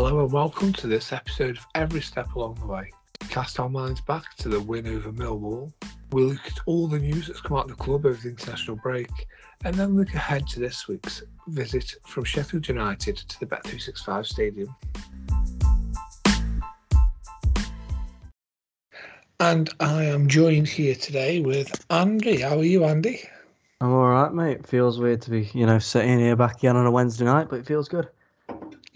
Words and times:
Hello 0.00 0.20
and 0.20 0.32
welcome 0.32 0.72
to 0.74 0.86
this 0.86 1.12
episode 1.12 1.58
of 1.58 1.66
Every 1.74 2.00
Step 2.00 2.32
Along 2.36 2.54
the 2.54 2.66
Way. 2.66 2.88
Cast 3.30 3.58
our 3.58 3.68
minds 3.68 4.00
back 4.00 4.36
to 4.36 4.48
the 4.48 4.60
win 4.60 4.86
over 4.86 5.10
Millwall. 5.10 5.72
We'll 6.12 6.28
look 6.28 6.46
at 6.46 6.60
all 6.66 6.86
the 6.86 7.00
news 7.00 7.26
that's 7.26 7.40
come 7.40 7.56
out 7.56 7.68
of 7.68 7.76
the 7.76 7.82
club 7.82 8.06
over 8.06 8.16
the 8.16 8.28
international 8.28 8.76
break 8.76 9.10
and 9.64 9.74
then 9.74 9.96
look 9.96 10.14
ahead 10.14 10.46
to 10.50 10.60
this 10.60 10.86
week's 10.86 11.24
visit 11.48 11.96
from 12.06 12.22
Sheffield 12.22 12.68
United 12.68 13.16
to 13.16 13.40
the 13.40 13.46
Bet365 13.46 14.24
Stadium. 14.24 14.76
And 19.40 19.68
I 19.80 20.04
am 20.04 20.28
joined 20.28 20.68
here 20.68 20.94
today 20.94 21.40
with 21.40 21.84
Andy. 21.90 22.42
How 22.42 22.56
are 22.58 22.62
you, 22.62 22.84
Andy? 22.84 23.28
I'm 23.80 23.90
all 23.90 24.06
right, 24.10 24.32
mate. 24.32 24.64
Feels 24.64 25.00
weird 25.00 25.22
to 25.22 25.30
be, 25.30 25.50
you 25.54 25.66
know, 25.66 25.80
sitting 25.80 26.20
here 26.20 26.36
back 26.36 26.58
again 26.58 26.76
on 26.76 26.86
a 26.86 26.90
Wednesday 26.92 27.24
night, 27.24 27.48
but 27.50 27.58
it 27.58 27.66
feels 27.66 27.88
good. 27.88 28.06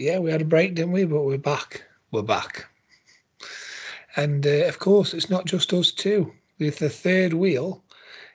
Yeah, 0.03 0.19
we 0.19 0.33
had 0.33 0.43
a 0.43 0.45
break, 0.45 0.75
didn't 0.75 0.91
we? 0.91 1.05
But 1.05 1.23
we're 1.23 1.39
back. 1.39 1.85
We're 2.11 2.23
back. 2.23 2.67
And 4.17 4.45
uh, 4.45 4.67
of 4.67 4.81
course, 4.81 5.15
it's 5.15 5.31
not 5.31 5.47
just 5.47 5.73
us 5.73 5.93
two. 5.93 6.33
With 6.59 6.81
the 6.81 6.91
third 6.91 7.35
wheel, 7.35 7.85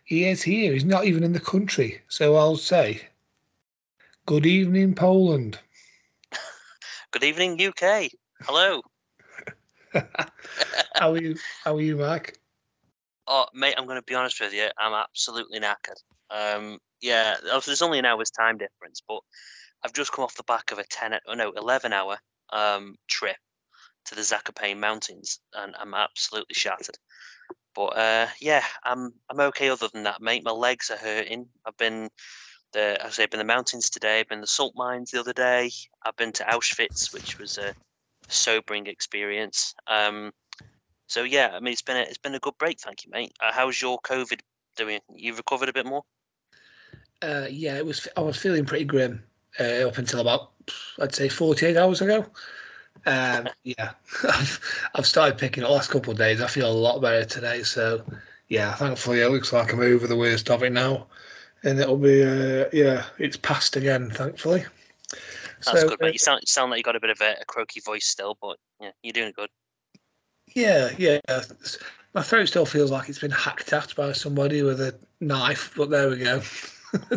he 0.06 0.30
is 0.30 0.42
here. 0.42 0.72
He's 0.72 0.86
not 0.86 1.04
even 1.04 1.26
in 1.26 1.34
the 1.34 1.42
country. 1.42 2.00
So 2.08 2.38
I'll 2.38 2.56
say, 2.56 3.02
good 4.26 4.46
evening, 4.46 4.96
Poland. 4.96 5.60
Good 7.12 7.26
evening, 7.26 7.62
UK. 7.62 8.12
Hello. 8.44 8.82
how 10.96 11.12
are 11.12 11.22
you? 11.22 11.36
How 11.66 11.76
are 11.76 11.82
you, 11.82 11.98
Mike? 11.98 12.38
Oh, 13.28 13.46
mate, 13.54 13.76
I'm 13.78 13.88
going 13.88 14.00
to 14.00 14.06
be 14.06 14.16
honest 14.16 14.40
with 14.40 14.54
you. 14.54 14.70
I'm 14.78 14.94
absolutely 14.94 15.60
knackered. 15.60 16.00
Um, 16.30 16.80
yeah, 17.02 17.36
there's 17.44 17.82
only 17.82 18.00
an 18.00 18.06
hour's 18.06 18.32
time 18.32 18.58
difference, 18.58 19.02
but 19.06 19.20
I've 19.84 19.94
just 19.94 20.12
come 20.12 20.24
off 20.24 20.36
the 20.36 20.44
back 20.44 20.72
of 20.72 20.80
a 20.80 20.84
10, 20.84 21.20
oh 21.28 21.34
no, 21.34 21.52
11 21.52 21.94
hour 21.94 22.18
um, 22.52 22.96
trip 23.08 23.38
to 24.06 24.16
the 24.16 24.22
Zakopane 24.22 24.80
Mountains, 24.80 25.40
and 25.54 25.76
I'm 25.80 25.94
absolutely 25.94 26.56
shattered. 26.56 26.98
But 27.76 27.98
uh, 27.98 28.28
yeah, 28.40 28.64
I'm 28.84 29.14
I'm 29.30 29.40
okay. 29.40 29.70
Other 29.70 29.88
than 29.88 30.04
that, 30.04 30.22
mate, 30.22 30.44
my 30.44 30.52
legs 30.52 30.90
are 30.90 30.98
hurting. 30.98 31.48
I've 31.66 31.78
been 31.78 32.10
the 32.74 32.98
I 33.06 33.10
say 33.10 33.24
I've 33.24 33.30
been 33.30 33.38
the 33.38 33.44
mountains 33.44 33.90
today. 33.90 34.20
I've 34.20 34.30
been 34.30 34.42
the 34.42 34.48
salt 34.48 34.74
mines 34.76 35.12
the 35.12 35.20
other 35.20 35.34
day. 35.34 35.70
I've 36.04 36.16
been 36.16 36.32
to 36.34 36.44
Auschwitz, 36.46 37.14
which 37.14 37.38
was 37.38 37.58
a 37.60 37.76
sobering 38.30 38.88
experience. 38.88 39.76
Um, 39.86 40.32
so 41.06 41.24
yeah, 41.24 41.52
I 41.54 41.60
mean 41.60 41.74
it's 41.74 41.84
been 41.84 41.98
a, 41.98 42.02
it's 42.02 42.18
been 42.18 42.34
a 42.34 42.40
good 42.40 42.58
break. 42.58 42.80
Thank 42.80 43.06
you, 43.06 43.12
mate. 43.12 43.34
Uh, 43.40 43.52
how's 43.54 43.80
your 43.80 44.00
COVID 44.00 44.40
doing? 44.76 45.00
You 45.14 45.36
recovered 45.36 45.70
a 45.70 45.74
bit 45.74 45.86
more? 45.86 46.04
Uh, 47.22 47.46
yeah, 47.48 47.78
it 47.78 47.86
was. 47.86 48.08
I 48.18 48.22
was 48.22 48.38
feeling 48.38 48.66
pretty 48.66 48.86
grim 48.86 49.24
uh, 49.60 49.88
up 49.88 49.98
until 49.98 50.20
about 50.20 50.52
I'd 51.00 51.16
say 51.16 51.30
48 51.30 51.78
hours 51.78 52.02
ago. 52.02 52.26
Um, 53.06 53.48
yeah, 53.64 53.92
I've, 54.24 54.90
I've 54.96 55.06
started 55.06 55.38
picking 55.38 55.64
up 55.64 55.70
the 55.70 55.76
last 55.76 55.90
couple 55.90 56.12
of 56.12 56.18
days. 56.18 56.42
I 56.42 56.48
feel 56.48 56.70
a 56.70 56.74
lot 56.74 57.02
better 57.02 57.26
today. 57.26 57.64
So, 57.64 58.04
yeah, 58.50 58.74
thankfully 58.74 59.22
it 59.22 59.30
looks 59.30 59.54
like 59.54 59.72
I'm 59.74 59.80
over 59.80 60.08
the 60.08 60.16
worst 60.16 60.50
of 60.50 60.64
it 60.64 60.72
now, 60.72 61.08
and 61.64 61.80
it'll 61.80 61.98
be 61.98 62.24
uh, 62.24 62.66
yeah, 62.74 63.06
it's 63.18 63.38
passed 63.38 63.76
again. 63.76 64.10
Thankfully. 64.12 64.66
That's 65.66 65.82
so, 65.82 65.90
good, 65.90 66.00
mate. 66.00 66.14
You 66.14 66.20
sound 66.20 66.42
you 66.42 66.48
sound 66.48 66.72
like 66.72 66.78
you 66.78 66.84
got 66.84 66.96
a 66.96 67.00
bit 67.00 67.10
of 67.10 67.22
a, 67.22 67.36
a 67.42 67.46
croaky 67.46 67.80
voice 67.80 68.06
still, 68.06 68.38
but 68.42 68.58
yeah, 68.80 68.92
you're 69.02 69.14
doing 69.14 69.34
good. 69.36 69.50
Yeah, 70.54 70.92
yeah. 70.98 71.20
My 72.14 72.22
throat 72.24 72.48
still 72.48 72.66
feels 72.66 72.90
like 72.90 73.10
it's 73.10 73.20
been 73.20 73.32
hacked 73.32 73.74
at 73.74 73.94
by 73.96 74.12
somebody 74.12 74.64
with 74.64 74.82
a 74.82 74.96
knife, 75.20 75.74
but 75.76 75.90
there 75.90 76.10
we 76.10 76.18
go. 76.18 76.42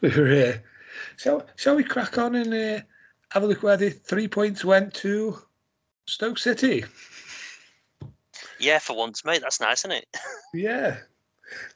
we 0.00 0.08
were 0.08 0.26
here. 0.26 0.62
Shall, 1.20 1.46
shall 1.56 1.76
we 1.76 1.84
crack 1.84 2.16
on 2.16 2.34
and 2.34 2.54
uh, 2.54 2.80
have 3.30 3.42
a 3.42 3.46
look 3.46 3.62
where 3.62 3.76
the 3.76 3.90
three 3.90 4.26
points 4.26 4.64
went 4.64 4.94
to 4.94 5.38
Stoke 6.06 6.38
City? 6.38 6.82
Yeah, 8.58 8.78
for 8.78 8.96
once, 8.96 9.22
mate. 9.22 9.42
That's 9.42 9.60
nice, 9.60 9.80
isn't 9.80 9.98
it? 9.98 10.06
yeah. 10.54 10.96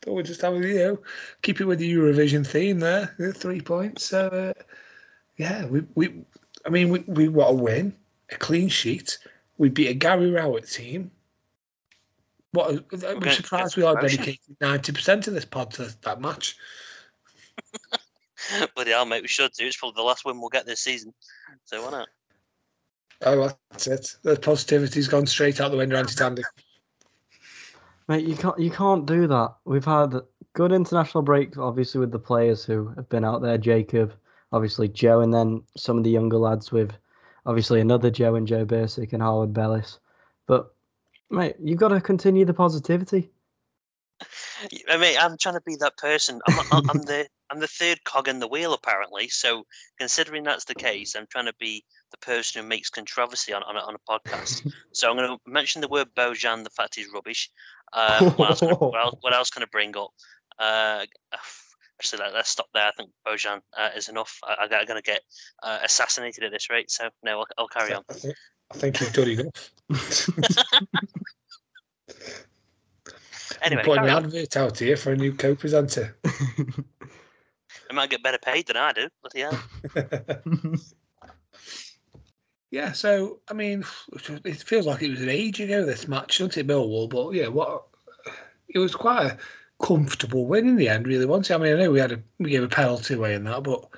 Don't 0.01 0.15
we 0.15 0.23
just 0.23 0.41
have 0.41 0.55
a 0.55 0.67
you 0.67 0.75
know, 0.77 0.99
keep 1.43 1.61
it 1.61 1.67
with 1.67 1.79
the 1.79 1.93
Eurovision 1.93 2.47
theme 2.47 2.79
there. 2.79 3.15
Three 3.35 3.61
points. 3.61 4.07
So 4.07 4.29
uh, 4.29 4.63
yeah, 5.37 5.67
we 5.67 5.83
we 5.95 6.25
I 6.65 6.71
mean 6.71 6.89
we 6.89 7.01
we 7.01 7.29
want 7.29 7.61
a 7.61 7.63
win, 7.63 7.95
a 8.31 8.37
clean 8.37 8.71
sheet. 8.71 9.19
We 9.59 9.69
beat 9.69 9.89
a 9.89 9.95
Gary 9.95 10.31
Rowett 10.31 10.71
team. 10.71 11.11
What 12.53 12.83
I'm 13.05 13.31
surprised 13.31 13.77
we 13.77 13.83
are 13.83 14.01
dedicating 14.01 14.57
ninety 14.61 14.93
percent 14.93 15.27
of 15.27 15.35
this 15.35 15.45
pod 15.45 15.73
to 15.73 15.95
that 16.03 16.21
match. 16.21 16.57
Bloody 18.75 18.91
hell, 18.91 19.07
mate, 19.07 19.23
we 19.23 19.29
should 19.29 19.53
do. 19.53 19.67
It's 19.67 19.77
probably 19.77 19.97
the 19.97 20.03
last 20.03 20.25
win 20.25 20.41
we'll 20.41 20.49
get 20.49 20.67
this 20.67 20.81
season. 20.81 21.13
So 21.65 21.85
why 21.85 21.91
not? 21.91 22.09
Oh, 23.23 23.51
that's 23.71 23.87
it. 23.87 24.17
The 24.23 24.37
positivity's 24.37 25.09
gone 25.09 25.27
straight 25.27 25.61
out 25.61 25.71
the 25.71 25.77
window, 25.77 25.97
anti 25.97 26.15
Tandy. 26.15 26.43
Mate, 28.09 28.27
you 28.27 28.37
can't 28.37 28.59
you 28.59 28.71
can't 28.71 29.07
do 29.07 29.27
that. 29.27 29.55
We've 29.65 29.85
had 29.85 30.15
good 30.53 30.73
international 30.73 31.23
breaks, 31.23 31.57
obviously, 31.57 32.01
with 32.01 32.13
the 32.13 32.19
players 32.19 32.65
who 32.65 32.89
have 32.97 33.09
been 33.09 33.25
out 33.25 33.41
there. 33.41 33.57
Jacob, 33.57 34.13
obviously 34.53 34.89
Joe, 34.89 35.21
and 35.21 35.33
then 35.33 35.63
some 35.77 35.97
of 35.97 36.05
the 36.05 36.11
younger 36.11 36.37
lads 36.37 36.71
with 36.71 36.93
obviously 37.47 37.81
another 37.81 38.11
Joe 38.11 38.35
and 38.35 38.47
Joe 38.47 38.67
Bursik 38.67 39.13
and 39.13 39.23
Harwood 39.23 39.55
Bellis. 39.55 40.01
But 40.47 40.75
mate, 41.31 41.57
you've 41.59 41.79
got 41.79 41.89
to 41.89 42.01
continue 42.01 42.45
the 42.45 42.55
positivity. 42.55 43.31
I 44.89 44.97
mean, 44.97 45.17
I'm 45.19 45.37
trying 45.39 45.55
to 45.55 45.63
be 45.67 45.77
that 45.77 45.97
person. 45.97 46.41
I'm, 46.49 46.89
I'm 46.91 47.03
the 47.03 47.27
I'm 47.51 47.61
the 47.61 47.69
third 47.69 48.03
cog 48.05 48.29
in 48.29 48.39
the 48.39 48.49
wheel, 48.49 48.73
apparently. 48.73 49.29
So, 49.29 49.65
considering 49.99 50.45
that's 50.45 50.65
the 50.65 50.75
case, 50.75 51.15
I'm 51.15 51.27
trying 51.31 51.47
to 51.47 51.55
be 51.59 51.85
the 52.11 52.19
person 52.19 52.63
who 52.63 52.69
makes 52.69 52.91
controversy 52.91 53.53
on 53.53 53.63
on, 53.63 53.77
on 53.77 53.95
a 53.95 54.11
podcast. 54.11 54.71
so, 54.93 55.11
I'm 55.11 55.17
going 55.17 55.29
to 55.29 55.39
mention 55.47 55.81
the 55.81 55.89
word 55.89 56.09
Bojan, 56.17 56.65
the 56.65 56.71
fact 56.71 56.99
is 56.99 57.09
rubbish. 57.13 57.51
Um, 57.93 58.31
what, 58.31 58.51
else 58.51 58.61
gonna, 58.61 58.75
what, 58.75 59.01
else, 59.01 59.17
what 59.21 59.35
else 59.35 59.51
can 59.51 59.63
I 59.63 59.67
bring 59.71 59.97
up? 59.97 60.11
Uh, 60.59 61.05
actually, 62.01 62.23
let, 62.23 62.35
us 62.35 62.49
stop 62.49 62.67
there. 62.75 62.87
I 62.87 62.93
think 62.97 63.11
Bojan 63.27 63.61
uh, 63.77 63.91
is 63.97 64.09
enough. 64.09 64.39
I, 64.45 64.65
am 64.65 64.87
going 64.87 65.01
to 65.01 65.03
get 65.03 65.21
uh, 65.63 65.79
assassinated 65.85 66.45
at 66.45 66.53
this 66.53 66.71
rate. 66.71 66.91
So, 66.91 67.09
no, 67.23 67.41
I'll, 67.41 67.47
I'll 67.59 67.69
carry 67.69 67.93
on. 67.93 68.03
I 68.09 68.15
think, 68.15 68.35
I 68.73 68.77
think 68.77 69.01
you've 69.01 69.13
done 69.13 69.29
enough. 69.29 69.71
Anyway, 73.65 73.81
I'm 73.81 73.87
putting 73.87 74.05
an 74.05 74.11
advert 74.11 74.57
out 74.57 74.79
here 74.79 74.97
for 74.97 75.13
a 75.13 75.17
new 75.17 75.33
co-presenter. 75.33 76.17
I 77.91 77.93
might 77.93 78.11
get 78.11 78.23
better 78.23 78.39
paid 78.39 78.67
than 78.67 78.77
I 78.77 78.93
do. 78.93 79.09
Bloody 79.23 79.41
hell. 79.41 80.75
yeah, 82.71 82.93
so 82.93 83.41
I 83.49 83.55
mean, 83.55 83.85
it 84.45 84.57
feels 84.57 84.87
like 84.87 85.03
it 85.03 85.11
was 85.11 85.23
an 85.23 85.29
age 85.29 85.61
ago 85.61 85.85
this 85.85 86.09
match, 86.09 86.39
doesn't 86.39 86.57
it, 86.59 86.67
Millwall? 86.67 87.09
But 87.09 87.33
yeah, 87.33 87.49
what 87.49 87.85
it 88.69 88.79
was 88.79 88.95
quite 88.95 89.27
a 89.27 89.39
comfortable 89.83 90.47
win 90.47 90.69
in 90.69 90.77
the 90.77 90.89
end, 90.89 91.07
really. 91.07 91.27
Once 91.27 91.51
I 91.51 91.57
mean, 91.57 91.75
I 91.75 91.79
know 91.79 91.91
we 91.91 92.01
had 92.01 92.13
a 92.13 92.23
we 92.39 92.51
gave 92.51 92.63
a 92.63 92.69
penalty 92.69 93.15
away 93.15 93.35
in 93.35 93.45
that, 93.45 93.63
but 93.63 93.89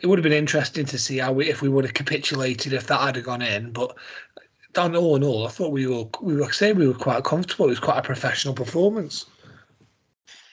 it 0.00 0.06
would 0.06 0.18
have 0.18 0.24
been 0.24 0.32
interesting 0.32 0.86
to 0.86 0.98
see 0.98 1.18
how 1.18 1.32
we, 1.32 1.48
if 1.48 1.62
we 1.62 1.68
would 1.68 1.84
have 1.84 1.94
capitulated 1.94 2.72
if 2.72 2.86
that 2.86 3.16
had 3.16 3.24
gone 3.24 3.42
in. 3.42 3.72
But 3.72 3.96
down 4.76 4.94
all 4.94 5.16
in 5.16 5.24
all, 5.24 5.46
I 5.46 5.50
thought 5.50 5.72
we 5.72 5.86
were 5.86 6.04
we 6.20 6.36
were 6.36 6.52
saying 6.52 6.76
we 6.76 6.86
were 6.86 6.94
quite 6.94 7.24
comfortable. 7.24 7.66
It 7.66 7.70
was 7.70 7.80
quite 7.80 7.98
a 7.98 8.02
professional 8.02 8.54
performance. 8.54 9.26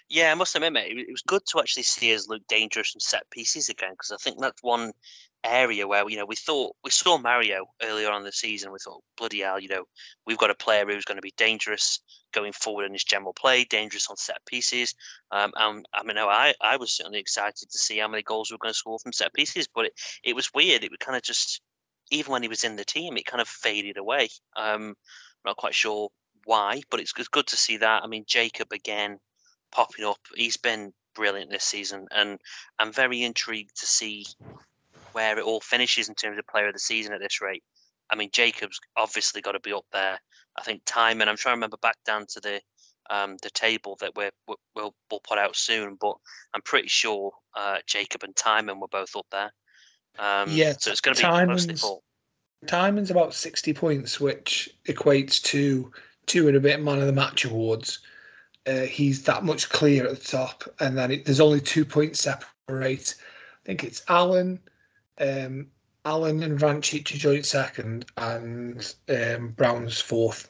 Yeah, 0.09 0.31
I 0.31 0.35
must 0.35 0.55
admit, 0.55 0.73
mate, 0.73 0.97
it 0.97 1.11
was 1.11 1.21
good 1.21 1.45
to 1.47 1.59
actually 1.59 1.83
see 1.83 2.13
us 2.13 2.29
look 2.29 2.45
dangerous 2.47 2.91
from 2.91 3.01
set 3.01 3.29
pieces 3.31 3.69
again 3.69 3.91
because 3.91 4.11
I 4.11 4.17
think 4.17 4.39
that's 4.39 4.61
one 4.61 4.91
area 5.43 5.85
where 5.87 6.07
you 6.09 6.15
know 6.15 6.25
we 6.25 6.35
thought 6.35 6.75
we 6.83 6.89
saw 6.89 7.17
Mario 7.17 7.65
earlier 7.81 8.11
on 8.11 8.23
the 8.23 8.31
season. 8.31 8.71
We 8.71 8.79
thought, 8.79 9.03
bloody 9.17 9.41
hell, 9.41 9.59
you 9.59 9.67
know, 9.67 9.83
we've 10.25 10.37
got 10.37 10.51
a 10.51 10.55
player 10.55 10.85
who's 10.85 11.05
going 11.05 11.17
to 11.17 11.21
be 11.21 11.33
dangerous 11.35 11.99
going 12.31 12.53
forward 12.53 12.85
in 12.85 12.93
his 12.93 13.03
general 13.03 13.33
play, 13.33 13.65
dangerous 13.65 14.07
on 14.09 14.17
set 14.17 14.45
pieces. 14.45 14.95
Um, 15.31 15.51
and 15.57 15.85
I 15.93 16.03
mean, 16.03 16.17
I 16.17 16.53
I 16.61 16.77
was 16.77 16.95
certainly 16.95 17.19
excited 17.19 17.69
to 17.69 17.77
see 17.77 17.97
how 17.97 18.07
many 18.07 18.23
goals 18.23 18.49
we 18.49 18.55
were 18.55 18.59
going 18.59 18.73
to 18.73 18.77
score 18.77 18.99
from 18.99 19.13
set 19.13 19.33
pieces, 19.33 19.67
but 19.73 19.85
it, 19.87 19.93
it 20.23 20.35
was 20.35 20.53
weird. 20.53 20.83
It 20.83 20.91
was 20.91 20.99
kind 20.99 21.17
of 21.17 21.23
just 21.23 21.61
even 22.13 22.31
when 22.31 22.43
he 22.43 22.47
was 22.49 22.63
in 22.63 22.75
the 22.75 22.85
team, 22.85 23.17
it 23.17 23.25
kind 23.25 23.41
of 23.41 23.47
faded 23.47 23.97
away. 23.97 24.29
Um, 24.55 24.89
I'm 24.89 24.95
not 25.45 25.57
quite 25.57 25.73
sure 25.75 26.09
why, 26.45 26.81
but 26.89 26.99
it's, 26.99 27.13
it's 27.17 27.27
good 27.27 27.47
to 27.47 27.57
see 27.57 27.77
that. 27.77 28.03
I 28.03 28.07
mean, 28.07 28.23
Jacob 28.27 28.71
again 28.71 29.19
popping 29.71 30.05
up. 30.05 30.19
He's 30.35 30.57
been 30.57 30.93
brilliant 31.15 31.51
this 31.51 31.63
season, 31.63 32.07
and 32.11 32.39
I'm 32.79 32.93
very 32.93 33.23
intrigued 33.23 33.79
to 33.79 33.87
see 33.87 34.25
where 35.13 35.37
it 35.37 35.43
all 35.43 35.59
finishes 35.59 36.09
in 36.09 36.15
terms 36.15 36.37
of 36.37 36.47
player 36.47 36.67
of 36.67 36.73
the 36.73 36.79
season 36.79 37.13
at 37.13 37.19
this 37.19 37.41
rate. 37.41 37.63
I 38.09 38.15
mean, 38.15 38.29
Jacob's 38.31 38.79
obviously 38.95 39.41
got 39.41 39.53
to 39.53 39.59
be 39.59 39.73
up 39.73 39.85
there. 39.91 40.19
I 40.57 40.61
think 40.61 40.85
Tymon. 40.85 41.27
I'm 41.27 41.37
trying 41.37 41.53
to 41.53 41.57
remember 41.57 41.77
back 41.77 41.97
down 42.05 42.25
to 42.29 42.39
the 42.39 42.61
um, 43.09 43.37
the 43.41 43.49
table 43.49 43.97
that 43.99 44.15
we're, 44.15 44.31
we'll 44.47 44.95
we'll 45.09 45.19
put 45.27 45.37
out 45.37 45.55
soon, 45.55 45.97
but 45.99 46.15
I'm 46.53 46.61
pretty 46.61 46.87
sure 46.87 47.31
uh, 47.55 47.77
Jacob 47.87 48.23
and 48.23 48.35
Tymon 48.35 48.79
were 48.79 48.87
both 48.87 49.15
up 49.15 49.25
there. 49.31 49.51
Um, 50.19 50.49
yeah, 50.51 50.73
so 50.77 50.91
it's 50.91 51.01
going 51.01 51.15
to 51.15 51.21
be 51.21 51.27
Tymon's, 51.27 51.67
mostly 51.67 51.75
full. 51.75 52.03
Tymon's 52.67 53.11
about 53.11 53.33
60 53.33 53.73
points, 53.73 54.19
which 54.19 54.69
equates 54.87 55.41
to 55.43 55.91
two 56.27 56.47
and 56.47 56.55
a 56.55 56.59
bit 56.59 56.81
man 56.81 56.99
of 56.99 57.07
the 57.07 57.11
match 57.13 57.45
awards. 57.45 57.99
Uh, 58.65 58.81
he's 58.81 59.23
that 59.23 59.43
much 59.43 59.69
clear 59.69 60.05
at 60.05 60.11
the 60.17 60.25
top, 60.25 60.63
and 60.79 60.97
then 60.97 61.11
it, 61.11 61.25
there's 61.25 61.41
only 61.41 61.59
two 61.59 61.83
points 61.83 62.21
separate. 62.21 63.15
I 63.19 63.65
think 63.65 63.83
it's 63.83 64.03
Allen, 64.07 64.59
um, 65.19 65.67
Allen 66.05 66.43
and 66.43 66.57
Vrancic 66.59 67.13
are 67.13 67.17
joint 67.17 67.45
second, 67.45 68.05
and 68.17 68.93
um, 69.09 69.49
Brown's 69.49 69.99
fourth. 69.99 70.49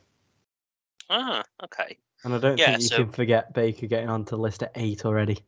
Ah, 1.10 1.44
okay. 1.64 1.98
And 2.24 2.34
I 2.36 2.38
don't 2.38 2.58
Yeah, 2.60 2.72
think 2.72 2.82
you 2.82 2.88
so- 2.88 2.96
can 2.98 3.12
forget 3.12 3.54
Baker 3.54 3.88
getting 3.88 4.10
onto 4.10 4.32
the 4.32 4.42
list 4.42 4.62
at 4.64 4.72
eight 4.76 5.06
already. 5.06 5.40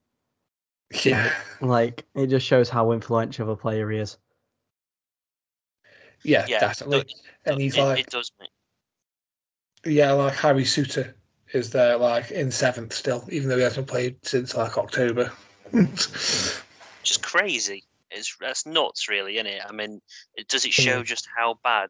Yeah, 1.04 1.34
Like 1.62 2.06
it 2.16 2.28
just 2.28 2.46
shows 2.46 2.70
how 2.70 2.92
influential 2.92 3.44
of 3.44 3.50
a 3.50 3.56
player 3.56 3.90
he 3.90 4.00
is. 4.00 4.18
yeah, 6.24 6.46
Yeah, 6.48 6.60
definitely. 6.60 7.06
And 7.46 7.60
he's 7.60 7.78
it, 7.78 7.82
like, 7.82 8.00
it 8.00 8.10
does. 8.10 8.32
mate. 8.40 8.50
yeah, 9.86 10.12
like 10.14 10.36
Harry 10.36 10.64
Souttar 10.64 11.14
is 11.54 11.70
there, 11.72 11.98
like 11.98 12.32
in 12.32 12.52
seventh 12.52 12.94
still, 12.94 13.24
even 13.32 13.50
though 13.50 13.58
he 13.58 13.64
hasn't 13.64 13.88
played 13.88 14.18
since 14.24 14.56
like 14.56 14.78
October. 14.78 15.32
Just 17.04 17.22
crazy. 17.22 17.84
It's 18.12 18.36
that's 18.40 18.66
nuts, 18.66 19.10
really, 19.10 19.36
isn't 19.38 19.48
it? 19.48 19.62
I 19.68 19.72
mean, 19.72 20.02
it, 20.36 20.48
does 20.48 20.66
it 20.66 20.74
show 20.74 21.04
just 21.04 21.28
how 21.36 21.60
bad 21.64 21.90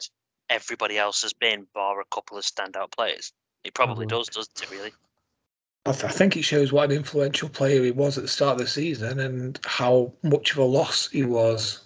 everybody 0.49 0.97
else 0.97 1.21
has 1.21 1.33
been, 1.33 1.67
bar 1.73 1.99
a 1.99 2.05
couple 2.05 2.37
of 2.37 2.43
standout 2.45 2.91
players? 2.91 3.33
It 3.63 3.73
probably 3.73 4.05
Mhm. 4.05 4.09
does, 4.09 4.27
doesn't 4.27 4.61
it? 4.61 4.69
Really? 4.71 4.93
I, 5.85 5.91
th- 5.91 6.05
I 6.05 6.09
think 6.09 6.35
it 6.35 6.43
shows 6.43 6.71
what 6.71 6.89
an 6.89 6.97
influential 6.97 7.49
player 7.49 7.83
he 7.83 7.91
was 7.91 8.17
at 8.17 8.23
the 8.23 8.27
start 8.27 8.53
of 8.53 8.59
the 8.59 8.67
season 8.67 9.19
and 9.19 9.59
how 9.65 10.13
much 10.23 10.51
of 10.51 10.57
a 10.57 10.63
loss 10.63 11.09
he 11.09 11.23
was. 11.23 11.81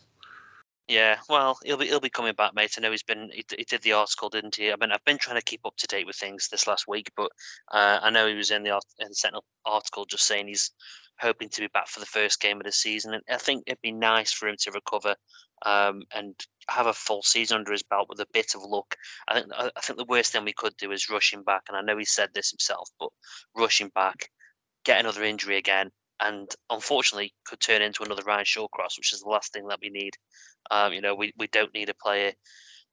Yeah, 0.88 1.18
well, 1.30 1.60
he'll 1.64 1.78
be 1.78 1.86
he'll 1.86 2.00
be 2.00 2.10
coming 2.10 2.34
back, 2.34 2.56
mate. 2.56 2.74
I 2.76 2.82
know 2.82 2.90
he's 2.90 3.04
been 3.04 3.30
he, 3.32 3.46
he 3.56 3.64
did 3.64 3.84
the 3.84 3.94
article, 3.94 4.30
didn't 4.30 4.56
he? 4.56 4.72
I 4.72 4.76
mean, 4.76 4.92
I've 4.92 5.06
been 5.06 5.20
trying 5.20 5.36
to 5.36 5.46
keep 5.46 5.64
up 5.64 5.76
to 5.78 5.88
date 5.88 6.08
with 6.08 6.16
things 6.16 6.48
this 6.48 6.66
last 6.66 6.88
week, 6.88 7.12
but 7.16 7.32
uh, 7.72 8.00
I 8.02 8.10
know 8.10 8.28
he 8.28 8.34
was 8.34 8.50
in 8.50 8.64
the 8.64 8.82
in 8.98 9.10
the 9.10 9.16
Sentinel 9.16 9.44
article 9.66 10.06
just 10.06 10.26
saying 10.26 10.48
he's 10.48 10.72
hoping 11.20 11.50
to 11.50 11.62
be 11.62 11.68
back 11.68 11.88
for 11.90 12.00
the 12.00 12.08
first 12.08 12.42
game 12.42 12.58
of 12.58 12.64
the 12.64 12.72
season, 12.72 13.14
and 13.14 13.24
I 13.30 13.38
think 13.38 13.66
it'd 13.68 13.82
be 13.82 13.92
nice 13.92 14.32
for 14.32 14.48
him 14.48 14.56
to 14.62 14.72
recover 14.72 15.16
um, 15.66 16.04
and 16.16 16.36
have 16.70 16.88
a 16.88 16.94
full 16.94 17.22
season 17.22 17.58
under 17.58 17.72
his 17.72 17.84
belt 17.84 18.08
with 18.10 18.20
a 18.20 18.28
bit 18.34 18.56
of 18.56 18.64
luck. 18.64 18.96
I 19.28 19.36
think 19.36 19.52
I 19.56 19.80
think 19.82 19.98
the 19.98 20.06
worst 20.06 20.32
thing 20.32 20.46
we 20.46 20.54
could 20.54 20.76
do 20.78 20.92
is 20.92 21.10
rush 21.10 21.34
him 21.34 21.44
back, 21.44 21.64
and 21.68 21.78
I 21.78 21.82
know 21.82 21.98
he 21.98 22.06
said 22.06 22.30
this 22.34 22.52
himself, 22.52 22.90
but 23.00 23.10
rush 23.56 23.82
him 23.82 23.92
back, 23.96 24.30
get 24.84 25.00
another 25.00 25.24
injury 25.24 25.58
again, 25.58 25.92
and 26.20 26.50
unfortunately 26.70 27.34
could 27.46 27.60
turn 27.60 27.82
into 27.82 28.04
another 28.04 28.24
Ryan 28.24 28.46
Shawcross, 28.46 28.98
which 28.98 29.14
is 29.14 29.22
the 29.22 29.30
last 29.30 29.54
thing 29.54 29.68
that 29.68 29.80
we 29.82 29.90
need. 29.90 30.14
Um, 30.72 30.94
you 30.94 31.02
know, 31.02 31.16
we, 31.16 31.34
we 31.38 31.48
don't 31.48 31.74
need 31.74 31.90
a 31.90 31.94
player 31.94 32.34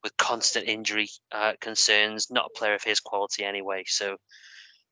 with 0.03 0.17
constant 0.17 0.69
injury 0.69 1.09
uh, 1.33 1.55
concerns, 1.61 2.31
not 2.31 2.51
a 2.55 2.59
player 2.59 2.75
of 2.75 2.85
his 2.85 3.01
quality 3.01 3.45
anyway. 3.45 3.83
So, 3.87 4.17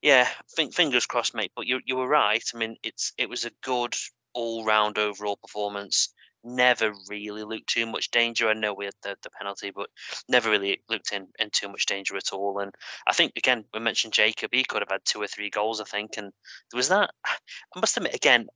yeah, 0.02 0.28
fingers 0.72 1.06
crossed, 1.06 1.34
mate. 1.34 1.52
But 1.54 1.66
you 1.66 1.80
you 1.84 1.96
were 1.96 2.08
right. 2.08 2.44
I 2.52 2.58
mean, 2.58 2.76
it's 2.82 3.12
it 3.16 3.28
was 3.28 3.44
a 3.44 3.52
good 3.62 3.94
all 4.34 4.64
round 4.64 4.98
overall 4.98 5.36
performance. 5.36 6.12
Never 6.46 6.92
really 7.08 7.42
looked 7.42 7.68
too 7.68 7.86
much 7.86 8.10
danger. 8.10 8.48
I 8.48 8.52
know 8.52 8.74
we 8.74 8.84
had 8.84 8.94
the, 9.02 9.16
the 9.22 9.30
penalty, 9.30 9.70
but 9.70 9.88
never 10.28 10.50
really 10.50 10.82
looked 10.90 11.10
in, 11.12 11.28
in 11.38 11.48
too 11.50 11.68
much 11.68 11.86
danger 11.86 12.16
at 12.16 12.32
all. 12.32 12.58
And 12.58 12.70
I 13.06 13.12
think 13.14 13.32
again, 13.36 13.64
we 13.72 13.80
mentioned 13.80 14.12
Jacob. 14.12 14.50
He 14.52 14.62
could 14.62 14.82
have 14.82 14.90
had 14.90 15.00
two 15.06 15.22
or 15.22 15.26
three 15.26 15.48
goals. 15.48 15.80
I 15.80 15.84
think, 15.84 16.18
and 16.18 16.32
there 16.70 16.76
was 16.78 16.90
that. 16.90 17.10
I 17.24 17.80
must 17.80 17.96
admit, 17.96 18.14
again, 18.14 18.46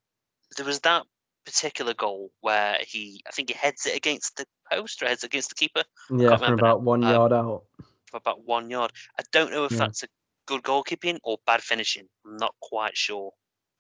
there 0.57 0.67
was 0.67 0.81
that 0.81 1.05
particular 1.47 1.95
goal 1.95 2.31
where 2.43 2.77
he, 2.87 3.23
I 3.27 3.31
think 3.31 3.49
he 3.49 3.55
heads 3.55 3.87
it 3.87 3.97
against 3.97 4.37
the 4.37 4.45
post 4.71 5.03
or 5.03 5.07
heads 5.07 5.25
against 5.25 5.49
the 5.49 5.55
keeper 5.55 5.83
Yeah, 6.11 6.37
from 6.37 6.55
about 6.55 6.83
one 6.83 7.03
Um, 7.03 7.11
yard 7.11 7.33
out. 7.33 7.65
for 8.11 8.19
about 8.19 8.45
one 8.45 8.69
yard. 8.71 8.93
I 9.19 9.23
don't 9.33 9.51
know 9.51 9.65
if 9.65 9.73
Yeah. 9.73 9.79
that's 9.79 10.03
a 10.03 10.09
good 10.47 10.63
goalkeeping 10.63 11.19
or 11.25 11.39
bad 11.47 11.63
finishing. 11.63 12.07
I'm 12.27 12.37
not 12.37 12.55
quite 12.61 12.97
sure. 12.97 13.33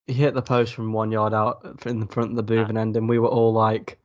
He 0.08 0.14
hit 0.14 0.34
the 0.34 0.42
post 0.42 0.74
from 0.74 0.92
one 0.92 1.12
yard 1.12 1.34
out 1.34 1.86
in 1.86 2.00
the 2.00 2.06
front 2.06 2.36
of 2.36 2.36
the 2.36 2.42
Ah. 2.42 2.64
Boothen 2.64 2.78
End, 2.78 2.96
and 2.96 3.08
we 3.08 3.18
were 3.20 3.28
all 3.28 3.52
like, 3.52 3.98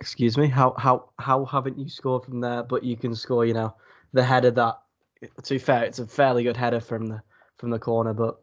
"Excuse 0.00 0.36
me, 0.36 0.48
how 0.48 0.74
how 0.76 1.10
how 1.18 1.44
haven't 1.46 1.78
you 1.78 1.88
scored 1.88 2.24
from 2.24 2.40
there? 2.40 2.62
But 2.62 2.82
you 2.84 2.96
can 2.96 3.14
score, 3.14 3.46
you 3.46 3.54
know, 3.54 3.74
the 4.12 4.24
header 4.24 4.50
that. 4.50 4.78
To 5.42 5.54
be 5.54 5.58
fair, 5.58 5.84
it's 5.84 5.98
a 5.98 6.06
fairly 6.06 6.42
good 6.44 6.56
header 6.58 6.80
from 6.80 7.06
the 7.06 7.22
from 7.56 7.70
the 7.70 7.78
corner, 7.78 8.12
but 8.12 8.38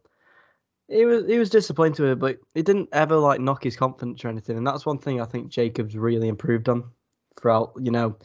he 0.87 1.05
was 1.05 1.27
he 1.27 1.37
was 1.37 1.49
disappointed 1.49 1.99
with 2.01 2.11
it, 2.13 2.19
but 2.19 2.39
it 2.55 2.65
didn't 2.65 2.89
ever 2.93 3.15
like 3.17 3.39
knock 3.39 3.63
his 3.63 3.75
confidence 3.75 4.25
or 4.25 4.29
anything, 4.29 4.57
and 4.57 4.65
that's 4.65 4.85
one 4.85 4.97
thing 4.97 5.21
I 5.21 5.25
think 5.25 5.49
Jacobs 5.49 5.95
really 5.95 6.27
improved 6.29 6.69
on 6.69 6.83
throughout. 7.39 7.73
You 7.79 7.91
know, 7.91 8.15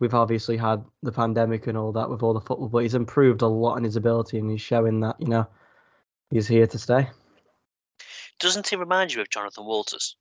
we've 0.00 0.14
obviously 0.14 0.56
had 0.56 0.84
the 1.02 1.12
pandemic 1.12 1.66
and 1.66 1.78
all 1.78 1.92
that 1.92 2.10
with 2.10 2.22
all 2.22 2.34
the 2.34 2.40
football, 2.40 2.68
but 2.68 2.82
he's 2.82 2.94
improved 2.94 3.42
a 3.42 3.46
lot 3.46 3.76
in 3.76 3.84
his 3.84 3.96
ability, 3.96 4.38
and 4.38 4.50
he's 4.50 4.60
showing 4.60 5.00
that 5.00 5.16
you 5.20 5.28
know 5.28 5.46
he's 6.30 6.48
here 6.48 6.66
to 6.66 6.78
stay. 6.78 7.08
Doesn't 8.44 8.68
he 8.68 8.76
remind 8.76 9.14
you 9.14 9.22
of 9.22 9.30
Jonathan 9.30 9.64
Walters? 9.64 10.16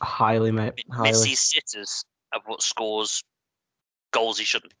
Highly, 0.00 0.52
mate. 0.52 0.74
M- 0.78 0.96
Highly. 0.96 1.10
Misses 1.10 1.40
sitters 1.40 2.04
of 2.32 2.42
what 2.46 2.62
scores 2.62 3.24
goals 4.12 4.38
he 4.38 4.44
shouldn't. 4.44 4.74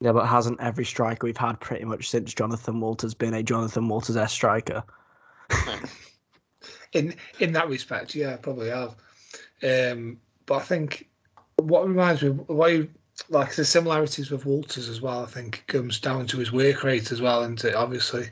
Yeah, 0.00 0.12
but 0.12 0.26
hasn't 0.26 0.60
every 0.60 0.84
striker 0.84 1.26
we've 1.26 1.36
had 1.36 1.58
pretty 1.58 1.84
much 1.84 2.08
since 2.08 2.34
Jonathan 2.34 2.80
Walters 2.80 3.14
been 3.14 3.34
a 3.34 3.42
Jonathan 3.42 3.88
Walters 3.88 4.16
S 4.16 4.32
striker? 4.32 4.84
in 6.92 7.16
in 7.40 7.52
that 7.52 7.68
respect, 7.68 8.14
yeah, 8.14 8.36
probably 8.36 8.68
have. 8.68 8.94
Um, 9.64 10.20
but 10.46 10.58
I 10.58 10.60
think 10.60 11.08
what 11.56 11.88
reminds 11.88 12.22
me, 12.22 12.28
what 12.30 12.72
you, 12.72 12.88
like 13.28 13.56
the 13.56 13.64
similarities 13.64 14.30
with 14.30 14.46
Walters 14.46 14.88
as 14.88 15.00
well, 15.00 15.24
I 15.24 15.26
think 15.26 15.64
comes 15.66 15.98
down 15.98 16.28
to 16.28 16.38
his 16.38 16.52
work 16.52 16.84
rate 16.84 17.10
as 17.10 17.20
well, 17.20 17.42
and 17.42 17.60
obviously, 17.74 18.28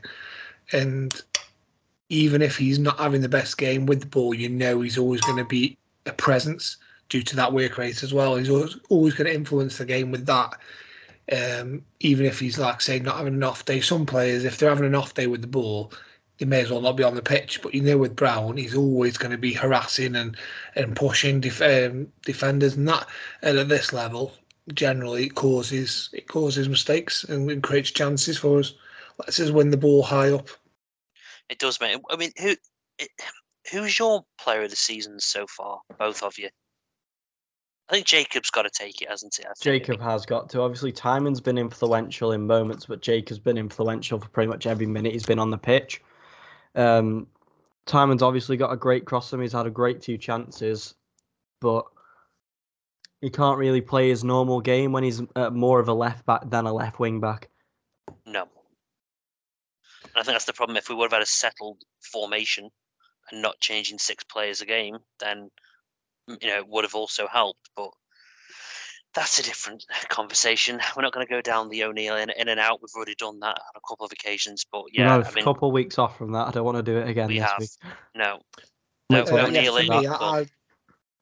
and 0.71 1.21
even 2.11 2.41
if 2.41 2.57
he's 2.57 2.77
not 2.77 2.99
having 2.99 3.21
the 3.21 3.29
best 3.29 3.57
game 3.57 3.85
with 3.85 4.01
the 4.01 4.05
ball, 4.05 4.33
you 4.33 4.49
know 4.49 4.81
he's 4.81 4.97
always 4.97 5.21
going 5.21 5.37
to 5.37 5.45
be 5.45 5.77
a 6.05 6.11
presence 6.11 6.75
due 7.07 7.23
to 7.23 7.37
that 7.37 7.53
work 7.53 7.77
rate 7.77 8.03
as 8.03 8.13
well. 8.13 8.35
He's 8.35 8.49
always, 8.49 8.77
always 8.89 9.13
going 9.13 9.27
to 9.27 9.33
influence 9.33 9.77
the 9.77 9.85
game 9.85 10.11
with 10.11 10.25
that. 10.25 10.57
Um, 11.31 11.83
even 12.01 12.25
if 12.25 12.37
he's 12.37 12.59
like 12.59 12.81
say 12.81 12.99
not 12.99 13.15
having 13.15 13.35
an 13.35 13.43
off 13.43 13.63
day, 13.63 13.79
some 13.79 14.05
players 14.05 14.43
if 14.43 14.57
they're 14.57 14.67
having 14.67 14.85
an 14.85 14.95
off 14.95 15.13
day 15.13 15.27
with 15.27 15.39
the 15.39 15.47
ball, 15.47 15.93
they 16.37 16.45
may 16.45 16.59
as 16.59 16.69
well 16.69 16.81
not 16.81 16.97
be 16.97 17.03
on 17.03 17.15
the 17.15 17.21
pitch. 17.21 17.61
But 17.61 17.73
you 17.73 17.81
know, 17.81 17.97
with 17.97 18.17
Brown, 18.17 18.57
he's 18.57 18.75
always 18.75 19.17
going 19.17 19.31
to 19.31 19.37
be 19.37 19.53
harassing 19.53 20.17
and 20.17 20.35
and 20.75 20.97
pushing 20.97 21.39
def- 21.39 21.61
um, 21.61 22.09
defenders, 22.25 22.75
and 22.75 22.89
that. 22.89 23.07
And 23.41 23.57
at 23.57 23.69
this 23.69 23.93
level, 23.93 24.33
generally, 24.73 25.27
it 25.27 25.35
causes 25.35 26.09
it 26.11 26.27
causes 26.27 26.67
mistakes 26.67 27.23
and 27.23 27.49
it 27.49 27.63
creates 27.63 27.91
chances 27.91 28.37
for 28.37 28.59
us. 28.59 28.73
Lets 29.17 29.39
us 29.39 29.51
win 29.51 29.69
the 29.71 29.77
ball 29.77 30.03
high 30.03 30.31
up. 30.31 30.49
It 31.51 31.59
does, 31.59 31.79
mate. 31.81 31.99
I 32.09 32.15
mean, 32.15 32.31
who 32.41 32.55
it, 32.97 33.09
who's 33.71 33.99
your 33.99 34.23
player 34.39 34.63
of 34.63 34.69
the 34.69 34.75
season 34.77 35.19
so 35.19 35.45
far? 35.47 35.81
Both 35.99 36.23
of 36.23 36.39
you. 36.39 36.49
I 37.89 37.95
think 37.95 38.07
Jacob's 38.07 38.49
got 38.49 38.61
to 38.61 38.69
take 38.69 39.01
it, 39.01 39.09
hasn't 39.09 39.35
he? 39.37 39.43
Jacob 39.61 39.99
has 39.99 40.25
got 40.25 40.49
to. 40.51 40.61
Obviously, 40.61 40.93
Tymon's 40.93 41.41
been 41.41 41.57
influential 41.57 42.31
in 42.31 42.47
moments, 42.47 42.85
but 42.85 43.01
Jacob's 43.01 43.39
been 43.39 43.57
influential 43.57 44.17
for 44.17 44.29
pretty 44.29 44.47
much 44.47 44.65
every 44.65 44.85
minute 44.85 45.11
he's 45.11 45.25
been 45.25 45.39
on 45.39 45.49
the 45.49 45.57
pitch. 45.57 46.01
Um, 46.73 47.27
Tymon's 47.85 48.21
obviously 48.21 48.55
got 48.55 48.71
a 48.71 48.77
great 48.77 49.03
cross 49.03 49.33
him. 49.33 49.41
He's 49.41 49.51
had 49.51 49.65
a 49.65 49.71
great 49.71 49.99
two 49.99 50.17
chances, 50.17 50.95
but 51.59 51.83
he 53.19 53.29
can't 53.29 53.57
really 53.57 53.81
play 53.81 54.07
his 54.07 54.23
normal 54.23 54.61
game 54.61 54.93
when 54.93 55.03
he's 55.03 55.21
uh, 55.35 55.49
more 55.49 55.81
of 55.81 55.89
a 55.89 55.93
left 55.93 56.25
back 56.25 56.49
than 56.49 56.65
a 56.65 56.73
left 56.73 56.97
wing 56.97 57.19
back. 57.19 57.49
No. 60.15 60.19
And 60.19 60.21
I 60.21 60.23
think 60.23 60.33
that's 60.35 60.45
the 60.45 60.53
problem. 60.53 60.77
If 60.77 60.89
we 60.89 60.95
would 60.95 61.05
have 61.05 61.13
had 61.13 61.21
a 61.21 61.25
settled 61.25 61.81
formation 62.01 62.69
and 63.31 63.41
not 63.41 63.59
changing 63.59 63.97
six 63.99 64.23
players 64.23 64.61
a 64.61 64.65
game, 64.65 64.97
then 65.19 65.49
you 66.27 66.47
know 66.47 66.57
it 66.57 66.67
would 66.67 66.83
have 66.83 66.95
also 66.95 67.27
helped. 67.27 67.69
But 67.75 67.89
that's 69.13 69.39
a 69.39 69.43
different 69.43 69.85
conversation. 70.09 70.79
We're 70.95 71.01
not 71.03 71.13
going 71.13 71.25
to 71.25 71.29
go 71.31 71.41
down 71.41 71.69
the 71.69 71.83
O'Neill 71.83 72.15
in, 72.17 72.29
in 72.29 72.47
and 72.49 72.59
out. 72.59 72.79
We've 72.81 72.95
already 72.95 73.15
done 73.15 73.39
that 73.39 73.57
on 73.57 73.73
a 73.75 73.81
couple 73.87 74.05
of 74.05 74.11
occasions. 74.11 74.65
But 74.71 74.83
yeah, 74.93 75.17
had 75.17 75.25
I 75.25 75.29
a 75.29 75.33
mean, 75.33 75.43
couple 75.43 75.67
of 75.69 75.73
weeks 75.73 75.97
off 75.99 76.17
from 76.17 76.31
that. 76.33 76.47
I 76.47 76.51
don't 76.51 76.65
want 76.65 76.77
to 76.77 76.83
do 76.83 76.97
it 76.97 77.07
again 77.09 77.27
we 77.27 77.39
this 77.39 77.49
have 77.49 77.59
week. 77.59 77.69
no, 78.15 78.39
no 79.09 79.19
Uh, 79.19 79.23
next 79.23 79.31
O'Neill 79.31 79.73
for 79.75 79.79
in. 79.81 79.87
week. 79.89 80.01
me, 80.01 80.07
but- 80.07 80.21
I, 80.21 80.45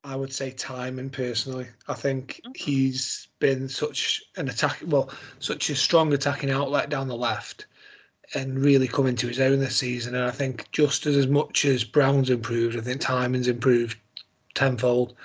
I 0.05 0.15
would 0.15 0.31
say 0.31 0.51
Tymon 0.51 1.11
personally. 1.11 1.67
I 1.89 1.93
think 1.93 2.39
he's 2.55 3.27
been 3.39 3.67
such 3.67 4.21
an 4.37 4.47
attack, 4.47 4.79
well, 4.85 5.09
such 5.39 5.69
a 5.69 5.75
strong 5.75 6.13
attacking 6.13 6.51
outlet 6.51 6.89
down 6.89 7.09
the 7.09 7.17
left, 7.17 7.65
and 8.35 8.59
really 8.59 8.87
come 8.87 9.07
into 9.07 9.27
his 9.27 9.39
own 9.39 9.59
this 9.59 9.77
season. 9.77 10.15
And 10.15 10.23
I 10.23 10.31
think 10.31 10.69
just 10.71 11.05
as, 11.05 11.15
as 11.15 11.27
much 11.27 11.65
as 11.65 11.83
Brown's 11.83 12.29
improved, 12.29 12.77
I 12.77 12.81
think 12.81 13.01
Tymon's 13.01 13.47
improved 13.47 13.97
tenfold 14.53 15.15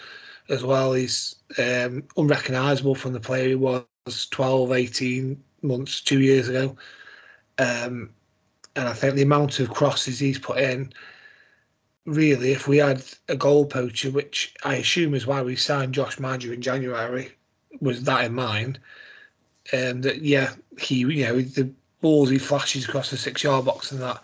as 0.48 0.64
well. 0.64 0.92
He's 0.92 1.36
um, 1.58 2.04
unrecognisable 2.16 2.94
from 2.94 3.12
the 3.12 3.20
player 3.20 3.48
he 3.48 3.54
was 3.54 3.84
12, 4.30 4.72
18 4.72 5.42
months, 5.62 6.00
two 6.00 6.20
years 6.20 6.48
ago. 6.48 6.76
Um, 7.58 8.10
and 8.76 8.88
I 8.88 8.92
think 8.92 9.14
the 9.14 9.22
amount 9.22 9.60
of 9.60 9.70
crosses 9.70 10.18
he's 10.18 10.38
put 10.38 10.58
in 10.58 10.92
really, 12.06 12.52
if 12.52 12.68
we 12.68 12.78
had 12.78 13.02
a 13.28 13.36
goal 13.36 13.66
poacher, 13.66 14.10
which 14.10 14.54
I 14.64 14.76
assume 14.76 15.14
is 15.14 15.26
why 15.26 15.42
we 15.42 15.56
signed 15.56 15.94
Josh 15.94 16.18
Maja 16.18 16.52
in 16.52 16.62
January, 16.62 17.32
was 17.80 18.02
that 18.04 18.24
in 18.24 18.34
mind. 18.34 18.78
Um, 19.72 20.02
that 20.02 20.20
yeah, 20.20 20.52
he 20.78 20.96
you 20.96 21.24
know 21.24 21.40
the 21.40 21.70
balls 22.04 22.28
he 22.28 22.36
flashes 22.36 22.84
across 22.84 23.08
the 23.08 23.16
six 23.16 23.42
yard 23.42 23.64
box 23.64 23.90
and 23.90 24.02
that 24.02 24.20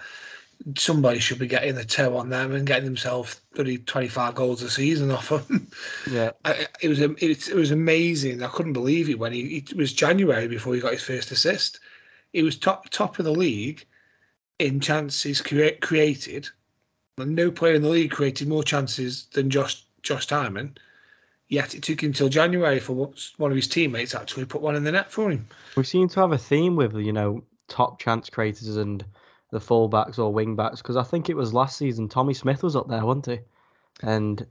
somebody 0.77 1.19
should 1.19 1.39
be 1.39 1.47
getting 1.47 1.75
the 1.75 1.83
toe 1.83 2.15
on 2.15 2.29
them 2.29 2.55
and 2.55 2.67
getting 2.67 2.85
themselves 2.85 3.41
30, 3.55 3.79
25 3.79 4.35
goals 4.35 4.63
a 4.63 4.69
season 4.69 5.11
off 5.11 5.31
them. 5.31 5.67
Yeah, 6.11 6.33
I, 6.45 6.67
it 6.83 6.89
was 6.89 7.01
it, 7.01 7.49
it 7.49 7.55
was 7.55 7.71
amazing. 7.71 8.43
I 8.43 8.49
couldn't 8.49 8.75
believe 8.75 9.09
it 9.09 9.19
when 9.19 9.33
he 9.33 9.57
it 9.57 9.75
was 9.75 9.95
January 9.95 10.47
before 10.47 10.75
he 10.75 10.81
got 10.83 10.93
his 10.93 11.03
first 11.03 11.31
assist. 11.31 11.81
He 12.35 12.43
was 12.43 12.59
top 12.59 12.91
top 12.91 13.19
of 13.19 13.25
the 13.25 13.33
league 13.33 13.87
in 14.59 14.79
chances 14.81 15.41
crea- 15.41 15.79
created. 15.81 16.51
And 17.17 17.35
no 17.35 17.51
player 17.51 17.77
in 17.77 17.83
the 17.83 17.89
league 17.89 18.11
created 18.11 18.47
more 18.47 18.63
chances 18.63 19.25
than 19.33 19.49
Josh 19.49 19.87
Josh 20.03 20.27
Tymon. 20.27 20.77
Yet 21.49 21.75
it 21.75 21.83
took 21.83 22.03
him 22.03 22.13
till 22.13 22.29
January 22.29 22.79
for 22.79 23.11
one 23.39 23.51
of 23.51 23.57
his 23.57 23.69
teammates 23.69 24.15
actually 24.15 24.45
put 24.45 24.61
one 24.61 24.77
in 24.77 24.85
the 24.85 24.93
net 24.93 25.11
for 25.11 25.31
him. 25.31 25.49
we 25.77 25.85
seem 25.85 26.11
to 26.11 26.21
have 26.21 26.33
a 26.33 26.39
theme 26.39 26.77
with 26.77 26.95
you 26.95 27.15
know 27.15 27.43
top 27.71 27.99
chance 27.99 28.29
creators 28.29 28.77
and 28.77 29.05
the 29.51 29.59
fullbacks 29.59 30.19
or 30.19 30.33
wing 30.33 30.55
backs 30.57 30.83
because 30.83 30.97
I 30.97 31.03
think 31.03 31.31
it 31.31 31.37
was 31.37 31.55
last 31.55 31.79
season 31.79 32.09
Tommy 32.09 32.35
Smith 32.35 32.63
was 32.63 32.77
up 32.77 32.89
there, 32.89 33.05
wasn't 33.05 33.27
he? 33.27 33.39
And 34.03 34.47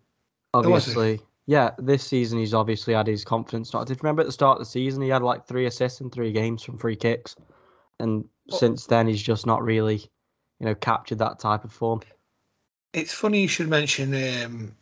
Oh, 0.53 0.59
obviously, 0.59 1.21
yeah, 1.45 1.71
this 1.77 2.03
season 2.03 2.39
he's 2.39 2.55
obviously 2.55 2.95
had 2.95 3.05
his 3.05 3.23
confidence. 3.23 3.71
Not. 3.71 3.85
Did 3.85 3.97
you 3.97 3.99
remember 4.01 4.21
at 4.21 4.25
the 4.25 4.31
start 4.31 4.55
of 4.59 4.65
the 4.65 4.69
season 4.71 5.01
he 5.03 5.09
had 5.09 5.21
like 5.21 5.45
three 5.45 5.67
assists 5.67 6.01
in 6.01 6.09
three 6.09 6.31
games 6.31 6.63
from 6.63 6.79
free 6.79 6.95
kicks, 6.95 7.35
and 7.99 8.25
Well- 8.47 8.59
since 8.59 8.87
then 8.87 9.07
he's 9.07 9.21
just 9.21 9.45
not 9.45 9.61
really, 9.61 9.97
you 10.59 10.65
know, 10.65 10.75
captured 10.75 11.19
that 11.19 11.39
type 11.39 11.63
of 11.63 11.71
form. 11.71 12.01
It's 12.93 13.13
funny 13.13 13.41
you 13.41 13.47
should 13.47 13.69
mention 13.69 14.15
um, 14.43 14.75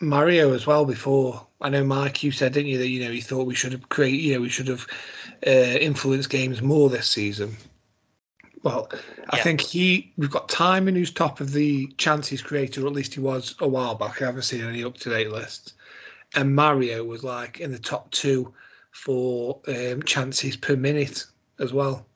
Mario 0.00 0.54
as 0.54 0.66
well. 0.66 0.86
Before 0.86 1.46
I 1.60 1.68
know, 1.68 1.84
Mike, 1.84 2.22
you 2.22 2.32
said, 2.32 2.54
didn't 2.54 2.70
you, 2.70 2.78
that 2.78 2.88
you 2.88 3.04
know 3.04 3.10
he 3.12 3.20
thought 3.20 3.46
we 3.46 3.54
should 3.54 3.72
have 3.72 3.90
create, 3.90 4.20
you 4.20 4.34
know, 4.34 4.40
we 4.40 4.48
should 4.48 4.68
have 4.68 4.86
uh, 5.46 5.50
influenced 5.50 6.30
games 6.30 6.62
more 6.62 6.88
this 6.88 7.10
season. 7.10 7.56
Well, 8.62 8.88
I 9.30 9.36
Yeah. 9.38 9.42
think 9.42 9.60
he 9.60 10.12
we've 10.18 10.30
got 10.30 10.48
Tymon 10.48 10.94
who's 10.94 11.10
top 11.10 11.40
of 11.40 11.52
the 11.52 11.86
chances 11.98 12.42
creator, 12.42 12.82
or 12.84 12.86
at 12.88 12.92
least 12.92 13.14
he 13.14 13.20
was 13.20 13.54
a 13.60 13.68
while 13.68 13.94
back. 13.94 14.20
I 14.20 14.26
haven't 14.26 14.42
seen 14.42 14.62
any 14.64 14.84
up 14.84 14.96
to 14.98 15.10
date 15.10 15.30
lists. 15.30 15.72
And 16.34 16.54
Mario 16.54 17.04
was 17.04 17.24
like 17.24 17.60
in 17.60 17.72
the 17.72 17.78
top 17.78 18.10
two 18.10 18.52
for 18.92 19.60
um, 19.68 20.02
chances 20.02 20.56
per 20.56 20.76
minute 20.76 21.24
as 21.58 21.72
well, 21.72 22.06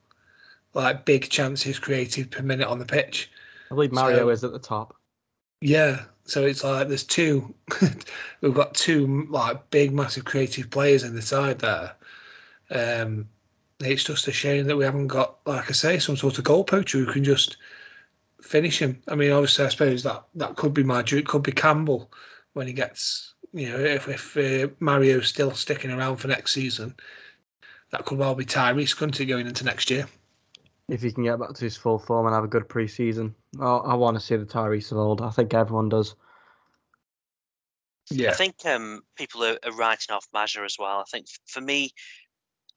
like 0.75 1.05
big 1.05 1.29
chances 1.31 1.79
created 1.79 2.31
per 2.31 2.43
minute 2.43 2.69
on 2.69 2.79
the 2.79 2.85
pitch. 2.85 3.31
I 3.71 3.75
believe 3.75 3.93
Mario 3.93 4.19
So- 4.19 4.29
is 4.29 4.45
at 4.45 4.53
the 4.53 4.59
top. 4.59 4.97
Yeah, 5.61 6.03
so 6.27 6.45
it's 6.45 6.63
like 6.63 6.89
there's 6.89 7.05
two. 7.05 7.55
we've 8.43 8.53
got 8.55 8.75
two 8.75 9.27
like 9.31 9.71
big, 9.71 9.93
massive 9.95 10.27
creative 10.27 10.69
players 10.71 11.05
in 11.05 11.15
the 11.15 11.23
side 11.23 11.61
there. 11.61 11.95
Um, 12.71 13.29
it's 13.81 14.05
just 14.05 14.29
a 14.29 14.33
shame 14.33 14.67
that 14.67 14.77
we 14.77 14.85
haven't 14.85 15.09
got, 15.09 15.39
like 15.47 15.69
I 15.69 15.73
say, 15.73 15.99
some 15.99 16.17
sort 16.17 16.39
of 16.39 16.45
goal 16.45 16.65
poacher 16.65 16.99
who 16.99 17.13
can 17.13 17.25
just 17.25 17.57
finish 18.41 18.81
him. 18.81 19.03
I 19.09 19.15
mean, 19.15 19.33
obviously, 19.33 19.65
I 19.65 19.69
suppose 19.69 20.03
that 20.03 20.25
that 20.35 20.57
could 20.57 20.75
be 20.75 20.83
Marjorie, 20.83 21.21
it 21.21 21.27
could 21.27 21.43
be 21.43 21.53
Campbell 21.53 22.11
when 22.53 22.67
he 22.67 22.73
gets, 22.73 23.35
you 23.53 23.71
know, 23.71 23.79
if 23.79 24.09
if 24.09 24.37
uh, 24.37 24.73
Mario's 24.81 25.29
still 25.29 25.53
sticking 25.53 25.91
around 25.91 26.17
for 26.17 26.29
next 26.29 26.53
season, 26.53 26.95
that 27.91 28.05
could 28.05 28.19
well 28.19 28.35
be 28.35 28.45
Tyrese, 28.45 28.97
couldn't 28.97 29.21
it, 29.21 29.27
going 29.27 29.47
into 29.47 29.65
next 29.65 29.91
year? 29.91 30.07
If 30.89 31.03
he 31.03 31.13
can 31.13 31.25
get 31.25 31.39
back 31.39 31.55
to 31.55 31.65
his 31.65 31.77
full 31.77 31.99
form 31.99 32.27
and 32.27 32.35
have 32.35 32.45
a 32.45 32.49
good 32.49 32.69
pre-season, 32.69 33.35
I, 33.59 33.65
I 33.65 33.95
want 33.95 34.17
to 34.17 34.21
see 34.21 34.37
the 34.37 34.45
Tyrese 34.45 34.93
of 34.93 34.99
old. 34.99 35.23
I 35.23 35.31
think 35.31 35.55
everyone 35.55 35.89
does. 35.89 36.15
Yeah, 38.11 38.31
I 38.31 38.35
think 38.35 38.57
um, 38.67 39.01
people 39.17 39.43
are, 39.45 39.59
are 39.65 39.73
writing 39.73 40.15
off 40.15 40.27
Mazza 40.35 40.63
as 40.63 40.77
well. 40.79 40.99
I 40.99 41.05
think 41.11 41.27
for 41.47 41.63
me, 41.63 41.93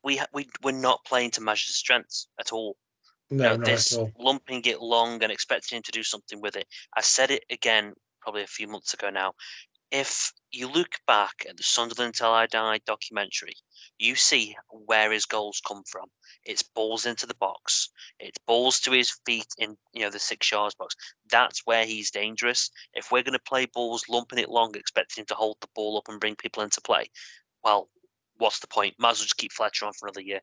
we 0.08 0.22
we 0.32 0.48
we're 0.64 0.72
not 0.72 1.04
playing 1.04 1.32
to 1.32 1.42
Mazza's 1.42 1.76
strengths 1.76 2.30
at 2.40 2.54
all. 2.54 2.78
no, 3.30 3.58
know, 3.58 3.66
this 3.66 4.00
lumping 4.18 4.62
it 4.64 4.82
long 4.82 5.22
and 5.22 5.32
expecting 5.34 5.76
him 5.76 5.84
to 5.84 5.92
do 5.92 6.02
something 6.02 6.40
with 6.40 6.56
it. 6.56 6.66
I 6.96 7.02
said 7.02 7.30
it 7.30 7.44
again 7.52 7.94
probably 8.22 8.44
a 8.44 8.48
few 8.48 8.70
months 8.70 8.94
ago 8.94 9.10
now. 9.10 9.34
If 9.92 10.32
you 10.52 10.70
look 10.70 10.96
back 11.08 11.46
at 11.50 11.58
the 11.58 11.64
Sunderland 11.64 12.16
Till 12.16 12.32
I 12.32 12.46
Die 12.46 12.80
documentary, 12.86 13.56
you 14.00 14.16
see 14.16 14.56
where 14.70 15.12
his 15.12 15.26
goals 15.26 15.62
come 15.66 15.84
from. 15.90 16.06
It's 16.46 16.64
balls 16.64 17.06
into 17.06 17.26
the 17.26 17.36
box. 17.36 17.90
It's 18.20 18.38
balls 18.48 18.80
to 18.82 18.92
his 18.92 19.12
feet 19.26 19.48
in 19.58 19.78
you 19.92 20.04
know 20.04 20.10
the 20.10 20.20
six 20.20 20.50
yards 20.50 20.76
box. 20.76 20.96
That's 21.30 21.64
where 21.66 21.86
he's 21.86 22.12
dangerous. 22.12 22.70
If 22.94 23.12
we're 23.12 23.24
going 23.24 23.34
to 23.34 23.52
play 23.52 23.66
balls, 23.66 24.06
lumping 24.08 24.40
it 24.40 24.50
long, 24.50 24.74
expecting 24.76 25.24
him 25.24 25.26
to 25.28 25.36
hold 25.36 25.58
the 25.60 25.74
ball 25.76 25.98
up 25.98 26.08
and 26.08 26.20
bring 26.22 26.36
people 26.38 26.64
into 26.64 26.80
play, 26.80 27.08
well, 27.62 27.90
what's 28.38 28.60
the 28.60 28.68
point? 28.68 28.96
Might 29.00 29.12
as 29.12 29.20
well 29.20 29.24
just 29.26 29.38
keep 29.38 29.52
Fletcher 29.52 29.86
on 29.86 29.94
for 29.94 30.08
another 30.08 30.22
year. 30.22 30.42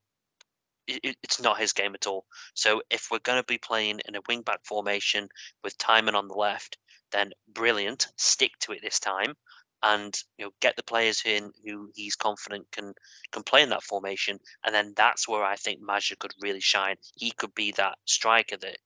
It, 0.87 1.01
it- 1.03 1.19
it's 1.23 1.41
not 1.41 1.61
his 1.61 1.73
game 1.73 1.95
at 1.95 2.07
all. 2.07 2.27
So 2.55 2.83
if 2.91 3.09
we're 3.11 3.19
going 3.21 3.41
to 3.41 3.47
be 3.47 3.59
playing 3.59 4.01
in 4.07 4.17
a 4.17 4.21
wing 4.29 4.43
back 4.43 4.61
formation 4.65 5.29
with 5.63 5.79
Tymon 5.79 6.15
on 6.15 6.29
the 6.29 6.35
left, 6.35 6.79
then 7.13 7.33
brilliant. 7.49 8.09
Stick 8.17 8.53
to 8.61 8.73
it 8.73 8.81
this 8.83 8.99
time, 9.01 9.35
and 9.83 10.15
you 10.39 10.47
know 10.47 10.51
get 10.61 10.77
the 10.77 10.83
players 10.83 11.23
in 11.25 11.53
who 11.65 11.91
he's 11.95 12.17
confident 12.17 12.67
can 12.73 12.93
can 13.33 13.43
play 13.45 13.63
in 13.63 13.69
that 13.71 13.83
formation, 13.85 14.39
and 14.65 14.75
then 14.75 14.93
that's 14.97 15.29
where 15.29 15.45
I 15.45 15.57
think 15.57 15.81
Maja 15.81 16.17
could 16.19 16.33
really 16.43 16.61
shine. 16.61 16.97
He 17.17 17.31
could 17.33 17.55
be 17.55 17.73
that 17.73 17.99
striker 18.07 18.57
that 18.59 18.79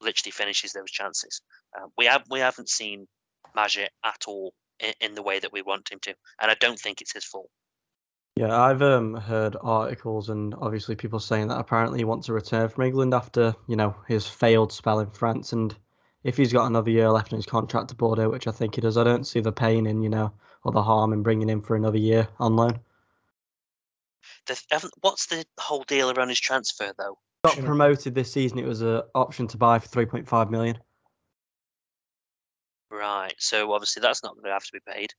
literally 0.00 0.32
finishes 0.32 0.72
those 0.72 0.90
chances. 0.90 1.42
Uh, 1.76 1.86
we 1.98 2.06
have 2.06 2.24
we 2.30 2.40
haven't 2.40 2.68
seen 2.70 3.06
Maja 3.54 3.88
at 4.04 4.24
all 4.26 4.54
in, 4.80 4.92
in 5.00 5.14
the 5.14 5.22
way 5.22 5.38
that 5.38 5.52
we 5.52 5.62
want 5.62 5.90
him 5.90 5.98
to, 6.02 6.14
and 6.40 6.50
I 6.50 6.54
don't 6.60 6.78
think 6.78 7.00
it's 7.00 7.14
his 7.14 7.24
fault. 7.24 7.50
Yeah, 8.36 8.58
I've 8.58 8.80
um, 8.80 9.14
heard 9.14 9.56
articles 9.60 10.30
and 10.30 10.54
obviously 10.54 10.96
people 10.96 11.20
saying 11.20 11.48
that 11.48 11.58
apparently 11.58 11.98
he 12.00 12.04
wants 12.04 12.26
to 12.26 12.32
return 12.32 12.68
from 12.68 12.84
England 12.84 13.12
after 13.12 13.54
you 13.68 13.76
know 13.76 13.94
his 14.08 14.26
failed 14.26 14.72
spell 14.72 15.00
in 15.00 15.10
France, 15.10 15.52
and 15.52 15.74
if 16.24 16.36
he's 16.36 16.52
got 16.52 16.66
another 16.66 16.90
year 16.90 17.10
left 17.10 17.32
in 17.32 17.36
his 17.36 17.46
contract 17.46 17.88
to 17.88 17.94
Bordeaux, 17.94 18.30
which 18.30 18.46
I 18.46 18.52
think 18.52 18.74
he 18.74 18.80
does, 18.80 18.96
I 18.96 19.04
don't 19.04 19.26
see 19.26 19.40
the 19.40 19.52
pain 19.52 19.86
in 19.86 20.02
you 20.02 20.08
know 20.08 20.32
or 20.64 20.72
the 20.72 20.82
harm 20.82 21.12
in 21.12 21.22
bringing 21.22 21.48
him 21.48 21.60
for 21.60 21.76
another 21.76 21.98
year 21.98 22.28
on 22.38 22.56
loan. 22.56 22.80
The, 24.46 24.90
what's 25.00 25.26
the 25.26 25.44
whole 25.58 25.84
deal 25.84 26.10
around 26.10 26.28
his 26.28 26.40
transfer 26.40 26.92
though? 26.96 27.18
Got 27.44 27.58
promoted 27.58 28.14
this 28.14 28.32
season. 28.32 28.58
It 28.58 28.66
was 28.66 28.80
an 28.80 29.02
option 29.14 29.48
to 29.48 29.56
buy 29.56 29.78
for 29.78 29.88
three 29.88 30.06
point 30.06 30.28
five 30.28 30.50
million. 30.50 30.78
Right. 32.90 33.34
So 33.38 33.72
obviously 33.72 34.00
that's 34.00 34.22
not 34.22 34.34
going 34.34 34.44
to 34.44 34.52
have 34.52 34.64
to 34.64 34.72
be 34.72 34.80
paid. 34.86 35.12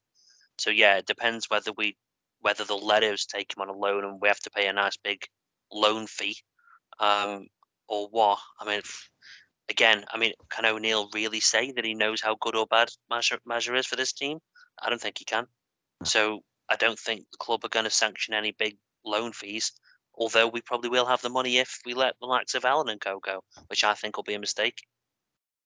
So 0.58 0.70
yeah, 0.70 0.96
it 0.96 1.06
depends 1.06 1.50
whether 1.50 1.72
we 1.72 1.96
whether 2.44 2.62
they'll 2.64 2.86
let 2.86 3.02
us 3.02 3.24
take 3.24 3.56
him 3.56 3.62
on 3.62 3.70
a 3.70 3.72
loan 3.72 4.04
and 4.04 4.20
we 4.20 4.28
have 4.28 4.38
to 4.38 4.50
pay 4.50 4.66
a 4.66 4.72
nice 4.72 4.98
big 4.98 5.24
loan 5.72 6.06
fee, 6.06 6.36
um, 7.00 7.46
or 7.88 8.06
what. 8.08 8.38
I 8.60 8.66
mean, 8.66 8.82
again, 9.70 10.04
I 10.12 10.18
mean, 10.18 10.34
can 10.50 10.66
O'Neill 10.66 11.08
really 11.14 11.40
say 11.40 11.72
that 11.72 11.86
he 11.86 11.94
knows 11.94 12.20
how 12.20 12.36
good 12.38 12.54
or 12.54 12.66
bad 12.66 12.90
Mazza 13.10 13.38
Mazza 13.48 13.76
is 13.78 13.86
for 13.86 13.96
this 13.96 14.12
team? 14.12 14.40
I 14.82 14.90
don't 14.90 15.00
think 15.00 15.18
he 15.18 15.24
can. 15.24 15.46
So 16.04 16.40
I 16.68 16.76
don't 16.76 16.98
think 16.98 17.24
the 17.32 17.38
club 17.38 17.64
are 17.64 17.70
going 17.70 17.84
to 17.84 17.90
sanction 17.90 18.34
any 18.34 18.52
big 18.52 18.76
loan 19.06 19.32
fees. 19.32 19.72
Although 20.14 20.48
we 20.48 20.60
probably 20.60 20.90
will 20.90 21.06
have 21.06 21.22
the 21.22 21.30
money 21.30 21.56
if 21.56 21.80
we 21.86 21.94
let 21.94 22.14
the 22.20 22.26
likes 22.26 22.54
of 22.54 22.66
Allen 22.66 22.90
and 22.90 23.00
Co 23.00 23.20
go, 23.20 23.42
which 23.68 23.84
I 23.84 23.94
think 23.94 24.18
will 24.18 24.22
be 24.22 24.34
a 24.34 24.38
mistake. 24.38 24.76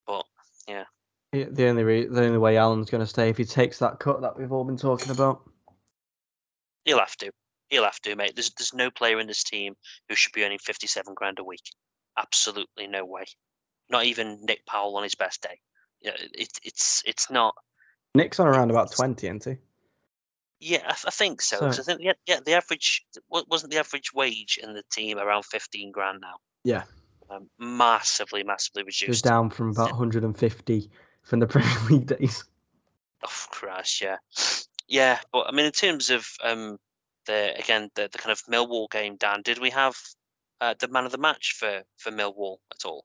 But 0.07 0.25
Yeah, 0.69 0.85
The 1.33 1.67
only 1.67 1.83
re- 1.83 2.07
the 2.07 2.23
only 2.23 2.39
way 2.39 2.57
Allen's 2.57 2.89
going 2.89 3.03
to 3.03 3.07
stay 3.07 3.31
if 3.31 3.37
he 3.37 3.45
takes 3.45 3.81
that 3.81 3.99
cut 3.99 4.21
that 4.21 4.39
we've 4.39 4.53
all 4.53 4.65
been 4.65 4.77
talking 4.77 5.11
about. 5.11 5.43
He'll 6.85 6.99
have 6.99 7.17
to. 7.17 7.31
He'll 7.71 7.85
have 7.85 8.01
to, 8.01 8.17
mate. 8.17 8.33
There's 8.35 8.51
there's 8.55 8.73
no 8.75 8.91
player 8.91 9.19
in 9.21 9.27
this 9.27 9.45
team 9.45 9.75
who 10.09 10.15
should 10.15 10.33
be 10.33 10.45
earning 10.45 10.59
fifty 10.59 10.87
seven 10.87 11.15
grand 11.15 11.39
a 11.39 11.45
week. 11.45 11.63
Absolutely 12.17 12.87
no 12.87 13.05
way. 13.05 13.25
Not 13.91 14.05
even 14.05 14.39
Nick 14.43 14.65
Powell 14.67 14.97
on 14.97 15.03
his 15.03 15.15
best 15.15 15.43
day. 15.43 15.61
Yeah, 16.01 16.13
it, 16.35 16.51
it's 16.65 17.03
it's 17.07 17.31
not. 17.31 17.55
Nick's 18.15 18.41
on 18.41 18.47
around 18.49 18.71
about 18.71 18.93
twenty, 18.93 19.27
isn't 19.27 19.45
he? 19.45 19.57
Yeah, 20.61 20.83
I, 20.87 20.97
I 21.07 21.11
think 21.11 21.41
so. 21.43 21.71
So- 21.71 21.83
I 21.83 21.85
think 21.85 22.01
yeah, 22.03 22.15
yeah, 22.27 22.41
the 22.45 22.55
average 22.55 23.05
wasn't 23.29 23.73
the 23.73 23.79
average 23.79 24.13
wage 24.15 24.59
in 24.63 24.75
the 24.75 24.83
team 24.91 25.19
around 25.19 25.45
fifteen 25.45 25.93
grand 25.93 26.21
now. 26.23 26.37
Yeah. 26.65 26.85
Um, 27.31 27.51
massively, 27.59 28.43
massively 28.43 28.83
He 28.85 28.87
was 28.87 29.01
reduced. 29.03 29.25
down 29.25 29.51
from 29.51 29.69
about 29.71 29.91
150 29.91 30.91
from 31.25 31.41
the 31.41 31.47
Premier 31.55 31.79
League 31.91 32.07
days. 32.07 32.43
Oh 33.23 33.47
Christ, 33.51 34.01
yeah, 34.01 34.17
yeah. 34.88 35.18
But 35.33 35.47
I 35.49 35.52
mean, 35.52 35.66
in 35.66 35.73
terms 35.73 36.11
of 36.11 36.26
um, 36.42 36.78
the 37.26 37.54
again 37.59 37.90
the, 37.95 38.09
the 38.11 38.18
kind 38.18 38.33
of 38.33 38.42
Millwall 38.47 38.90
game, 38.90 39.16
Dan, 39.16 39.42
did 39.42 39.59
we 39.59 39.71
have 39.71 39.97
uh, 40.61 40.75
the 40.78 40.88
man 40.88 41.04
of 41.04 41.12
the 41.12 41.18
match 41.18 41.54
for 41.59 41.83
for 41.97 42.11
Millwall 42.11 42.59
at 42.73 42.85
all? 42.85 43.04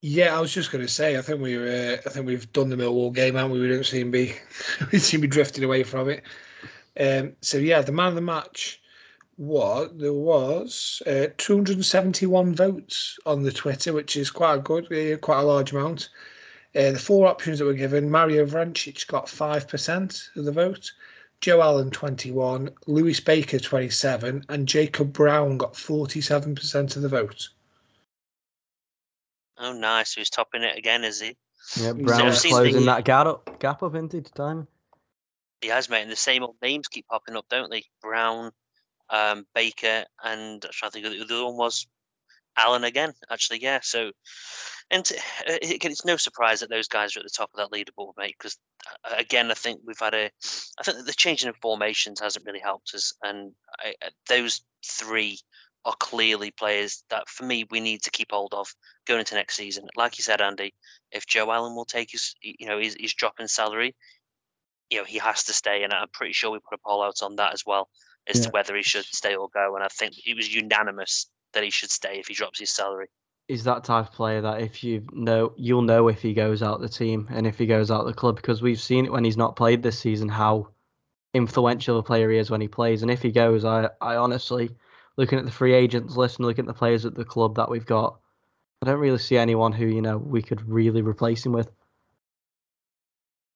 Yeah, 0.00 0.36
I 0.36 0.40
was 0.40 0.52
just 0.52 0.72
going 0.72 0.84
to 0.84 0.92
say. 0.92 1.16
I 1.16 1.22
think 1.22 1.40
we 1.40 1.56
uh, 1.56 1.98
I 2.04 2.10
think 2.10 2.26
we've 2.26 2.52
done 2.52 2.70
the 2.70 2.76
Millwall 2.76 3.14
game, 3.14 3.36
and 3.36 3.52
we? 3.52 3.60
we 3.60 3.68
don't 3.68 3.86
seem 3.86 4.10
to 4.10 4.18
be 4.18 4.34
we 4.92 4.98
seem 4.98 5.20
to 5.20 5.28
be 5.28 5.32
drifting 5.32 5.64
away 5.64 5.84
from 5.84 6.08
it. 6.08 6.24
Um, 6.98 7.34
so 7.40 7.58
yeah, 7.58 7.80
the 7.82 7.92
man 7.92 8.08
of 8.08 8.14
the 8.16 8.20
match 8.20 8.80
was 9.38 9.90
there 9.94 10.12
was 10.12 11.02
uh, 11.06 11.26
271 11.38 12.54
votes 12.54 13.18
on 13.26 13.42
the 13.42 13.52
Twitter, 13.52 13.92
which 13.92 14.16
is 14.16 14.30
quite 14.30 14.56
a 14.56 14.58
good, 14.58 14.84
uh, 14.92 15.16
quite 15.18 15.40
a 15.40 15.44
large 15.44 15.72
amount. 15.72 16.10
Uh, 16.74 16.92
the 16.92 16.98
four 16.98 17.26
options 17.26 17.58
that 17.58 17.64
were 17.66 17.74
given: 17.74 18.10
Mario 18.10 18.46
Vrancic 18.46 19.06
got 19.06 19.28
five 19.28 19.68
percent 19.68 20.30
of 20.36 20.44
the 20.44 20.52
vote, 20.52 20.90
Joe 21.42 21.60
Allen 21.60 21.90
21, 21.90 22.70
Lewis 22.86 23.20
Baker 23.20 23.58
27, 23.58 24.44
and 24.48 24.68
Jacob 24.68 25.12
Brown 25.12 25.58
got 25.58 25.76
47 25.76 26.54
percent 26.54 26.96
of 26.96 27.02
the 27.02 27.08
vote. 27.08 27.48
Oh, 29.58 29.72
nice. 29.72 30.14
So 30.14 30.20
he's 30.20 30.30
topping 30.30 30.62
it 30.62 30.76
again, 30.78 31.04
is 31.04 31.20
he? 31.20 31.36
Yeah, 31.76 31.94
He's, 31.94 32.06
Brown's 32.06 32.38
seen 32.38 32.52
closing 32.52 32.80
the- 32.80 32.86
that 32.86 33.04
gap 33.04 33.26
up, 33.26 33.58
gap 33.60 33.82
up 33.82 33.94
into 33.94 34.22
time. 34.22 34.66
He 35.60 35.68
has, 35.68 35.88
mate. 35.88 36.02
And 36.02 36.10
the 36.10 36.16
same 36.16 36.42
old 36.42 36.56
names 36.62 36.88
keep 36.88 37.06
popping 37.06 37.36
up, 37.36 37.46
don't 37.48 37.70
they? 37.70 37.84
Brown, 38.00 38.50
um, 39.10 39.46
Baker, 39.54 40.04
and 40.24 40.64
I'm 40.64 40.70
trying 40.72 40.90
to 40.90 40.92
think 40.92 41.06
of 41.06 41.12
the 41.12 41.18
the 41.18 41.34
other 41.36 41.44
one 41.44 41.56
was 41.56 41.86
Allen 42.56 42.82
again. 42.84 43.12
Actually, 43.30 43.62
yeah. 43.62 43.78
So, 43.82 44.10
and 44.92 45.10
uh, 45.48 45.58
it, 45.62 45.84
it's 45.84 46.04
no 46.04 46.16
surprise 46.16 46.60
that 46.60 46.70
those 46.70 46.88
guys 46.88 47.16
are 47.16 47.20
at 47.20 47.24
the 47.24 47.30
top 47.30 47.50
of 47.52 47.58
that 47.58 47.76
leaderboard, 47.76 48.12
mate. 48.16 48.36
Because 48.38 48.56
uh, 49.04 49.14
again, 49.18 49.50
I 49.50 49.54
think 49.54 49.80
we've 49.84 49.98
had 49.98 50.14
a, 50.14 50.30
I 50.78 50.82
think 50.84 50.98
that 50.98 51.06
the 51.06 51.14
changing 51.14 51.48
of 51.48 51.56
formations 51.56 52.20
hasn't 52.20 52.46
really 52.46 52.60
helped 52.60 52.92
us, 52.94 53.12
and 53.22 53.52
I, 53.80 53.94
uh, 54.04 54.10
those 54.28 54.62
three 54.86 55.38
are 55.84 55.94
clearly 55.98 56.50
players 56.52 57.02
that, 57.10 57.28
for 57.28 57.44
me, 57.44 57.66
we 57.70 57.80
need 57.80 58.02
to 58.02 58.10
keep 58.10 58.30
hold 58.30 58.54
of 58.54 58.72
going 59.06 59.20
into 59.20 59.34
next 59.34 59.56
season. 59.56 59.86
Like 59.96 60.16
you 60.16 60.22
said, 60.22 60.40
Andy, 60.40 60.74
if 61.10 61.26
Joe 61.26 61.50
Allen 61.50 61.74
will 61.74 61.84
take 61.84 62.12
his, 62.12 62.34
you 62.40 62.66
know, 62.66 62.78
his, 62.78 62.96
his 62.98 63.14
drop 63.14 63.40
in 63.40 63.48
salary, 63.48 63.94
you 64.90 64.98
know, 64.98 65.04
he 65.04 65.18
has 65.18 65.42
to 65.44 65.52
stay. 65.52 65.82
And 65.82 65.92
I'm 65.92 66.08
pretty 66.12 66.34
sure 66.34 66.52
we 66.52 66.58
put 66.58 66.78
a 66.78 66.82
poll 66.86 67.02
out 67.02 67.22
on 67.22 67.36
that 67.36 67.52
as 67.52 67.64
well 67.66 67.88
as 68.28 68.40
to 68.40 68.50
whether 68.50 68.76
he 68.76 68.82
should 68.82 69.04
stay 69.06 69.34
or 69.34 69.48
go. 69.52 69.74
And 69.74 69.82
I 69.82 69.88
think 69.88 70.14
it 70.24 70.36
was 70.36 70.54
unanimous 70.54 71.28
that 71.52 71.64
he 71.64 71.70
should 71.70 71.90
stay 71.90 72.18
if 72.20 72.28
he 72.28 72.34
drops 72.34 72.60
his 72.60 72.70
salary. 72.70 73.08
He's 73.48 73.64
that 73.64 73.84
type 73.84 74.08
of 74.08 74.12
player 74.12 74.40
that 74.40 74.60
if 74.60 74.82
you 74.82 75.06
know, 75.12 75.52
you'll 75.56 75.82
know 75.82 76.08
if 76.08 76.22
he 76.22 76.32
goes 76.32 76.62
out 76.62 76.80
the 76.80 76.88
team 76.88 77.28
and 77.30 77.46
if 77.46 77.58
he 77.58 77.66
goes 77.66 77.90
out 77.90 78.06
the 78.06 78.14
club 78.14 78.36
because 78.36 78.62
we've 78.62 78.80
seen 78.80 79.04
it 79.04 79.12
when 79.12 79.24
he's 79.24 79.36
not 79.36 79.56
played 79.56 79.82
this 79.82 79.98
season 79.98 80.28
how 80.28 80.68
influential 81.34 81.98
a 81.98 82.02
player 82.02 82.30
he 82.30 82.38
is 82.38 82.50
when 82.50 82.60
he 82.60 82.68
plays. 82.68 83.02
And 83.02 83.10
if 83.10 83.22
he 83.22 83.30
goes, 83.30 83.64
I, 83.64 83.88
I 84.00 84.16
honestly, 84.16 84.70
looking 85.16 85.38
at 85.38 85.44
the 85.44 85.50
free 85.50 85.74
agents 85.74 86.16
list 86.16 86.38
and 86.38 86.46
looking 86.46 86.64
at 86.64 86.68
the 86.68 86.78
players 86.78 87.04
at 87.04 87.14
the 87.14 87.24
club 87.24 87.56
that 87.56 87.70
we've 87.70 87.86
got, 87.86 88.18
I 88.82 88.86
don't 88.86 89.00
really 89.00 89.18
see 89.18 89.36
anyone 89.36 89.72
who 89.72 89.86
you 89.86 90.02
know 90.02 90.18
we 90.18 90.42
could 90.42 90.68
really 90.68 91.02
replace 91.02 91.46
him 91.46 91.52
with. 91.52 91.70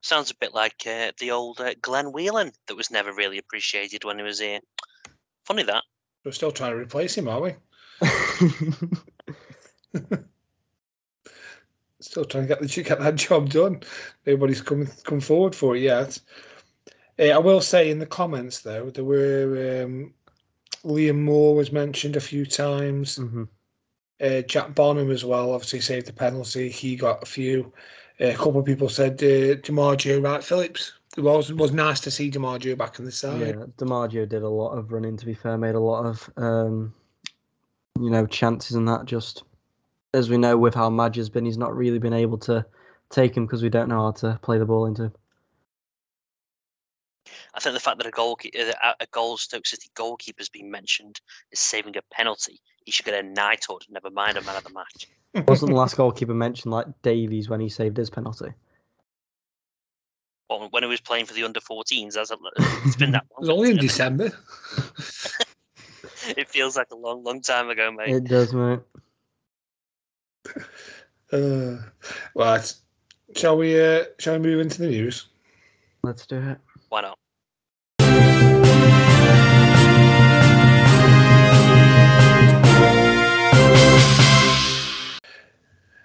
Sounds 0.02 0.30
a 0.30 0.36
bit 0.36 0.54
like 0.54 0.86
uh, 0.86 1.10
the 1.18 1.32
old 1.32 1.60
uh, 1.60 1.74
Glenn 1.82 2.12
Whelan 2.12 2.52
that 2.68 2.76
was 2.76 2.92
never 2.92 3.12
really 3.12 3.38
appreciated 3.38 4.04
when 4.04 4.18
he 4.18 4.24
was 4.24 4.38
here. 4.38 4.60
Funny 5.44 5.64
that. 5.64 5.82
We're 6.24 6.32
still 6.32 6.52
trying 6.52 6.72
to 6.72 6.76
replace 6.76 7.16
him, 7.16 7.28
are 7.28 7.40
we? 7.40 7.54
Still 12.00 12.24
trying 12.24 12.44
to 12.44 12.48
get 12.48 12.60
the 12.60 12.82
get 12.82 13.00
that 13.00 13.16
job 13.16 13.50
done. 13.50 13.80
Nobody's 14.26 14.60
come 14.60 14.86
come 15.04 15.20
forward 15.20 15.54
for 15.54 15.76
it 15.76 15.82
yet. 15.82 16.18
Uh, 17.18 17.30
I 17.30 17.38
will 17.38 17.60
say 17.60 17.90
in 17.90 17.98
the 17.98 18.06
comments 18.06 18.60
though, 18.60 18.90
there 18.90 19.04
were 19.04 19.84
um, 19.84 20.12
Liam 20.84 21.20
Moore 21.22 21.54
was 21.54 21.72
mentioned 21.72 22.16
a 22.16 22.20
few 22.20 22.44
times. 22.44 23.18
Mhm. 23.18 23.48
Uh, 24.20 24.42
Jack 24.42 24.74
Bonham 24.74 25.10
as 25.10 25.24
well. 25.24 25.52
Obviously 25.52 25.80
saved 25.80 26.06
the 26.06 26.12
penalty. 26.12 26.68
He 26.68 26.96
got 26.96 27.22
a 27.22 27.26
few. 27.26 27.72
Uh, 28.20 28.28
a 28.28 28.34
couple 28.34 28.58
of 28.58 28.64
people 28.64 28.88
said 28.88 29.12
uh, 29.22 29.56
D'Margio 29.56 30.22
Wright 30.22 30.42
Phillips. 30.42 30.92
It 31.16 31.22
was 31.22 31.52
was 31.52 31.72
nice 31.72 32.00
to 32.00 32.10
see 32.10 32.30
D'Margio 32.30 32.76
back 32.76 32.98
on 33.00 33.06
the 33.06 33.12
side. 33.12 33.56
Yeah, 33.56 33.64
D'Margio 33.78 34.28
did 34.28 34.42
a 34.42 34.48
lot 34.48 34.72
of 34.72 34.92
running. 34.92 35.16
To 35.16 35.26
be 35.26 35.34
fair, 35.34 35.56
made 35.56 35.74
a 35.74 35.80
lot 35.80 36.04
of 36.04 36.30
um, 36.36 36.94
you 37.98 38.10
know 38.10 38.26
chances 38.26 38.76
and 38.76 38.86
that. 38.88 39.06
Just 39.06 39.44
as 40.16 40.30
we 40.30 40.38
know 40.38 40.56
with 40.56 40.74
how 40.74 40.88
Madge 40.88 41.16
has 41.16 41.28
been, 41.28 41.44
he's 41.44 41.58
not 41.58 41.76
really 41.76 41.98
been 41.98 42.14
able 42.14 42.38
to 42.38 42.64
take 43.10 43.36
him 43.36 43.44
because 43.44 43.62
we 43.62 43.68
don't 43.68 43.88
know 43.88 44.00
how 44.00 44.12
to 44.12 44.38
play 44.42 44.58
the 44.58 44.64
ball 44.64 44.86
into 44.86 45.04
him. 45.04 45.12
I 47.54 47.60
think 47.60 47.74
the 47.74 47.80
fact 47.80 47.98
that 47.98 48.06
a 48.06 48.10
goal 48.10 48.38
uh, 48.58 48.92
a 49.00 49.06
goal 49.12 49.36
Stoke 49.36 49.66
City 49.66 49.90
goalkeeper's 49.94 50.48
been 50.48 50.70
mentioned 50.70 51.20
is 51.52 51.60
saving 51.60 51.96
a 51.96 52.02
penalty. 52.10 52.60
He 52.84 52.92
should 52.92 53.04
get 53.04 53.22
a 53.22 53.26
knighthood. 53.26 53.82
Never 53.90 54.10
mind 54.10 54.38
a 54.38 54.42
man 54.42 54.56
of 54.56 54.64
the 54.64 54.72
match. 54.72 55.08
Wasn't 55.48 55.70
the 55.70 55.76
last 55.76 55.96
goalkeeper 55.96 56.34
mentioned 56.34 56.72
like 56.72 56.86
Davies 57.02 57.48
when 57.48 57.60
he 57.60 57.68
saved 57.68 57.96
his 57.96 58.10
penalty? 58.10 58.52
Well, 60.48 60.68
when 60.70 60.82
he 60.82 60.88
was 60.88 61.00
playing 61.00 61.26
for 61.26 61.34
the 61.34 61.44
under 61.44 61.60
14s, 61.60 62.14
that's 62.14 62.30
a, 62.30 62.36
it's 62.84 62.96
been 62.96 63.10
that 63.12 63.24
It 63.24 63.40
was 63.40 63.48
only 63.48 63.70
in? 63.70 63.76
December. 63.76 64.30
It 66.36 66.48
feels 66.48 66.76
like 66.76 66.90
a 66.90 66.96
long, 66.96 67.22
long 67.22 67.40
time 67.40 67.68
ago, 67.68 67.92
mate. 67.92 68.08
It 68.08 68.24
does, 68.24 68.52
mate. 68.52 68.80
Uh, 71.32 71.78
right. 72.36 72.72
Shall 73.34 73.56
we? 73.56 73.80
Uh, 73.80 74.04
shall 74.20 74.34
we 74.34 74.38
move 74.38 74.60
into 74.60 74.80
the 74.80 74.88
news? 74.88 75.26
Let's 76.04 76.24
do 76.24 76.36
it. 76.38 76.58
Why 76.88 77.00
not? 77.00 77.18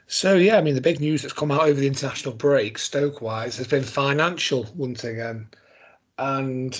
So 0.07 0.35
yeah, 0.35 0.57
I 0.57 0.61
mean 0.61 0.75
the 0.75 0.81
big 0.81 0.99
news 0.99 1.21
that's 1.21 1.33
come 1.33 1.51
out 1.51 1.61
over 1.61 1.79
the 1.79 1.87
international 1.87 2.33
break, 2.33 2.77
Stoke 2.77 3.21
wise, 3.21 3.57
has 3.57 3.67
been 3.67 3.83
financial 3.83 4.67
once 4.75 5.03
again, 5.03 5.47
and 6.17 6.79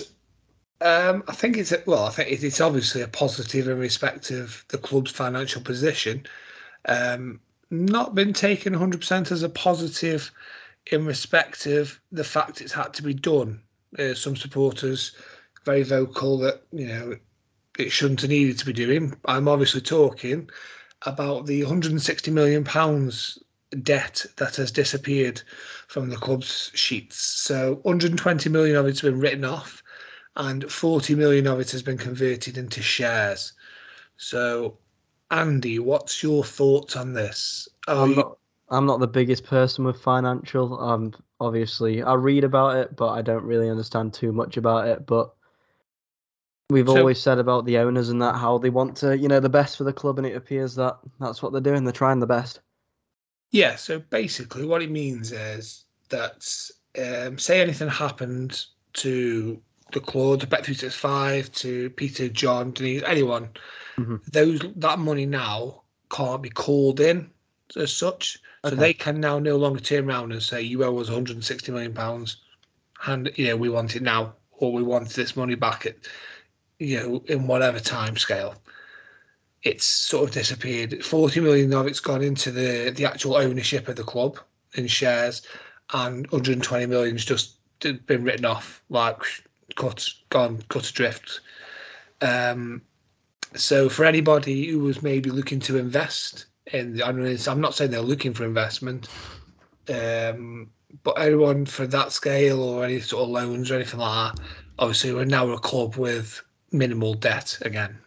um, 0.80 1.24
I 1.28 1.32
think 1.32 1.56
it's 1.56 1.72
well, 1.86 2.04
I 2.04 2.10
think 2.10 2.30
it's 2.30 2.60
obviously 2.60 3.02
a 3.02 3.08
positive 3.08 3.68
in 3.68 3.78
respect 3.78 4.30
of 4.30 4.64
the 4.68 4.78
club's 4.78 5.12
financial 5.12 5.62
position. 5.62 6.26
Um, 6.86 7.40
not 7.72 8.14
been 8.14 8.32
taken 8.32 8.74
100% 8.74 9.32
as 9.32 9.42
a 9.42 9.48
positive 9.48 10.30
in 10.90 11.06
respect 11.06 11.66
of 11.66 11.98
the 12.12 12.24
fact 12.24 12.60
it's 12.60 12.72
had 12.72 12.92
to 12.94 13.02
be 13.02 13.14
done. 13.14 13.60
Uh, 13.98 14.14
some 14.14 14.36
supporters 14.36 15.12
very 15.64 15.82
vocal 15.82 16.38
that 16.38 16.62
you 16.72 16.86
know 16.86 17.16
it 17.78 17.90
shouldn't 17.90 18.20
have 18.20 18.30
needed 18.30 18.58
to 18.58 18.66
be 18.66 18.72
doing. 18.72 19.14
I'm 19.24 19.48
obviously 19.48 19.80
talking 19.80 20.50
about 21.06 21.46
the 21.46 21.62
160 21.62 22.30
million 22.30 22.64
pounds 22.64 23.38
debt 23.82 24.24
that 24.36 24.56
has 24.56 24.70
disappeared 24.70 25.40
from 25.88 26.10
the 26.10 26.16
club's 26.16 26.70
sheets. 26.74 27.16
So 27.16 27.80
120 27.82 28.50
million 28.50 28.76
of 28.76 28.86
it's 28.86 29.00
been 29.00 29.20
written 29.20 29.44
off, 29.44 29.82
and 30.36 30.70
40 30.70 31.14
million 31.14 31.46
of 31.46 31.60
it 31.60 31.70
has 31.70 31.82
been 31.82 31.98
converted 31.98 32.58
into 32.58 32.82
shares. 32.82 33.52
So, 34.16 34.78
Andy, 35.32 35.78
what's 35.78 36.22
your 36.22 36.44
thoughts 36.44 36.94
on 36.94 37.14
this? 37.14 37.66
Are 37.88 38.04
I'm 38.04 38.14
not. 38.14 38.38
I'm 38.68 38.86
not 38.86 39.00
the 39.00 39.08
biggest 39.08 39.44
person 39.44 39.84
with 39.84 40.00
financial. 40.00 40.80
Um, 40.80 41.12
obviously, 41.40 42.02
I 42.02 42.14
read 42.14 42.44
about 42.44 42.76
it, 42.76 42.96
but 42.96 43.08
I 43.08 43.20
don't 43.20 43.44
really 43.44 43.68
understand 43.68 44.14
too 44.14 44.32
much 44.32 44.56
about 44.56 44.88
it. 44.88 45.04
But 45.04 45.34
we've 46.70 46.86
So- 46.86 46.98
always 46.98 47.20
said 47.20 47.38
about 47.38 47.66
the 47.66 47.78
owners 47.78 48.08
and 48.08 48.22
that 48.22 48.36
how 48.36 48.56
they 48.58 48.70
want 48.70 48.96
to, 48.98 49.16
you 49.16 49.28
know, 49.28 49.40
the 49.40 49.48
best 49.50 49.76
for 49.76 49.84
the 49.84 49.92
club, 49.92 50.18
and 50.18 50.26
it 50.26 50.36
appears 50.36 50.74
that 50.76 50.98
that's 51.20 51.42
what 51.42 51.52
they're 51.52 51.60
doing. 51.60 51.84
They're 51.84 51.92
trying 51.92 52.20
the 52.20 52.26
best. 52.26 52.60
Yeah, 53.50 53.76
so 53.76 53.98
basically, 53.98 54.64
what 54.64 54.82
it 54.82 54.90
means 54.90 55.32
is 55.32 55.84
that 56.08 56.48
um, 56.98 57.38
say 57.38 57.60
anything 57.60 57.88
happened 57.88 58.64
to 58.94 59.60
the 59.92 60.00
club, 60.00 60.40
to 60.40 60.46
Bet 60.46 60.64
three 60.64 60.74
six 60.74 60.94
five, 60.94 61.52
to 61.52 61.90
Peter, 61.90 62.28
John, 62.28 62.72
Denise, 62.72 63.02
anyone, 63.06 63.50
Mhm. 63.98 64.20
those 64.32 64.60
that 64.76 64.98
money 64.98 65.26
now 65.26 65.82
can't 66.10 66.42
be 66.42 66.50
called 66.50 67.00
in 67.00 67.30
as 67.76 67.92
such. 67.92 68.38
So 68.64 68.68
Okay. 68.68 68.76
they 68.76 68.92
can 68.92 69.20
now 69.20 69.38
no 69.38 69.56
longer 69.56 69.80
turn 69.80 70.08
around 70.08 70.32
and 70.32 70.42
say 70.42 70.62
you 70.62 70.84
owe 70.84 70.98
us 70.98 71.08
160 71.08 71.72
million 71.72 71.92
pounds, 71.94 72.36
and 73.06 73.30
you 73.36 73.46
know 73.46 73.56
we 73.56 73.68
want 73.68 73.96
it 73.96 74.02
now, 74.02 74.34
or 74.50 74.72
we 74.72 74.82
want 74.82 75.10
this 75.10 75.36
money 75.36 75.54
back 75.54 75.86
at 75.86 75.96
you 76.78 76.98
know 76.98 77.24
in 77.28 77.46
whatever 77.46 77.80
time 77.80 78.16
scale 78.16 78.54
it's 79.62 79.84
sort 79.84 80.28
of 80.28 80.34
disappeared. 80.34 81.04
40 81.04 81.38
million 81.40 81.72
of 81.72 81.86
it's 81.86 82.00
gone 82.00 82.22
into 82.22 82.50
the 82.50 82.90
the 82.90 83.04
actual 83.04 83.36
ownership 83.36 83.88
of 83.88 83.96
the 83.96 84.02
club 84.02 84.38
in 84.74 84.86
shares, 84.86 85.42
and 85.92 86.26
120 86.30 86.86
million's 86.86 87.24
just 87.24 87.58
been 87.80 88.24
written 88.24 88.44
off, 88.44 88.82
like 88.88 89.22
cut, 89.76 90.08
gone, 90.30 90.62
cut 90.68 90.88
adrift. 90.88 91.40
Um, 92.20 92.82
so 93.54 93.88
for 93.88 94.04
anybody 94.04 94.68
who 94.68 94.80
was 94.80 95.02
maybe 95.02 95.30
looking 95.30 95.60
to 95.60 95.76
invest 95.76 96.46
in, 96.72 97.02
I 97.02 97.12
mean, 97.12 97.38
I'm 97.46 97.60
not 97.60 97.74
saying 97.74 97.90
they're 97.90 98.00
looking 98.00 98.32
for 98.32 98.44
investment, 98.44 99.08
um, 99.88 100.70
but 101.02 101.12
anyone 101.12 101.66
for 101.66 101.86
that 101.86 102.12
scale 102.12 102.62
or 102.62 102.84
any 102.84 103.00
sort 103.00 103.24
of 103.24 103.30
loans 103.30 103.70
or 103.70 103.74
anything 103.74 104.00
like 104.00 104.36
that, 104.36 104.44
obviously 104.78 105.12
we're 105.12 105.24
now 105.24 105.50
a 105.50 105.58
club 105.58 105.96
with 105.96 106.42
minimal 106.70 107.14
debt 107.14 107.58
again. 107.62 107.98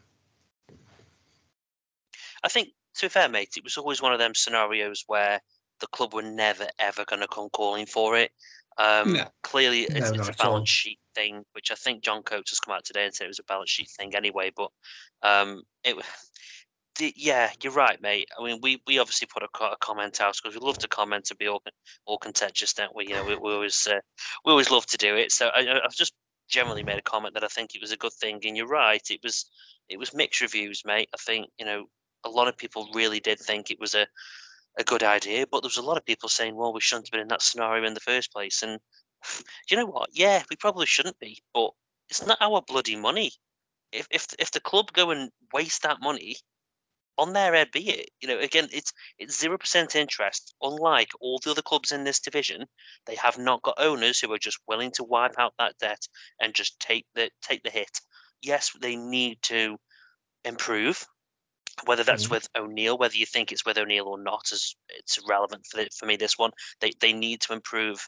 I 2.44 2.48
think, 2.48 2.70
to 2.96 3.06
be 3.06 3.10
fair, 3.10 3.30
mate, 3.30 3.54
it 3.58 3.64
was 3.64 3.78
always 3.78 4.02
one 4.02 4.14
of 4.14 4.20
them 4.20 4.36
scenarios 4.36 5.04
where 5.08 5.42
the 5.80 5.88
club 5.88 6.14
were 6.14 6.22
never 6.22 6.68
ever 6.80 7.04
going 7.06 7.22
to 7.22 7.28
come 7.28 7.50
calling 7.50 7.86
for 7.86 8.18
it. 8.18 8.32
Um, 8.78 9.14
No. 9.14 9.28
Clearly, 9.44 9.82
it's, 9.82 10.12
No, 10.12 10.20
it's 10.20 10.30
a 10.30 10.32
all. 10.32 10.52
balance 10.52 10.70
sheet 10.70 11.00
thing, 11.16 11.44
which 11.54 11.72
I 11.72 11.76
think 11.76 12.04
John 12.04 12.24
Coates 12.24 12.52
has 12.52 12.60
come 12.60 12.76
out 12.76 12.86
today 12.86 13.06
and 13.06 13.14
said 13.14 13.26
it 13.26 13.30
was 13.30 13.40
a 13.40 13.44
balance 13.44 13.70
sheet 13.70 13.90
thing 13.90 14.16
anyway. 14.16 14.52
But 14.56 14.70
um, 15.24 15.64
it, 15.84 15.96
the, 16.98 17.14
yeah, 17.16 17.52
you're 17.62 17.74
right, 17.74 18.02
mate. 18.02 18.30
I 18.40 18.44
mean, 18.44 18.60
we, 18.62 18.82
we 18.88 19.00
obviously 19.00 19.28
put 19.32 19.44
a, 19.44 19.66
a 19.66 19.78
comment 19.82 20.22
out 20.22 20.38
because 20.42 20.60
we 20.60 20.66
love 20.66 20.78
to 20.80 20.88
comment 20.88 21.30
and 21.30 21.40
be 21.40 21.48
all, 21.48 21.62
all 22.06 22.18
contentious, 22.18 22.74
don't 22.74 22.96
we? 22.96 23.08
You 23.08 23.16
know, 23.16 23.26
we, 23.26 23.36
we 23.36 23.54
always 23.54 23.88
uh, 23.88 24.00
we 24.46 24.52
always 24.52 24.72
love 24.72 24.86
to 24.88 24.98
do 24.98 25.16
it. 25.16 25.32
So 25.32 25.50
I, 25.54 25.80
I've 25.84 25.96
just 25.96 26.14
generally 26.48 26.84
made 26.84 27.00
a 27.00 27.04
comment 27.04 27.34
that 27.34 27.44
I 27.44 27.48
think 27.48 27.74
it 27.74 27.82
was 27.82 27.92
a 27.92 27.98
good 27.98 28.14
thing, 28.14 28.40
and 28.46 28.56
you're 28.56 28.68
right. 28.68 29.02
It 29.10 29.20
was 29.24 29.50
it 29.90 30.00
was 30.00 30.14
mixed 30.14 30.42
reviews, 30.42 30.84
mate. 30.86 31.10
I 31.14 31.18
think 31.18 31.48
you 31.60 31.66
know 31.66 31.86
a 32.24 32.30
lot 32.30 32.48
of 32.48 32.58
people 32.58 32.90
really 32.94 33.20
did 33.20 33.40
think 33.40 33.70
it 33.70 33.80
was 33.80 33.96
a 33.96 34.08
a 34.78 34.84
good 34.84 35.04
idea, 35.04 35.46
but 35.50 35.62
there 35.62 35.70
was 35.70 35.78
a 35.78 35.82
lot 35.82 35.98
of 35.98 36.06
people 36.06 36.28
saying, 36.28 36.56
well, 36.56 36.74
we 36.74 36.82
shouldn't 36.82 37.08
have 37.08 37.12
been 37.12 37.22
in 37.22 37.30
that 37.30 37.42
scenario 37.42 37.86
in 37.86 37.94
the 37.94 38.00
first 38.00 38.34
place. 38.34 38.62
And 38.62 38.80
do 39.68 39.76
you 39.76 39.78
know 39.78 39.88
what? 39.88 40.10
Yeah, 40.14 40.44
we 40.50 40.56
probably 40.56 40.86
shouldn't 40.86 41.20
be, 41.20 41.42
but 41.54 41.72
it's 42.10 42.26
not 42.26 42.38
our 42.42 42.62
bloody 42.62 42.96
money. 42.96 43.32
If 43.92 44.08
if 44.12 44.28
if 44.40 44.52
the 44.52 44.60
club 44.60 44.92
go 44.94 45.12
and 45.12 45.32
waste 45.54 45.84
that 45.84 46.02
money, 46.02 46.38
on 47.18 47.34
their 47.34 47.54
head 47.54 47.72
be 47.72 47.90
it. 47.90 48.10
You 48.22 48.28
know, 48.28 48.40
again, 48.40 48.68
it's 48.72 48.94
it's 49.20 49.40
zero 49.40 49.58
percent 49.58 49.96
interest. 49.96 50.54
Unlike 50.62 51.12
all 51.20 51.40
the 51.40 51.52
other 51.52 51.62
clubs 51.62 51.92
in 51.92 52.04
this 52.04 52.20
division, 52.20 52.66
they 53.06 53.16
have 53.16 53.38
not 53.38 53.62
got 53.62 53.76
owners 53.80 54.20
who 54.20 54.32
are 54.34 54.38
just 54.40 54.60
willing 54.68 54.92
to 54.92 55.04
wipe 55.04 55.36
out 55.38 55.54
that 55.60 55.78
debt 55.80 56.08
and 56.42 56.54
just 56.54 56.80
take 56.80 57.06
the 57.16 57.30
take 57.42 57.64
the 57.64 57.70
hit. 57.70 58.02
Yes, 58.42 58.72
they 58.82 58.96
need 58.96 59.42
to 59.44 59.78
improve. 60.44 61.06
Whether 61.84 62.04
that's 62.04 62.28
mm. 62.28 62.32
with 62.32 62.48
O'Neill, 62.56 62.98
whether 62.98 63.18
you 63.18 63.26
think 63.26 63.52
it's 63.52 63.66
with 63.66 63.78
O'Neill 63.78 64.08
or 64.08 64.22
not, 64.22 64.50
is 64.52 64.78
it's 64.90 65.20
relevant 65.28 65.66
for 65.66 65.78
the, 65.78 65.90
for 65.98 66.06
me. 66.06 66.16
This 66.16 66.38
one, 66.38 66.52
they 66.80 66.92
they 67.02 67.14
need 67.14 67.42
to 67.42 67.54
improve 67.54 68.08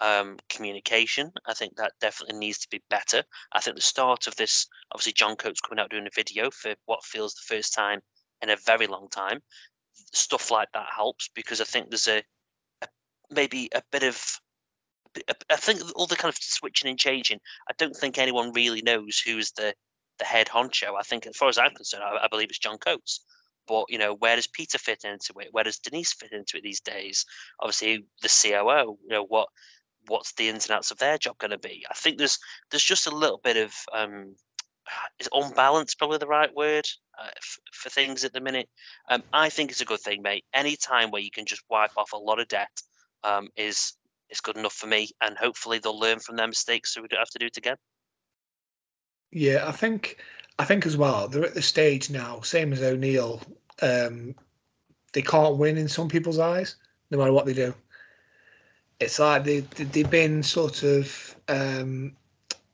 um, 0.00 0.36
communication. 0.48 1.32
I 1.46 1.54
think 1.54 1.76
that 1.76 1.92
definitely 2.00 2.38
needs 2.38 2.58
to 2.58 2.68
be 2.70 2.82
better. 2.90 3.24
I 3.52 3.60
think 3.60 3.76
the 3.76 3.82
start 3.82 4.26
of 4.26 4.36
this, 4.36 4.66
obviously, 4.92 5.12
John 5.12 5.36
Coates 5.36 5.60
coming 5.60 5.82
out 5.82 5.90
doing 5.90 6.06
a 6.06 6.14
video 6.14 6.50
for 6.50 6.74
what 6.86 7.04
feels 7.04 7.34
the 7.34 7.54
first 7.54 7.74
time 7.74 8.00
in 8.42 8.50
a 8.50 8.56
very 8.56 8.86
long 8.86 9.08
time. 9.10 9.40
Stuff 10.12 10.50
like 10.50 10.68
that 10.72 10.86
helps 10.94 11.28
because 11.34 11.60
I 11.60 11.64
think 11.64 11.90
there's 11.90 12.08
a, 12.08 12.22
a 12.82 12.88
maybe 13.30 13.68
a 13.74 13.82
bit 13.90 14.04
of 14.04 14.22
I 15.50 15.56
think 15.56 15.80
all 15.96 16.06
the 16.06 16.16
kind 16.16 16.32
of 16.32 16.38
switching 16.40 16.90
and 16.90 16.98
changing. 16.98 17.40
I 17.68 17.72
don't 17.78 17.96
think 17.96 18.18
anyone 18.18 18.52
really 18.52 18.82
knows 18.82 19.18
who's 19.18 19.52
the 19.52 19.74
the 20.18 20.24
head 20.24 20.48
honcho. 20.48 20.94
I 20.98 21.02
think, 21.02 21.26
as 21.26 21.36
far 21.36 21.48
as 21.48 21.58
I'm 21.58 21.74
concerned, 21.74 22.02
I, 22.04 22.24
I, 22.24 22.28
believe 22.28 22.48
it's 22.48 22.58
John 22.58 22.78
Coates. 22.78 23.24
But 23.66 23.84
you 23.88 23.98
know, 23.98 24.14
where 24.14 24.36
does 24.36 24.46
Peter 24.46 24.78
fit 24.78 25.04
into 25.04 25.32
it? 25.40 25.48
Where 25.52 25.64
does 25.64 25.78
Denise 25.78 26.12
fit 26.12 26.32
into 26.32 26.56
it 26.56 26.62
these 26.62 26.80
days? 26.80 27.24
Obviously, 27.60 28.04
the 28.22 28.28
COO. 28.28 28.98
You 29.02 29.08
know 29.08 29.24
what 29.24 29.48
what's 30.08 30.32
the 30.34 30.48
ins 30.48 30.66
and 30.66 30.76
outs 30.76 30.90
of 30.90 30.98
their 30.98 31.18
job 31.18 31.38
going 31.38 31.50
to 31.50 31.58
be? 31.58 31.84
I 31.90 31.94
think 31.94 32.18
there's 32.18 32.38
there's 32.70 32.84
just 32.84 33.06
a 33.06 33.14
little 33.14 33.40
bit 33.42 33.56
of 33.56 33.72
um, 33.92 34.34
is 35.20 35.28
unbalance 35.32 35.94
probably 35.94 36.18
the 36.18 36.26
right 36.26 36.54
word 36.54 36.86
uh, 37.20 37.30
f- 37.36 37.58
for 37.72 37.90
things 37.90 38.24
at 38.24 38.32
the 38.32 38.40
minute. 38.40 38.68
Um, 39.10 39.22
I 39.32 39.48
think 39.48 39.70
it's 39.70 39.80
a 39.80 39.86
good 39.86 40.00
thing, 40.00 40.22
mate. 40.22 40.44
Any 40.52 40.76
time 40.76 41.10
where 41.10 41.22
you 41.22 41.30
can 41.30 41.46
just 41.46 41.62
wipe 41.70 41.96
off 41.96 42.12
a 42.12 42.16
lot 42.16 42.40
of 42.40 42.48
debt 42.48 42.70
um, 43.24 43.48
is 43.56 43.94
is 44.30 44.40
good 44.40 44.56
enough 44.56 44.74
for 44.74 44.86
me, 44.86 45.10
and 45.20 45.36
hopefully 45.36 45.78
they'll 45.78 45.98
learn 45.98 46.18
from 46.18 46.36
their 46.36 46.46
mistakes 46.46 46.92
so 46.92 47.00
we 47.00 47.08
don't 47.08 47.18
have 47.18 47.30
to 47.30 47.38
do 47.38 47.46
it 47.46 47.56
again. 47.56 47.76
Yeah, 49.30 49.66
I 49.66 49.72
think 49.72 50.18
I 50.58 50.64
think 50.64 50.86
as 50.86 50.96
well 50.96 51.28
they're 51.28 51.44
at 51.44 51.54
the 51.54 51.62
stage 51.62 52.10
now, 52.10 52.40
same 52.40 52.72
as 52.72 52.82
O'Neill. 52.82 53.42
Um, 53.80 54.34
they 55.12 55.22
can't 55.22 55.56
win 55.56 55.78
in 55.78 55.88
some 55.88 56.08
people's 56.08 56.38
eyes, 56.38 56.76
no 57.10 57.18
matter 57.18 57.32
what 57.32 57.46
they 57.46 57.54
do. 57.54 57.74
It's 59.00 59.18
like 59.18 59.44
they, 59.44 59.60
they 59.60 60.00
have 60.00 60.10
been 60.10 60.42
sort 60.42 60.82
of 60.82 61.36
um, 61.48 62.16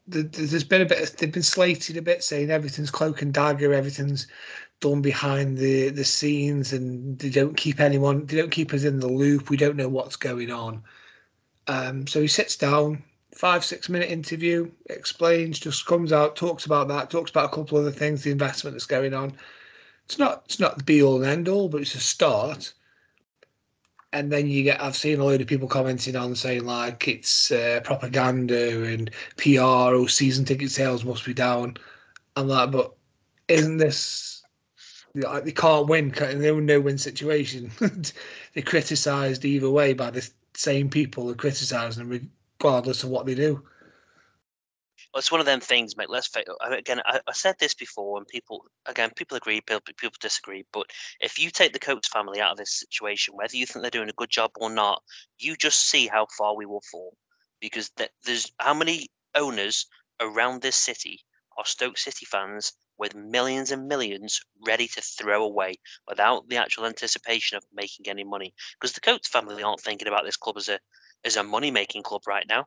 there's 0.07 0.65
been 0.65 0.83
a 0.83 0.87
bit 0.87 1.17
they've 1.19 1.33
been 1.33 1.43
slated 1.43 1.97
a 1.97 2.03
bit 2.03 2.23
saying 2.23 2.51
everything's 2.51 2.91
cloak 2.91 3.23
and 3.23 3.33
dagger 3.33 3.73
everything's 3.73 4.27
done 4.81 5.01
behind 5.01 5.57
the 5.57 5.89
the 5.91 6.05
scenes 6.05 6.73
and 6.73 7.19
they 7.19 7.31
don't 7.31 7.57
keep 7.57 7.81
anyone 7.81 8.27
they 8.27 8.37
don't 8.37 8.51
keep 8.51 8.75
us 8.75 8.85
in 8.85 9.01
the 9.01 9.09
loop 9.09 9.49
we 9.49 9.57
don't 9.57 9.77
know 9.77 9.89
what's 9.89 10.17
going 10.17 10.51
on. 10.51 10.83
Um, 11.67 12.07
so 12.07 12.21
he 12.21 12.29
sits 12.29 12.57
down 12.57 13.03
five 13.35 13.65
six 13.65 13.89
minute 13.89 14.11
interview 14.11 14.71
explains 14.91 15.59
just 15.59 15.87
comes 15.87 16.13
out 16.13 16.37
talks 16.37 16.67
about 16.67 16.89
that 16.89 17.11
talks 17.11 17.31
about 17.31 17.47
a 17.47 17.55
couple 17.55 17.79
of 17.79 17.85
the 17.85 17.93
things 17.93 18.23
the 18.23 18.31
investment 18.31 18.75
that's 18.75 18.87
going 18.87 19.15
on. 19.15 19.33
It's 20.05 20.19
not 20.19 20.43
it's 20.45 20.61
not 20.61 20.77
the 20.77 20.85
be 20.85 21.03
all 21.03 21.17
and 21.17 21.27
end 21.27 21.49
all 21.49 21.69
but 21.69 21.81
it's 21.81 21.95
a 21.95 22.01
start 22.01 22.75
and 24.15 24.31
then 24.31 24.47
you 24.47 24.63
get 24.63 24.81
I've 24.81 24.97
seen 24.97 25.19
a 25.19 25.25
load 25.25 25.41
of 25.41 25.49
people 25.49 25.67
commenting 25.69 26.15
on 26.15 26.37
saying 26.37 26.65
like 26.65 27.09
it's 27.09 27.51
uh, 27.51 27.81
propaganda 27.83 28.85
and 28.85 29.11
PR 29.37 29.61
or 29.61 30.09
season 30.09 30.45
ticket 30.45 30.71
sales 30.71 31.05
must 31.05 31.27
be 31.27 31.35
down. 31.35 31.77
I'm 32.37 32.49
like, 32.49 32.71
but 32.71 32.95
isn't 33.49 33.79
this 33.79 34.45
like 35.17 35.45
they 35.45 35.53
can't 35.53 35.89
win? 35.89 36.11
They're 36.11 36.61
no 36.61 36.81
win 36.81 36.97
situation. 36.97 37.73
they're 38.55 38.63
criticised 38.65 39.45
either 39.45 39.69
way 39.69 39.95
by 39.95 40.11
the 40.11 40.31
same 40.55 40.89
people 40.89 41.27
who 41.27 41.35
criticise 41.35 41.97
them 41.97 42.31
regardless 42.61 43.03
of 43.03 43.11
what 43.11 43.27
they 43.27 43.35
do 43.35 43.65
it's 45.17 45.31
one 45.31 45.41
of 45.41 45.47
them 45.47 45.61
things, 45.61 45.97
mate. 45.97 46.11
Let's 46.11 46.31
again. 46.61 47.01
I, 47.07 47.21
I, 47.27 47.33
said 47.33 47.57
this 47.59 47.75
before, 47.75 48.19
and 48.19 48.27
people 48.27 48.65
again, 48.87 49.11
people 49.15 49.37
agree, 49.37 49.61
people, 49.61 49.81
people 49.97 50.17
disagree. 50.21 50.65
But 50.73 50.87
if 51.21 51.39
you 51.39 51.51
take 51.51 51.73
the 51.73 51.79
Coates 51.79 52.09
family 52.09 52.41
out 52.41 52.53
of 52.53 52.59
this 52.59 52.81
situation, 52.81 53.37
whether 53.37 53.57
you 53.57 53.67
think 53.67 53.83
they're 53.83 53.91
doing 53.91 54.09
a 54.09 54.15
good 54.15 54.31
job 54.31 54.51
or 54.57 54.71
not, 54.71 55.03
you 55.39 55.57
just 55.57 55.89
see 55.89 56.07
how 56.07 56.27
far 56.37 56.57
we 56.57 56.67
will 56.67 56.83
fall. 56.91 57.17
Because 57.61 57.91
there's 58.25 58.53
how 58.59 58.75
many 58.75 59.09
owners 59.35 59.87
around 60.21 60.63
this 60.63 60.77
city 60.77 61.21
are 61.57 61.65
Stoke 61.65 61.99
City 61.99 62.27
fans 62.27 62.73
with 62.99 63.15
millions 63.15 63.71
and 63.71 63.89
millions 63.89 64.41
ready 64.67 64.89
to 64.89 65.01
throw 65.01 65.45
away 65.45 65.75
without 66.09 66.49
the 66.49 66.57
actual 66.57 66.87
anticipation 66.87 67.57
of 67.57 67.65
making 67.73 68.09
any 68.09 68.25
money. 68.25 68.55
Because 68.81 68.93
the 68.93 69.01
Coates 69.01 69.29
family 69.29 69.63
aren't 69.63 69.81
thinking 69.81 70.09
about 70.09 70.25
this 70.25 70.37
club 70.37 70.57
as 70.57 70.69
a 70.69 70.79
as 71.25 71.37
a 71.37 71.43
money 71.43 71.71
making 71.71 72.03
club 72.03 72.23
right 72.27 72.47
now. 72.49 72.67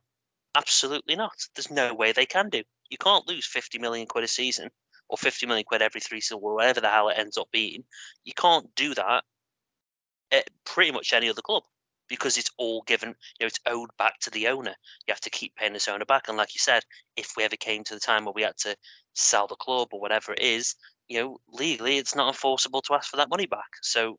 Absolutely 0.55 1.15
not. 1.15 1.35
There's 1.55 1.71
no 1.71 1.93
way 1.93 2.11
they 2.11 2.25
can 2.25 2.49
do. 2.49 2.63
You 2.89 2.97
can't 2.97 3.27
lose 3.27 3.45
50 3.45 3.79
million 3.79 4.07
quid 4.07 4.23
a 4.23 4.27
season 4.27 4.69
or 5.09 5.17
50 5.17 5.45
million 5.45 5.65
quid 5.65 5.81
every 5.81 6.01
three 6.01 6.21
seasons, 6.21 6.41
or 6.43 6.55
whatever 6.55 6.81
the 6.81 6.89
hell 6.89 7.09
it 7.09 7.17
ends 7.17 7.37
up 7.37 7.47
being. 7.51 7.83
You 8.23 8.33
can't 8.33 8.73
do 8.75 8.93
that 8.95 9.23
at 10.31 10.49
pretty 10.65 10.91
much 10.91 11.13
any 11.13 11.29
other 11.29 11.41
club 11.41 11.63
because 12.09 12.37
it's 12.37 12.51
all 12.57 12.83
given, 12.83 13.09
you 13.09 13.41
know, 13.41 13.47
it's 13.47 13.59
owed 13.65 13.89
back 13.97 14.19
to 14.19 14.29
the 14.31 14.47
owner. 14.47 14.75
You 15.07 15.11
have 15.11 15.21
to 15.21 15.29
keep 15.29 15.55
paying 15.55 15.73
this 15.73 15.87
owner 15.87 16.05
back. 16.05 16.27
And 16.27 16.37
like 16.37 16.53
you 16.53 16.59
said, 16.59 16.83
if 17.15 17.33
we 17.35 17.43
ever 17.43 17.55
came 17.55 17.83
to 17.85 17.93
the 17.93 17.99
time 17.99 18.25
where 18.25 18.33
we 18.33 18.43
had 18.43 18.57
to 18.59 18.75
sell 19.13 19.47
the 19.47 19.55
club 19.55 19.89
or 19.91 19.99
whatever 19.99 20.33
it 20.33 20.41
is, 20.41 20.75
you 21.07 21.19
know, 21.19 21.37
legally 21.49 21.97
it's 21.97 22.15
not 22.15 22.27
enforceable 22.27 22.81
to 22.83 22.93
ask 22.93 23.09
for 23.09 23.17
that 23.17 23.29
money 23.29 23.45
back. 23.45 23.69
So 23.81 24.17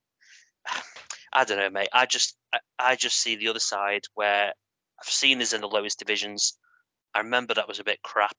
I 1.32 1.44
don't 1.44 1.58
know, 1.58 1.70
mate. 1.70 1.88
I 1.92 2.06
just 2.06 2.36
I 2.78 2.96
just 2.96 3.20
see 3.20 3.36
the 3.36 3.48
other 3.48 3.60
side 3.60 4.02
where 4.14 4.54
I've 5.00 5.08
seen 5.08 5.40
us 5.40 5.52
in 5.52 5.61
the 5.61 5.68
lowest 5.68 5.98
divisions. 5.98 6.58
I 7.14 7.20
remember 7.20 7.54
that 7.54 7.68
was 7.68 7.78
a 7.78 7.84
bit 7.84 8.02
crap. 8.02 8.37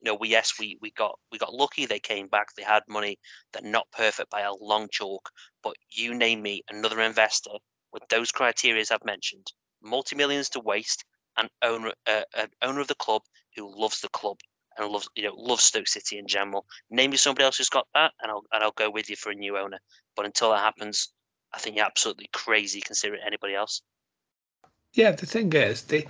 You 0.00 0.10
know, 0.10 0.14
we 0.14 0.28
yes, 0.28 0.58
we 0.58 0.78
we 0.80 0.90
got 0.90 1.18
we 1.30 1.38
got 1.38 1.54
lucky. 1.54 1.86
They 1.86 2.00
came 2.00 2.28
back. 2.28 2.54
They 2.54 2.62
had 2.62 2.82
money. 2.88 3.18
They're 3.52 3.62
not 3.62 3.90
perfect 3.92 4.30
by 4.30 4.40
a 4.40 4.54
long 4.54 4.88
chalk. 4.90 5.30
But 5.62 5.76
you 5.90 6.14
name 6.14 6.42
me 6.42 6.62
another 6.68 7.00
investor 7.00 7.52
with 7.92 8.02
those 8.08 8.32
criteria 8.32 8.84
I've 8.90 9.04
mentioned, 9.04 9.52
multi 9.82 10.16
millions 10.16 10.48
to 10.50 10.60
waste, 10.60 11.04
and 11.36 11.48
owner 11.62 11.92
uh, 12.06 12.24
an 12.34 12.50
owner 12.62 12.80
of 12.80 12.88
the 12.88 12.94
club 12.94 13.22
who 13.54 13.72
loves 13.74 14.00
the 14.00 14.08
club 14.08 14.38
and 14.76 14.88
loves 14.88 15.08
you 15.14 15.22
know 15.24 15.34
loves 15.34 15.64
Stoke 15.64 15.88
City 15.88 16.18
in 16.18 16.26
general. 16.26 16.66
Name 16.90 17.10
me 17.10 17.16
somebody 17.16 17.44
else 17.44 17.58
who's 17.58 17.68
got 17.68 17.86
that, 17.94 18.12
and 18.20 18.30
I'll 18.30 18.44
and 18.52 18.62
I'll 18.62 18.72
go 18.72 18.90
with 18.90 19.08
you 19.08 19.16
for 19.16 19.30
a 19.30 19.34
new 19.34 19.56
owner. 19.56 19.78
But 20.16 20.26
until 20.26 20.50
that 20.50 20.60
happens, 20.60 21.12
I 21.54 21.58
think 21.58 21.76
you're 21.76 21.86
absolutely 21.86 22.28
crazy 22.32 22.80
considering 22.80 23.22
anybody 23.26 23.54
else. 23.54 23.82
Yeah, 24.94 25.12
the 25.12 25.26
thing 25.26 25.52
is, 25.52 25.82
they 25.82 26.06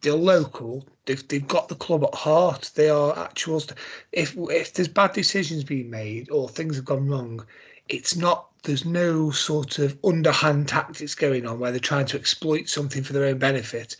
they're 0.00 0.14
local. 0.14 0.86
They've 1.06 1.26
they've 1.28 1.46
got 1.46 1.68
the 1.68 1.74
club 1.74 2.04
at 2.04 2.14
heart. 2.14 2.70
They 2.74 2.88
are 2.90 3.14
actuals. 3.14 3.72
If 4.12 4.36
if 4.36 4.74
there's 4.74 4.88
bad 4.88 5.12
decisions 5.12 5.64
being 5.64 5.90
made 5.90 6.30
or 6.30 6.48
things 6.48 6.76
have 6.76 6.84
gone 6.84 7.08
wrong, 7.08 7.44
it's 7.88 8.16
not. 8.16 8.48
There's 8.62 8.84
no 8.84 9.30
sort 9.30 9.78
of 9.78 9.98
underhand 10.04 10.68
tactics 10.68 11.14
going 11.14 11.46
on 11.46 11.58
where 11.58 11.70
they're 11.70 11.80
trying 11.80 12.06
to 12.06 12.18
exploit 12.18 12.68
something 12.68 13.02
for 13.02 13.12
their 13.12 13.26
own 13.26 13.38
benefit. 13.38 13.96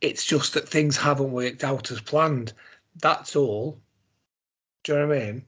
It's 0.00 0.24
just 0.24 0.54
that 0.54 0.68
things 0.68 0.96
haven't 0.96 1.30
worked 1.30 1.62
out 1.62 1.90
as 1.90 2.00
planned. 2.00 2.52
That's 3.00 3.36
all. 3.36 3.78
Do 4.82 4.92
you 4.92 4.98
know 4.98 5.08
what 5.08 5.16
I 5.16 5.20
mean? 5.20 5.42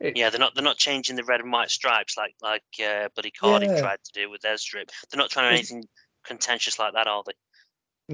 It, 0.00 0.16
yeah, 0.16 0.30
they're 0.30 0.40
not 0.40 0.54
they're 0.54 0.64
not 0.64 0.76
changing 0.76 1.16
the 1.16 1.24
red 1.24 1.40
and 1.40 1.52
white 1.52 1.70
stripes 1.70 2.16
like 2.16 2.34
like 2.42 2.64
uh, 2.84 3.08
Buddy 3.14 3.30
Cardiff 3.30 3.70
yeah. 3.70 3.80
tried 3.80 4.02
to 4.04 4.12
do 4.12 4.30
with 4.30 4.40
their 4.40 4.56
strip. 4.56 4.90
They're 5.10 5.18
not 5.18 5.30
trying 5.30 5.50
to 5.50 5.54
anything 5.54 5.84
contentious 6.24 6.78
like 6.78 6.94
that, 6.94 7.06
are 7.06 7.22
they? 7.26 7.32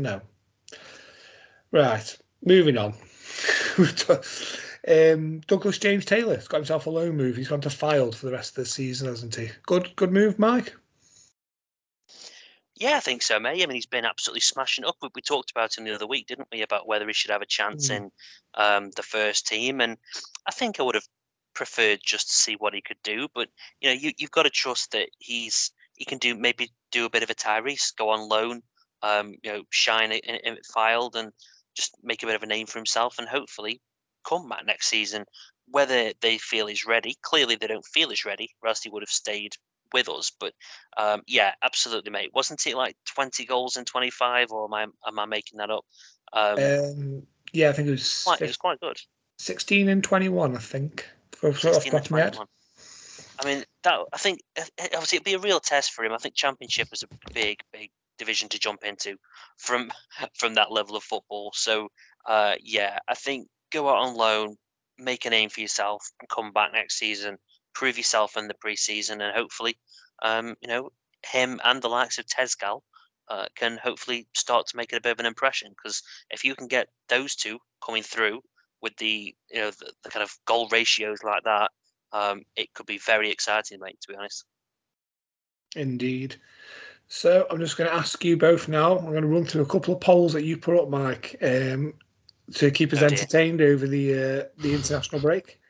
No. 0.00 0.20
Right, 1.72 2.16
moving 2.44 2.78
on. 2.78 2.94
um, 4.88 5.40
Douglas 5.40 5.78
James 5.78 6.04
Taylor's 6.04 6.48
got 6.48 6.58
himself 6.58 6.86
a 6.86 6.90
loan 6.90 7.16
move. 7.16 7.36
He's 7.36 7.48
gone 7.48 7.60
to 7.62 7.68
Fylde 7.68 8.14
for 8.14 8.26
the 8.26 8.32
rest 8.32 8.50
of 8.50 8.64
the 8.64 8.70
season, 8.70 9.08
hasn't 9.08 9.34
he? 9.34 9.50
Good, 9.66 9.94
good 9.96 10.12
move, 10.12 10.38
Mike. 10.38 10.74
Yeah, 12.78 12.98
I 12.98 13.00
think 13.00 13.22
so, 13.22 13.40
mate. 13.40 13.62
I 13.62 13.66
mean, 13.66 13.74
he's 13.74 13.86
been 13.86 14.04
absolutely 14.04 14.40
smashing 14.40 14.84
up. 14.84 14.96
We, 15.00 15.08
we 15.14 15.22
talked 15.22 15.50
about 15.50 15.76
him 15.76 15.84
the 15.84 15.94
other 15.94 16.06
week, 16.06 16.26
didn't 16.26 16.48
we, 16.52 16.60
about 16.60 16.86
whether 16.86 17.06
he 17.06 17.14
should 17.14 17.30
have 17.30 17.42
a 17.42 17.46
chance 17.46 17.88
mm. 17.88 17.96
in 17.96 18.10
um, 18.54 18.90
the 18.96 19.02
first 19.02 19.46
team, 19.46 19.80
and 19.80 19.96
I 20.46 20.52
think 20.52 20.78
I 20.78 20.82
would 20.82 20.94
have 20.94 21.08
preferred 21.54 22.00
just 22.04 22.28
to 22.28 22.34
see 22.34 22.54
what 22.54 22.74
he 22.74 22.82
could 22.82 22.98
do. 23.02 23.28
But 23.34 23.48
you 23.80 23.88
know, 23.88 23.94
you, 23.94 24.12
you've 24.18 24.30
got 24.30 24.42
to 24.42 24.50
trust 24.50 24.92
that 24.92 25.08
he's 25.18 25.72
he 25.96 26.04
can 26.04 26.18
do 26.18 26.34
maybe 26.34 26.70
do 26.92 27.04
a 27.04 27.10
bit 27.10 27.22
of 27.22 27.30
a 27.30 27.34
Tyrese, 27.34 27.94
go 27.96 28.10
on 28.10 28.28
loan, 28.28 28.62
um, 29.02 29.34
you 29.42 29.52
know, 29.52 29.62
shine 29.70 30.12
it 30.12 30.24
in, 30.24 30.36
in 30.36 30.56
Fylde 30.74 31.16
and 31.16 31.32
just 31.74 31.96
make 32.02 32.22
a 32.22 32.26
bit 32.26 32.36
of 32.36 32.42
a 32.42 32.46
name 32.46 32.66
for 32.66 32.78
himself 32.78 33.16
and 33.18 33.28
hopefully 33.28 33.80
come 34.28 34.48
back 34.48 34.64
next 34.66 34.88
season. 34.88 35.24
Whether 35.68 36.12
they 36.20 36.38
feel 36.38 36.66
he's 36.66 36.86
ready, 36.86 37.16
clearly 37.22 37.56
they 37.56 37.66
don't 37.66 37.84
feel 37.86 38.10
he's 38.10 38.24
ready, 38.24 38.50
or 38.62 38.68
else 38.68 38.82
he 38.82 38.90
would 38.90 39.02
have 39.02 39.08
stayed 39.08 39.52
with 39.92 40.08
us. 40.08 40.30
But 40.38 40.54
um, 40.96 41.22
yeah, 41.26 41.52
absolutely, 41.62 42.10
mate. 42.10 42.30
Wasn't 42.34 42.64
it 42.66 42.76
like 42.76 42.96
20 43.14 43.44
goals 43.46 43.76
in 43.76 43.84
25, 43.84 44.52
or 44.52 44.66
am 44.66 44.74
I 44.74 44.82
am 45.08 45.18
I 45.18 45.26
making 45.26 45.58
that 45.58 45.70
up? 45.70 45.84
Um, 46.32 46.58
Um, 46.58 47.26
yeah, 47.52 47.70
I 47.70 47.72
think 47.72 47.88
it 47.88 47.92
was, 47.92 48.22
quite, 48.24 48.42
it 48.42 48.46
was 48.46 48.56
quite 48.56 48.80
good. 48.80 49.00
16 49.38 49.88
and 49.88 50.02
21, 50.02 50.56
I 50.56 50.58
think. 50.58 51.08
For, 51.32 51.52
for 51.52 51.68
off 51.68 51.84
the 51.84 51.90
16 51.90 51.92
top 51.92 51.98
and 51.98 52.06
of 52.06 52.10
my 52.10 52.20
head. 52.20 52.38
21. 53.40 53.40
I 53.40 53.54
mean, 53.56 53.64
that 53.84 54.00
I 54.12 54.18
think 54.18 54.40
uh, 54.58 54.62
uh, 54.80 54.88
obviously 54.94 55.16
it'd 55.16 55.24
be 55.24 55.34
a 55.34 55.38
real 55.38 55.60
test 55.60 55.92
for 55.92 56.04
him. 56.04 56.12
I 56.12 56.18
think 56.18 56.34
Championship 56.34 56.88
is 56.92 57.02
a 57.02 57.08
big, 57.34 57.60
big 57.72 57.90
division 58.18 58.48
to 58.50 58.58
jump 58.58 58.84
into 58.84 59.16
from 59.58 59.90
from 60.38 60.54
that 60.54 60.72
level 60.72 60.96
of 60.96 61.02
football. 61.02 61.52
So 61.54 61.88
uh, 62.26 62.54
yeah, 62.62 62.98
I 63.08 63.14
think 63.14 63.48
go 63.72 63.88
out 63.88 63.98
on 63.98 64.16
loan, 64.16 64.56
make 64.98 65.24
a 65.24 65.30
name 65.30 65.50
for 65.50 65.60
yourself, 65.60 66.10
and 66.20 66.28
come 66.28 66.52
back 66.52 66.72
next 66.72 66.98
season, 66.98 67.38
prove 67.74 67.96
yourself 67.96 68.36
in 68.36 68.48
the 68.48 68.54
preseason, 68.54 69.22
and 69.22 69.34
hopefully, 69.34 69.76
um, 70.22 70.54
you 70.60 70.68
know, 70.68 70.90
him 71.24 71.60
and 71.64 71.82
the 71.82 71.88
likes 71.88 72.18
of 72.18 72.26
Tezgel 72.26 72.82
uh, 73.28 73.46
can 73.56 73.78
hopefully 73.82 74.26
start 74.34 74.66
to 74.68 74.76
make 74.76 74.92
a 74.92 75.00
bit 75.00 75.12
of 75.12 75.20
an 75.20 75.26
impression. 75.26 75.70
Because 75.70 76.02
if 76.30 76.44
you 76.44 76.54
can 76.54 76.68
get 76.68 76.88
those 77.08 77.34
two 77.34 77.58
coming 77.84 78.02
through 78.02 78.40
with 78.82 78.96
the 78.98 79.34
you 79.50 79.60
know 79.60 79.70
the, 79.70 79.92
the 80.04 80.10
kind 80.10 80.22
of 80.22 80.36
goal 80.46 80.68
ratios 80.70 81.22
like 81.22 81.42
that, 81.44 81.70
um, 82.12 82.42
it 82.56 82.72
could 82.74 82.86
be 82.86 82.98
very 82.98 83.30
exciting, 83.30 83.80
mate. 83.80 84.00
To 84.02 84.08
be 84.08 84.16
honest. 84.16 84.44
Indeed. 85.74 86.36
So 87.08 87.46
I'm 87.50 87.60
just 87.60 87.76
going 87.76 87.88
to 87.88 87.96
ask 87.96 88.24
you 88.24 88.36
both 88.36 88.68
now. 88.68 88.98
I'm 88.98 89.10
going 89.10 89.22
to 89.22 89.28
run 89.28 89.44
through 89.44 89.62
a 89.62 89.66
couple 89.66 89.94
of 89.94 90.00
polls 90.00 90.32
that 90.32 90.44
you 90.44 90.56
put 90.56 90.76
up, 90.76 90.88
Mike, 90.88 91.36
um, 91.40 91.94
to 92.54 92.70
keep 92.70 92.92
us 92.92 93.02
Oh, 93.02 93.06
entertained 93.06 93.60
over 93.60 93.86
the 93.86 94.14
uh, 94.14 94.44
the 94.58 94.74
international 94.74 95.20
break. 95.20 95.60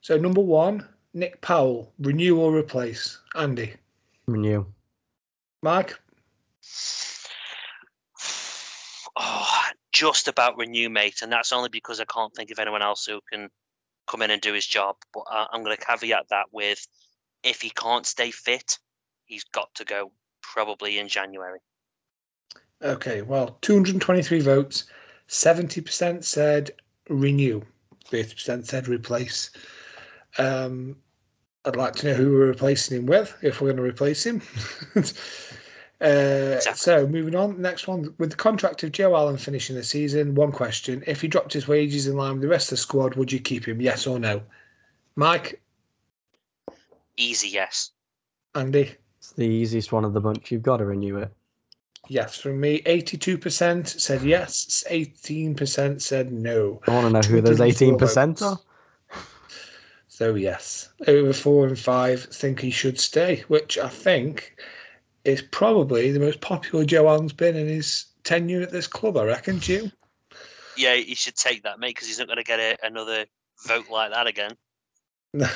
So 0.00 0.16
number 0.18 0.40
one, 0.40 0.86
Nick 1.12 1.40
Powell, 1.40 1.92
renew 1.98 2.38
or 2.38 2.54
replace? 2.56 3.20
Andy, 3.36 3.74
Renew. 4.26 4.66
Mike, 5.62 5.98
Oh, 9.16 9.64
just 9.92 10.26
about 10.26 10.58
renew, 10.58 10.90
mate, 10.90 11.22
and 11.22 11.30
that's 11.30 11.52
only 11.52 11.68
because 11.68 12.00
I 12.00 12.04
can't 12.06 12.34
think 12.34 12.50
of 12.50 12.58
anyone 12.58 12.82
else 12.82 13.06
who 13.06 13.20
can 13.32 13.48
come 14.06 14.22
in 14.22 14.30
and 14.30 14.40
do 14.40 14.52
his 14.52 14.66
job. 14.66 14.96
But 15.12 15.24
uh, 15.30 15.46
I'm 15.52 15.62
going 15.62 15.76
to 15.76 15.84
caveat 15.84 16.28
that 16.30 16.46
with 16.52 16.86
if 17.42 17.60
he 17.60 17.70
can't 17.70 18.06
stay 18.06 18.30
fit, 18.30 18.78
he's 19.26 19.44
got 19.44 19.74
to 19.74 19.84
go 19.84 20.12
probably 20.42 20.98
in 20.98 21.08
January. 21.08 21.60
Okay, 22.82 23.22
well, 23.22 23.58
223 23.62 24.40
votes, 24.40 24.84
70% 25.28 26.24
said 26.24 26.70
renew, 27.08 27.62
30% 28.10 28.66
said 28.66 28.88
replace. 28.88 29.50
Um, 30.38 30.96
I'd 31.64 31.76
like 31.76 31.94
to 31.96 32.08
know 32.08 32.14
who 32.14 32.32
we're 32.32 32.46
replacing 32.46 32.98
him 32.98 33.06
with, 33.06 33.34
if 33.42 33.60
we're 33.60 33.68
going 33.68 33.76
to 33.76 33.82
replace 33.82 34.26
him. 34.26 34.42
uh, 36.00 36.60
so, 36.60 37.06
moving 37.06 37.34
on, 37.34 37.60
next 37.60 37.86
one. 37.86 38.14
With 38.18 38.30
the 38.30 38.36
contract 38.36 38.82
of 38.82 38.92
Joe 38.92 39.16
Allen 39.16 39.36
finishing 39.36 39.76
the 39.76 39.84
season, 39.84 40.34
one 40.34 40.52
question. 40.52 41.02
If 41.06 41.20
he 41.20 41.28
dropped 41.28 41.52
his 41.52 41.68
wages 41.68 42.06
in 42.06 42.16
line 42.16 42.32
with 42.32 42.42
the 42.42 42.48
rest 42.48 42.66
of 42.66 42.70
the 42.70 42.76
squad, 42.78 43.14
would 43.14 43.32
you 43.32 43.40
keep 43.40 43.66
him, 43.66 43.80
yes 43.80 44.06
or 44.06 44.18
no? 44.18 44.42
Mike, 45.16 45.60
Easy, 47.16 47.48
yes. 47.48 47.92
Andy? 48.54 48.94
It's 49.18 49.32
the 49.32 49.46
easiest 49.46 49.92
one 49.92 50.04
of 50.04 50.12
the 50.12 50.20
bunch. 50.20 50.50
You've 50.50 50.62
got 50.62 50.78
to 50.78 50.84
renew 50.84 51.18
it. 51.18 51.32
Yes, 52.08 52.36
from 52.36 52.60
me, 52.60 52.82
82% 52.82 53.88
said 53.88 54.22
yes, 54.22 54.84
18% 54.90 56.02
said 56.02 56.32
no. 56.32 56.80
I 56.86 56.90
want 56.90 57.06
to 57.06 57.12
know 57.12 57.20
who 57.20 57.40
those 57.40 57.60
18% 57.60 58.42
are. 58.42 58.58
So 60.08 60.34
yes, 60.34 60.90
over 61.08 61.32
four 61.32 61.66
and 61.66 61.78
five 61.78 62.22
think 62.24 62.60
he 62.60 62.70
should 62.70 63.00
stay, 63.00 63.42
which 63.48 63.78
I 63.78 63.88
think 63.88 64.56
is 65.24 65.42
probably 65.42 66.10
the 66.10 66.20
most 66.20 66.40
popular 66.40 66.84
Joe 66.84 67.08
Allen's 67.08 67.32
been 67.32 67.56
in 67.56 67.66
his 67.66 68.06
tenure 68.24 68.62
at 68.62 68.70
this 68.70 68.86
club. 68.86 69.16
I 69.16 69.24
reckon, 69.24 69.60
Jim. 69.60 69.90
Yeah, 70.76 70.94
you 70.94 71.14
should 71.14 71.36
take 71.36 71.62
that, 71.62 71.78
mate, 71.78 71.94
because 71.94 72.08
he's 72.08 72.18
not 72.18 72.26
going 72.26 72.38
to 72.38 72.44
get 72.44 72.58
a, 72.58 72.76
another 72.82 73.26
vote 73.66 73.88
like 73.90 74.10
that 74.10 74.26
again. 74.26 74.56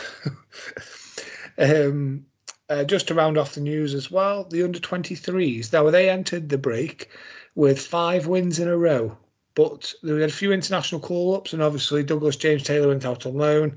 um, 1.59 2.25
uh, 2.69 2.85
just 2.85 3.09
to 3.09 3.15
round 3.15 3.39
off 3.39 3.55
the 3.55 3.61
news 3.61 3.95
as 3.95 4.11
well, 4.11 4.45
the 4.45 4.63
under 4.63 4.79
23s. 4.79 5.73
Now 5.73 5.91
they 5.91 6.11
entered 6.11 6.49
the 6.49 6.59
break 6.59 7.11
with 7.55 7.81
five 7.81 8.27
wins 8.27 8.59
in 8.59 8.69
a 8.69 8.77
row, 8.77 9.17
but 9.55 9.93
they 10.03 10.13
had 10.13 10.31
a 10.31 10.33
few 10.33 10.53
international 10.53 11.01
call 11.01 11.35
ups, 11.35 11.53
and 11.53 11.63
obviously 11.63 12.03
Douglas 12.03 12.37
James 12.37 12.63
Taylor 12.63 12.89
went 12.89 13.05
out 13.05 13.27
on 13.27 13.35
loan. 13.35 13.77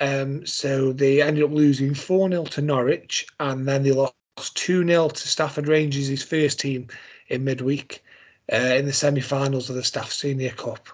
Um, 0.00 0.44
so 0.44 0.92
they 0.92 1.22
ended 1.22 1.44
up 1.44 1.52
losing 1.52 1.94
4 1.94 2.28
0 2.28 2.44
to 2.44 2.62
Norwich, 2.62 3.26
and 3.40 3.66
then 3.66 3.82
they 3.82 3.92
lost 3.92 4.14
2 4.36 4.86
0 4.86 5.08
to 5.08 5.28
Stafford 5.28 5.68
Rangers, 5.68 6.08
his 6.08 6.22
first 6.22 6.60
team, 6.60 6.88
in 7.28 7.44
midweek 7.44 8.02
uh, 8.52 8.56
in 8.56 8.86
the 8.86 8.92
semi 8.92 9.20
finals 9.20 9.68
of 9.70 9.76
the 9.76 9.82
Staff 9.82 10.12
Senior 10.12 10.50
Cup. 10.50 10.88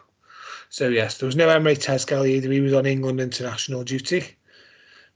So, 0.71 0.89
yes, 0.89 1.19
there 1.19 1.27
was 1.27 1.37
no 1.37 1.49
Emre 1.49 1.77
Tezgel 1.77 2.27
either. 2.27 2.51
He 2.51 2.61
was 2.61 2.73
on 2.73 2.87
England 2.87 3.21
international 3.21 3.85
duty. 3.85 4.25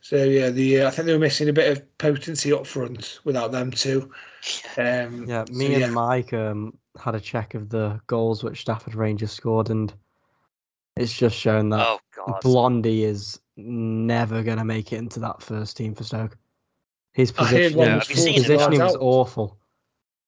So, 0.01 0.25
yeah, 0.25 0.51
the 0.51 0.83
uh, 0.83 0.89
I 0.89 0.91
think 0.91 1.07
they 1.07 1.12
were 1.12 1.19
missing 1.19 1.49
a 1.49 1.55
bit 1.55 1.73
of 1.73 1.99
potency 1.99 2.53
up 2.53 2.67
front 2.67 3.21
without 3.25 3.53
them 3.53 3.71
too. 3.71 4.11
Um, 4.77 5.27
Yeah, 5.27 5.45
so, 5.47 5.55
me 5.55 5.75
and 5.75 5.81
yeah. 5.81 5.89
Mike 5.89 6.33
um, 6.33 6.77
had 7.01 7.15
a 7.15 7.21
check 7.21 7.55
of 7.55 7.71
the 7.71 8.01
goals 8.07 8.45
which 8.45 8.61
Stafford 8.61 8.95
Rangers 8.95 9.33
scored, 9.33 9.71
and 9.71 9.93
it's 10.97 11.12
just 11.12 11.37
shown 11.37 11.71
that 11.71 11.99
Oh, 12.29 12.39
Blondie 12.43 13.05
is 13.05 13.41
never 13.57 14.43
going 14.43 14.59
to 14.59 14.65
make 14.65 14.93
it 14.93 14.99
into 14.99 15.21
that 15.21 15.43
first 15.43 15.77
team 15.77 15.95
for 15.95 16.05
Stoke. 16.05 16.37
His 17.16 17.33
positioning, 17.33 17.79
one 17.79 17.87
Yeah, 17.88 17.94
his 18.00 18.09
positioning 18.44 18.79
was 18.83 18.94
Out. 18.94 19.00
awful. 19.00 19.57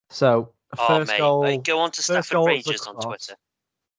So, 0.09 0.55
Oh, 0.79 0.87
first 0.87 1.09
mate. 1.11 1.18
goal, 1.18 1.40
like, 1.40 1.62
go 1.64 1.81
on 1.81 1.90
to 1.90 1.96
first 2.03 2.07
Stafford 2.29 2.33
goal 2.33 2.62
was 2.66 2.87
on. 2.87 2.94
Twitter. 2.96 3.35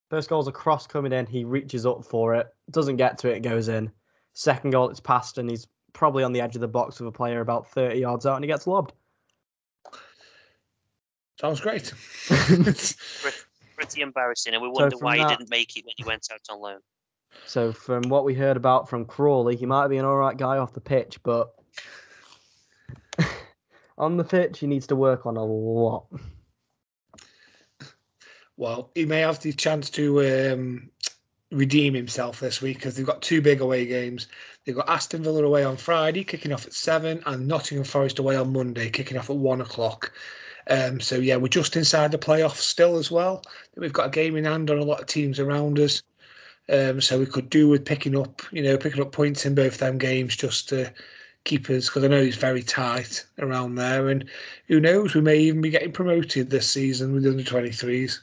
First 0.10 0.28
goal's 0.28 0.48
a 0.48 0.52
cross 0.52 0.88
coming 0.88 1.14
in. 1.14 1.28
He 1.28 1.44
reaches 1.44 1.86
up 1.86 2.04
for 2.04 2.34
it, 2.34 2.48
doesn't 2.72 2.96
get 2.96 3.20
to 3.20 3.30
it, 3.30 3.38
it 3.38 3.40
goes 3.44 3.68
in. 3.68 3.92
Second 4.34 4.72
goal, 4.72 4.90
it's 4.90 5.00
passed, 5.00 5.38
and 5.38 5.48
he's 5.48 5.68
probably 5.94 6.24
on 6.24 6.34
the 6.34 6.42
edge 6.42 6.56
of 6.56 6.62
the 6.62 6.68
box 6.68 7.00
with 7.00 7.08
a 7.08 7.12
player 7.12 7.42
about 7.42 7.70
30 7.70 8.00
yards 8.00 8.26
out, 8.26 8.36
and 8.38 8.44
he 8.44 8.48
gets 8.48 8.66
lobbed. 8.66 8.94
Sounds 11.40 11.60
great. 11.62 11.94
Pretty 13.76 14.02
embarrassing, 14.02 14.54
and 14.56 14.64
we 14.64 14.68
wonder 14.68 14.98
from 14.98 15.06
why 15.06 15.18
that- 15.18 15.30
he 15.30 15.36
didn't 15.38 15.50
make 15.52 15.78
it 15.78 15.86
when 15.86 15.94
he 15.96 16.04
went 16.04 16.28
out 16.34 16.42
on 16.50 16.60
loan. 16.60 16.80
So, 17.46 17.72
from 17.72 18.02
what 18.10 18.26
we 18.26 18.34
heard 18.34 18.58
about 18.58 18.90
from 18.90 19.06
Crawley, 19.06 19.56
he 19.56 19.68
might 19.68 19.90
be 19.90 19.98
an 19.98 20.06
all 20.06 20.18
right 20.18 20.36
guy 20.36 20.58
off 20.58 20.74
the 20.74 20.82
pitch, 20.82 21.22
but 21.22 21.52
on 24.00 24.18
the 24.18 24.24
pitch, 24.24 24.60
he 24.60 24.68
needs 24.68 24.88
to 24.88 24.96
work 24.96 25.26
on 25.26 25.38
a 25.38 25.44
lot. 25.44 26.06
well, 28.58 28.92
he 28.96 29.06
may 29.06 29.20
have 29.20 29.40
the 29.42 29.54
chance 29.54 29.90
to 29.92 30.54
um, 30.54 30.90
redeem 31.52 31.94
himself 31.94 32.40
this 32.40 32.62
week 32.62 32.78
because 32.78 32.96
they've 32.96 33.06
got 33.06 33.22
two 33.22 33.42
big 33.42 33.62
away 33.62 33.86
games. 33.86 34.28
They've 34.66 34.76
got 34.76 34.90
Aston 34.90 35.24
Villa 35.24 35.44
away 35.44 35.64
on 35.64 35.78
Friday, 35.78 36.24
kicking 36.24 36.54
off 36.54 36.66
at 36.66 36.74
seven, 36.74 37.22
and 37.26 37.48
Nottingham 37.48 37.86
Forest 37.86 38.20
away 38.20 38.36
on 38.36 38.54
Monday, 38.54 38.90
kicking 38.90 39.18
off 39.18 39.30
at 39.30 39.36
one 39.36 39.62
o'clock. 39.62 40.14
Um, 40.70 41.00
so 41.00 41.16
yeah, 41.16 41.36
we're 41.36 41.48
just 41.48 41.76
inside 41.76 42.12
the 42.12 42.18
playoffs 42.18 42.58
still 42.58 42.98
as 42.98 43.10
well. 43.10 43.44
We've 43.76 43.94
got 43.94 44.08
a 44.08 44.12
game 44.12 44.36
in 44.36 44.46
hand 44.46 44.70
on 44.70 44.78
a 44.78 44.84
lot 44.84 45.02
of 45.02 45.08
teams 45.08 45.40
around 45.40 45.80
us. 45.80 46.04
Um, 46.72 47.02
so 47.02 47.18
we 47.18 47.26
could 47.26 47.50
do 47.50 47.68
with 47.68 47.84
picking 47.84 48.16
up, 48.16 48.44
you 48.52 48.62
know, 48.62 48.78
picking 48.78 49.02
up 49.02 49.12
points 49.12 49.46
in 49.46 49.56
both 49.56 49.74
of 49.74 49.80
them 49.80 49.98
games 49.98 50.36
just 50.36 50.70
to 50.70 50.94
keep 51.44 51.70
us 51.70 51.88
because 51.88 52.04
I 52.04 52.08
know 52.08 52.22
he's 52.22 52.36
very 52.36 52.64
tight 52.64 53.26
around 53.40 53.76
there, 53.76 54.10
and 54.10 54.26
who 54.68 54.80
knows, 54.80 55.16
we 55.16 55.22
may 55.22 55.38
even 55.38 55.62
be 55.62 55.70
getting 55.70 55.92
promoted 55.92 56.50
this 56.50 56.70
season 56.70 57.14
with 57.14 57.24
the 57.24 57.32
under 57.32 57.44
twenty 57.44 57.72
threes. 57.72 58.22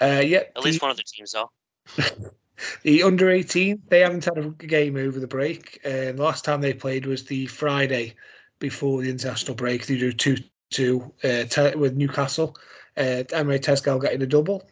Uh, 0.00 0.22
yeah, 0.24 0.42
At 0.56 0.64
least 0.64 0.80
the, 0.80 0.84
one 0.84 0.90
of 0.90 0.96
the 0.96 1.02
teams 1.02 1.34
are. 1.34 1.48
the 2.82 3.02
under 3.02 3.30
18, 3.30 3.82
they 3.88 4.00
haven't 4.00 4.24
had 4.24 4.38
a 4.38 4.50
game 4.50 4.96
over 4.96 5.18
the 5.18 5.26
break. 5.26 5.80
Uh, 5.84 6.12
the 6.12 6.22
last 6.22 6.44
time 6.44 6.60
they 6.60 6.72
played 6.72 7.06
was 7.06 7.24
the 7.24 7.46
Friday 7.46 8.14
before 8.60 9.02
the 9.02 9.10
international 9.10 9.56
break. 9.56 9.86
They 9.86 9.98
drew 9.98 10.12
2 10.12 10.36
2 10.70 11.12
uh, 11.24 11.44
te- 11.44 11.76
with 11.76 11.96
Newcastle. 11.96 12.56
Uh, 12.96 13.24
Emre 13.30 13.58
Tezgel 13.58 14.00
getting 14.00 14.22
a 14.22 14.26
double. 14.26 14.68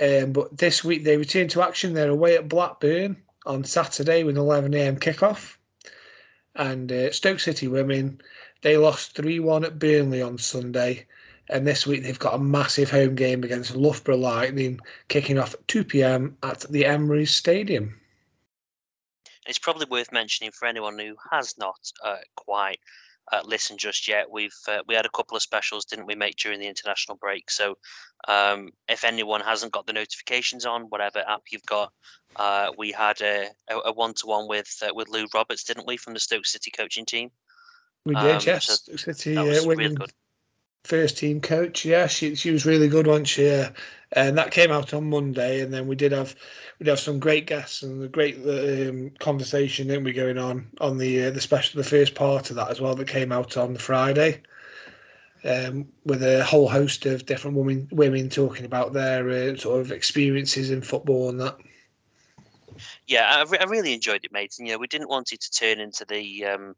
Um, 0.00 0.32
but 0.32 0.56
this 0.56 0.84
week 0.84 1.04
they 1.04 1.16
return 1.16 1.48
to 1.48 1.62
action. 1.62 1.94
They're 1.94 2.10
away 2.10 2.36
at 2.36 2.48
Blackburn 2.48 3.16
on 3.46 3.64
Saturday 3.64 4.24
with 4.24 4.36
an 4.36 4.44
11am 4.44 4.98
kickoff. 4.98 5.56
And 6.54 6.92
uh, 6.92 7.12
Stoke 7.12 7.40
City 7.40 7.68
women, 7.68 8.20
they 8.62 8.76
lost 8.76 9.16
3 9.16 9.40
1 9.40 9.64
at 9.64 9.78
Burnley 9.78 10.22
on 10.22 10.38
Sunday. 10.38 11.06
And 11.48 11.66
this 11.66 11.86
week 11.86 12.02
they've 12.02 12.18
got 12.18 12.34
a 12.34 12.38
massive 12.38 12.90
home 12.90 13.14
game 13.14 13.42
against 13.42 13.74
Loughborough 13.74 14.16
Lightning 14.16 14.80
kicking 15.08 15.38
off 15.38 15.54
at 15.54 15.68
2 15.68 15.84
pm 15.84 16.36
at 16.42 16.60
the 16.70 16.86
Emery 16.86 17.26
Stadium. 17.26 17.98
It's 19.46 19.58
probably 19.58 19.86
worth 19.90 20.12
mentioning 20.12 20.52
for 20.52 20.66
anyone 20.66 20.98
who 20.98 21.16
has 21.30 21.58
not 21.58 21.92
uh, 22.04 22.18
quite 22.36 22.78
uh, 23.30 23.40
listen 23.44 23.78
just 23.78 24.08
yet, 24.08 24.30
we've 24.30 24.56
uh, 24.68 24.78
we 24.88 24.94
had 24.94 25.06
a 25.06 25.10
couple 25.10 25.36
of 25.36 25.42
specials, 25.42 25.84
didn't 25.84 26.06
we, 26.06 26.14
make 26.14 26.36
during 26.36 26.58
the 26.58 26.66
international 26.66 27.16
break? 27.16 27.50
So 27.50 27.76
um, 28.28 28.70
if 28.88 29.04
anyone 29.04 29.40
hasn't 29.40 29.72
got 29.72 29.86
the 29.86 29.92
notifications 29.92 30.66
on, 30.66 30.82
whatever 30.82 31.20
app 31.28 31.42
you've 31.50 31.66
got, 31.66 31.92
uh, 32.36 32.72
we 32.76 32.90
had 32.90 33.20
a 33.20 33.50
one 33.92 34.14
to 34.14 34.26
one 34.26 34.48
with 34.48 34.76
uh, 34.82 34.92
with 34.94 35.08
Lou 35.08 35.26
Roberts, 35.32 35.64
didn't 35.64 35.86
we, 35.86 35.96
from 35.96 36.14
the 36.14 36.20
Stoke 36.20 36.46
City 36.46 36.70
coaching 36.70 37.04
team? 37.04 37.30
We 38.04 38.14
did, 38.14 38.24
um, 38.24 38.40
yes. 38.44 38.66
So 38.66 38.96
Stoke 38.96 39.16
City 39.16 39.36
uh, 39.36 39.44
really 39.44 39.96
first 40.84 41.18
team 41.18 41.40
coach. 41.40 41.84
Yeah, 41.84 42.06
she 42.06 42.34
she 42.34 42.50
was 42.50 42.66
really 42.66 42.88
good, 42.88 43.06
wasn't 43.06 43.28
she? 43.28 43.46
Yeah. 43.46 43.70
And 44.14 44.36
that 44.36 44.50
came 44.50 44.70
out 44.70 44.92
on 44.92 45.08
Monday, 45.08 45.60
and 45.60 45.72
then 45.72 45.86
we 45.86 45.96
did 45.96 46.12
have 46.12 46.34
we 46.78 46.84
did 46.84 46.90
have 46.90 47.00
some 47.00 47.18
great 47.18 47.46
guests 47.46 47.82
and 47.82 48.02
a 48.02 48.08
great 48.08 48.36
um, 48.36 49.10
conversation, 49.18 49.88
didn't 49.88 50.04
we, 50.04 50.12
going 50.12 50.38
on 50.38 50.66
on 50.80 50.98
the 50.98 51.26
uh, 51.26 51.30
the 51.30 51.40
special 51.40 51.78
the 51.78 51.88
first 51.88 52.14
part 52.14 52.50
of 52.50 52.56
that 52.56 52.70
as 52.70 52.80
well 52.80 52.94
that 52.94 53.08
came 53.08 53.32
out 53.32 53.56
on 53.56 53.76
Friday. 53.76 54.42
Um, 55.44 55.88
with 56.04 56.22
a 56.22 56.44
whole 56.44 56.68
host 56.68 57.04
of 57.04 57.26
different 57.26 57.56
women 57.56 57.88
women 57.90 58.28
talking 58.28 58.64
about 58.64 58.92
their 58.92 59.28
uh, 59.28 59.56
sort 59.56 59.80
of 59.80 59.90
experiences 59.90 60.70
in 60.70 60.82
football 60.82 61.30
and 61.30 61.40
that. 61.40 61.56
Yeah, 63.06 63.26
I, 63.28 63.42
re- 63.50 63.58
I 63.58 63.64
really 63.64 63.92
enjoyed 63.92 64.24
it, 64.24 64.32
mate. 64.32 64.54
And 64.58 64.68
you 64.68 64.74
know, 64.74 64.78
we 64.78 64.86
didn't 64.86 65.08
want 65.08 65.32
it 65.32 65.40
to 65.40 65.50
turn 65.50 65.80
into 65.80 66.04
the, 66.04 66.44
um, 66.46 66.74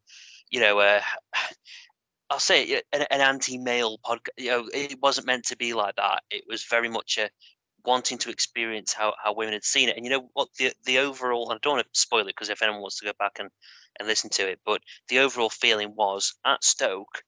you 0.50 0.60
know, 0.60 0.78
uh, 0.78 1.00
I'll 2.30 2.38
say 2.38 2.64
it, 2.64 2.84
an, 2.92 3.06
an 3.10 3.20
anti-male 3.20 3.98
podcast. 4.04 4.28
You 4.38 4.50
know, 4.50 4.68
it 4.72 4.98
wasn't 5.02 5.26
meant 5.26 5.44
to 5.46 5.56
be 5.56 5.74
like 5.74 5.96
that. 5.96 6.22
It 6.30 6.44
was 6.48 6.64
very 6.64 6.88
much 6.88 7.18
a 7.18 7.30
wanting 7.84 8.18
to 8.18 8.30
experience 8.30 8.92
how, 8.92 9.14
how 9.22 9.34
women 9.34 9.52
had 9.52 9.64
seen 9.64 9.88
it. 9.88 9.96
And 9.96 10.04
you 10.04 10.10
know 10.10 10.30
what 10.32 10.48
the 10.58 10.72
the 10.84 10.98
overall 10.98 11.50
I 11.52 11.58
don't 11.62 11.74
want 11.74 11.86
to 11.86 12.00
spoil 12.00 12.22
it 12.22 12.28
because 12.28 12.48
if 12.48 12.62
anyone 12.62 12.80
wants 12.80 12.98
to 12.98 13.06
go 13.06 13.12
back 13.18 13.38
and, 13.38 13.50
and 13.98 14.08
listen 14.08 14.30
to 14.30 14.48
it, 14.48 14.60
but 14.64 14.80
the 15.08 15.18
overall 15.18 15.50
feeling 15.50 15.94
was 15.94 16.34
at 16.46 16.64
Stoke, 16.64 17.22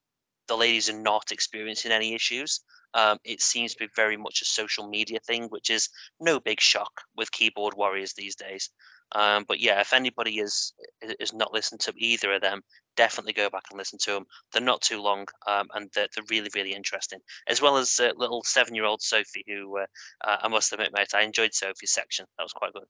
the 0.48 0.56
ladies 0.56 0.88
are 0.88 0.98
not 0.98 1.32
experiencing 1.32 1.92
any 1.92 2.14
issues. 2.14 2.60
Um, 2.94 3.18
it 3.24 3.42
seems 3.42 3.74
to 3.74 3.84
be 3.84 3.90
very 3.94 4.16
much 4.16 4.40
a 4.40 4.46
social 4.46 4.88
media 4.88 5.18
thing, 5.26 5.48
which 5.48 5.68
is 5.68 5.88
no 6.18 6.40
big 6.40 6.60
shock 6.60 7.02
with 7.16 7.30
keyboard 7.30 7.74
warriors 7.74 8.14
these 8.14 8.36
days. 8.36 8.70
Um, 9.14 9.44
but 9.46 9.60
yeah, 9.60 9.80
if 9.80 9.92
anybody 9.92 10.38
is 10.38 10.72
is 11.20 11.32
not 11.32 11.52
listened 11.52 11.80
to 11.82 11.94
either 11.96 12.32
of 12.32 12.42
them, 12.42 12.62
definitely 12.96 13.32
go 13.32 13.48
back 13.48 13.64
and 13.70 13.78
listen 13.78 13.98
to 14.02 14.12
them. 14.12 14.26
They're 14.52 14.62
not 14.62 14.82
too 14.82 15.00
long, 15.00 15.26
um, 15.46 15.68
and 15.74 15.88
they're, 15.94 16.08
they're, 16.14 16.24
really 16.28 16.50
really 16.54 16.74
interesting. 16.74 17.20
As 17.46 17.62
well 17.62 17.76
as 17.76 18.00
uh, 18.00 18.12
little 18.16 18.42
seven 18.44 18.74
year 18.74 18.84
old 18.84 19.02
Sophie, 19.02 19.44
who 19.46 19.78
uh, 19.78 19.86
I 20.22 20.48
must 20.48 20.72
admit, 20.72 20.92
mate, 20.92 21.14
I 21.14 21.22
enjoyed 21.22 21.54
Sophie's 21.54 21.92
section. 21.92 22.26
That 22.36 22.44
was 22.44 22.52
quite 22.52 22.72
good. 22.72 22.84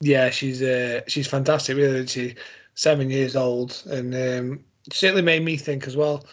Yeah, 0.00 0.28
she's 0.30 0.62
uh, 0.62 1.00
she's 1.08 1.26
fantastic. 1.26 1.76
Really, 1.76 2.06
she 2.06 2.34
seven 2.74 3.08
years 3.08 3.36
old, 3.36 3.82
and 3.86 4.14
um, 4.14 4.64
certainly 4.92 5.22
made 5.22 5.42
me 5.42 5.56
think 5.56 5.86
as 5.86 5.96
well. 5.96 6.24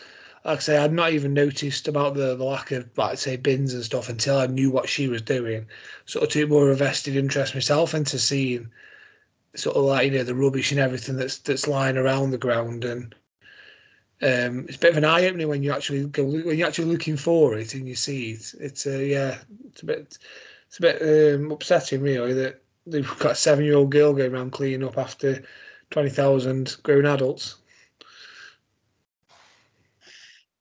Like 0.46 0.58
I 0.58 0.62
say, 0.62 0.78
I'd 0.78 0.92
not 0.92 1.14
even 1.14 1.34
noticed 1.34 1.88
about 1.88 2.16
the, 2.16 2.36
the 2.36 2.44
lack 2.44 2.72
of, 2.72 2.90
like 2.98 3.18
say, 3.18 3.38
bins 3.38 3.74
and 3.74 3.84
stuff 3.84 4.10
until 4.10 4.38
I 4.38 4.48
knew 4.48 4.70
what 4.72 4.90
she 4.90 5.08
was 5.08 5.22
doing. 5.22 5.66
Sort 6.06 6.24
of 6.24 6.30
took 6.30 6.50
more 6.50 6.70
of 6.70 6.70
a 6.70 6.84
vested 6.84 7.16
interest 7.16 7.54
myself 7.54 7.94
into 7.94 8.20
seeing 8.20 8.70
sort 9.56 9.76
of 9.78 9.84
like 9.84 10.12
you 10.12 10.18
know 10.18 10.24
the 10.24 10.36
rubbish 10.36 10.72
and 10.72 10.80
everything 10.80 11.16
that's 11.16 11.38
that's 11.40 11.68
lying 11.68 11.98
around 11.98 12.32
the 12.32 12.38
ground 12.38 12.84
and 12.84 13.14
um, 14.24 14.66
it's 14.68 14.78
a 14.78 14.80
bit 14.80 14.92
of 14.92 14.98
an 14.98 15.06
eye 15.06 15.26
opener 15.26 15.48
when 15.48 15.64
you 15.64 15.74
actually 15.74 16.06
go 16.06 16.24
when 16.24 16.58
you're 16.58 16.68
actually 16.68 16.90
looking 16.90 17.18
for 17.18 17.58
it 17.58 17.74
and 17.74 17.88
you 17.88 17.96
see 17.96 18.32
it. 18.32 18.54
It's 18.60 18.88
uh, 18.88 18.92
yeah, 18.92 19.38
it's 19.68 19.82
a 19.82 19.86
bit 19.86 20.18
it's 20.68 20.78
a 20.78 20.82
bit 20.82 21.36
um, 21.36 21.52
upsetting 21.52 22.02
really 22.02 22.34
that 22.34 22.62
they've 22.88 23.20
got 23.20 23.34
a 23.34 23.36
seven 23.36 23.66
year 23.66 23.76
old 23.76 23.92
girl 23.92 24.14
going 24.14 24.34
around 24.34 24.52
cleaning 24.52 24.88
up 24.88 24.98
after 24.98 25.44
twenty 25.90 26.10
thousand 26.10 26.78
grown 26.84 27.06
adults. 27.06 27.58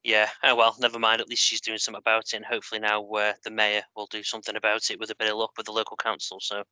Yeah, 0.04 0.28
oh 0.42 0.56
well, 0.56 0.74
never 0.80 0.98
mind. 0.98 1.20
At 1.20 1.28
least 1.28 1.44
she's 1.44 1.60
doing 1.60 1.78
something 1.78 2.00
about 2.00 2.24
it, 2.32 2.34
and 2.34 2.44
hopefully 2.44 2.80
now 2.80 3.04
uh, 3.04 3.34
the 3.44 3.52
mayor 3.52 3.82
will 3.94 4.08
do 4.10 4.24
something 4.24 4.56
about 4.56 4.90
it 4.90 4.98
with 4.98 5.10
a 5.10 5.14
bit 5.14 5.30
of 5.30 5.36
luck 5.36 5.52
with 5.56 5.66
the 5.66 5.72
local 5.72 5.96
council. 5.96 6.38
So 6.40 6.64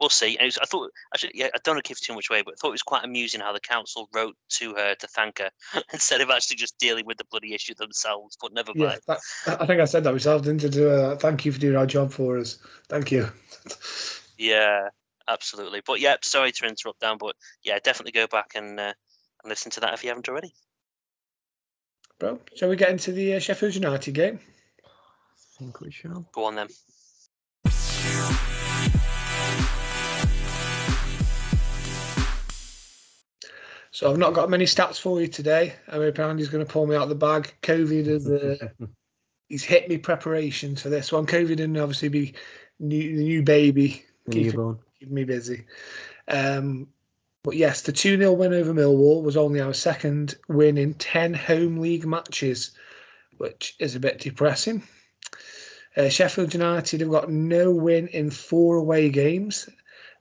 we'll 0.00 0.08
see. 0.08 0.38
Was, 0.40 0.56
I 0.56 0.64
thought 0.64 0.90
actually, 1.12 1.32
yeah, 1.34 1.48
I 1.54 1.58
don't 1.62 1.74
want 1.74 1.84
to 1.84 1.88
give 1.88 2.00
too 2.00 2.14
much 2.14 2.30
away, 2.30 2.40
but 2.42 2.54
I 2.54 2.56
thought 2.58 2.68
it 2.68 2.72
was 2.72 2.82
quite 2.82 3.04
amusing 3.04 3.42
how 3.42 3.52
the 3.52 3.60
council 3.60 4.08
wrote 4.14 4.36
to 4.52 4.74
her 4.74 4.94
to 4.94 5.06
thank 5.08 5.38
her 5.38 5.50
instead 5.92 6.22
of 6.22 6.30
actually 6.30 6.56
just 6.56 6.78
dealing 6.78 7.04
with 7.04 7.18
the 7.18 7.26
bloody 7.30 7.52
issue 7.52 7.74
themselves. 7.74 8.38
But 8.40 8.54
never 8.54 8.72
mind. 8.74 9.00
Yeah, 9.06 9.16
that, 9.44 9.60
I 9.60 9.66
think 9.66 9.82
I 9.82 9.84
said 9.84 10.04
that 10.04 10.12
myself. 10.12 10.42
Didn't 10.42 10.72
do 10.72 10.88
a 10.88 11.14
thank 11.16 11.44
you 11.44 11.52
for 11.52 11.60
doing 11.60 11.76
our 11.76 11.86
job 11.86 12.10
for 12.10 12.38
us. 12.38 12.58
Thank 12.88 13.12
you. 13.12 13.28
yeah, 14.38 14.88
absolutely. 15.28 15.82
But 15.86 16.00
yeah, 16.00 16.16
sorry 16.22 16.52
to 16.52 16.66
interrupt, 16.66 17.00
Dan, 17.00 17.18
but 17.20 17.36
yeah, 17.62 17.78
definitely 17.84 18.12
go 18.12 18.26
back 18.26 18.52
and 18.54 18.80
uh, 18.80 18.94
and 19.42 19.50
listen 19.50 19.70
to 19.72 19.80
that 19.80 19.92
if 19.92 20.02
you 20.02 20.08
haven't 20.08 20.28
already. 20.30 20.54
Bro, 22.18 22.40
shall 22.56 22.68
we 22.68 22.74
get 22.74 22.90
into 22.90 23.12
the 23.12 23.34
uh, 23.34 23.38
Sheffield 23.38 23.76
United 23.76 24.12
game? 24.12 24.40
I 24.84 25.58
think 25.58 25.80
we 25.80 25.92
shall. 25.92 26.26
Go 26.32 26.46
on 26.46 26.56
then. 26.56 26.68
So 33.92 34.10
I've 34.10 34.18
not 34.18 34.34
got 34.34 34.50
many 34.50 34.64
stats 34.64 35.00
for 35.00 35.20
you 35.20 35.28
today. 35.28 35.74
I 35.88 35.98
mean, 35.98 36.12
Andy's 36.20 36.48
going 36.48 36.64
to 36.64 36.70
pull 36.70 36.86
me 36.86 36.96
out 36.96 37.02
of 37.02 37.08
the 37.08 37.14
bag. 37.14 37.54
COVID 37.62 38.06
is 38.06 38.28
uh, 38.28 38.68
he's 39.48 39.64
hit 39.64 39.88
me 39.88 39.96
preparation 39.96 40.74
for 40.74 40.88
this 40.88 41.12
one. 41.12 41.24
COVID 41.24 41.60
and 41.60 41.76
obviously 41.78 42.08
be 42.08 42.34
new, 42.80 43.16
the 43.16 43.22
new 43.22 43.42
baby, 43.42 44.04
keeping, 44.30 44.78
keeping 44.98 45.14
me 45.14 45.24
busy. 45.24 45.64
Um, 46.26 46.88
but 47.44 47.56
yes, 47.56 47.82
the 47.82 47.92
2 47.92 48.18
0 48.18 48.32
win 48.32 48.52
over 48.52 48.74
Millwall 48.74 49.22
was 49.22 49.36
only 49.36 49.60
our 49.60 49.72
second 49.72 50.36
win 50.48 50.76
in 50.76 50.94
10 50.94 51.34
home 51.34 51.78
league 51.78 52.04
matches, 52.04 52.72
which 53.36 53.76
is 53.78 53.94
a 53.94 54.00
bit 54.00 54.18
depressing. 54.18 54.82
Uh, 55.96 56.08
Sheffield 56.08 56.52
United 56.52 57.00
have 57.00 57.10
got 57.10 57.30
no 57.30 57.72
win 57.72 58.08
in 58.08 58.30
four 58.30 58.76
away 58.76 59.08
games. 59.08 59.68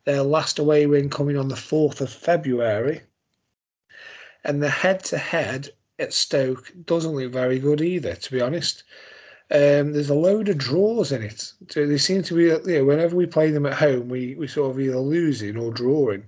Their 0.05 0.21
last 0.21 0.59
away 0.59 0.85
win 0.85 1.09
coming 1.09 1.37
on 1.37 1.47
the 1.47 1.55
4th 1.55 2.01
of 2.01 2.11
February. 2.11 3.01
And 4.43 4.61
the 4.61 4.69
head 4.69 5.03
to 5.05 5.17
head 5.17 5.69
at 5.97 6.13
Stoke 6.13 6.71
doesn't 6.85 7.15
look 7.15 7.31
very 7.31 7.57
good 7.57 7.81
either, 7.81 8.13
to 8.13 8.31
be 8.31 8.41
honest. 8.41 8.83
Um, 9.49 9.93
there's 9.93 10.11
a 10.11 10.15
load 10.15 10.49
of 10.49 10.59
draws 10.59 11.11
in 11.11 11.23
it. 11.23 11.51
So 11.69 11.87
they 11.87 11.97
seem 11.97 12.21
to 12.23 12.35
be, 12.35 12.43
you 12.43 12.77
know, 12.77 12.85
whenever 12.85 13.15
we 13.15 13.25
play 13.25 13.49
them 13.49 13.65
at 13.65 13.73
home, 13.73 14.07
we, 14.07 14.35
we 14.35 14.47
sort 14.47 14.71
of 14.71 14.79
either 14.79 14.99
losing 14.99 15.57
or 15.57 15.71
drawing 15.71 16.23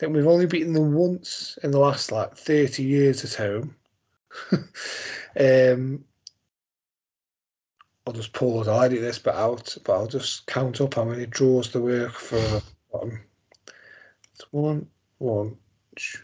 think 0.00 0.14
we've 0.14 0.26
only 0.26 0.46
beaten 0.46 0.72
them 0.72 0.94
once 0.94 1.58
in 1.62 1.72
the 1.72 1.78
last 1.78 2.10
like 2.10 2.34
30 2.34 2.82
years 2.82 3.22
at 3.22 3.34
home. 3.34 3.76
um, 5.38 6.02
I'll 8.06 8.14
just 8.14 8.32
pause. 8.32 8.66
I'll 8.66 8.82
edit 8.82 9.02
this 9.02 9.18
bit 9.18 9.34
out, 9.34 9.76
but 9.84 9.92
I'll 9.92 10.06
just 10.06 10.46
count 10.46 10.80
up 10.80 10.94
how 10.94 11.04
many 11.04 11.26
draws 11.26 11.70
there 11.70 11.82
were 11.82 12.08
for 12.08 12.62
bottom. 12.90 13.20
One, 14.52 14.88
one, 15.18 15.58
two. 15.96 16.18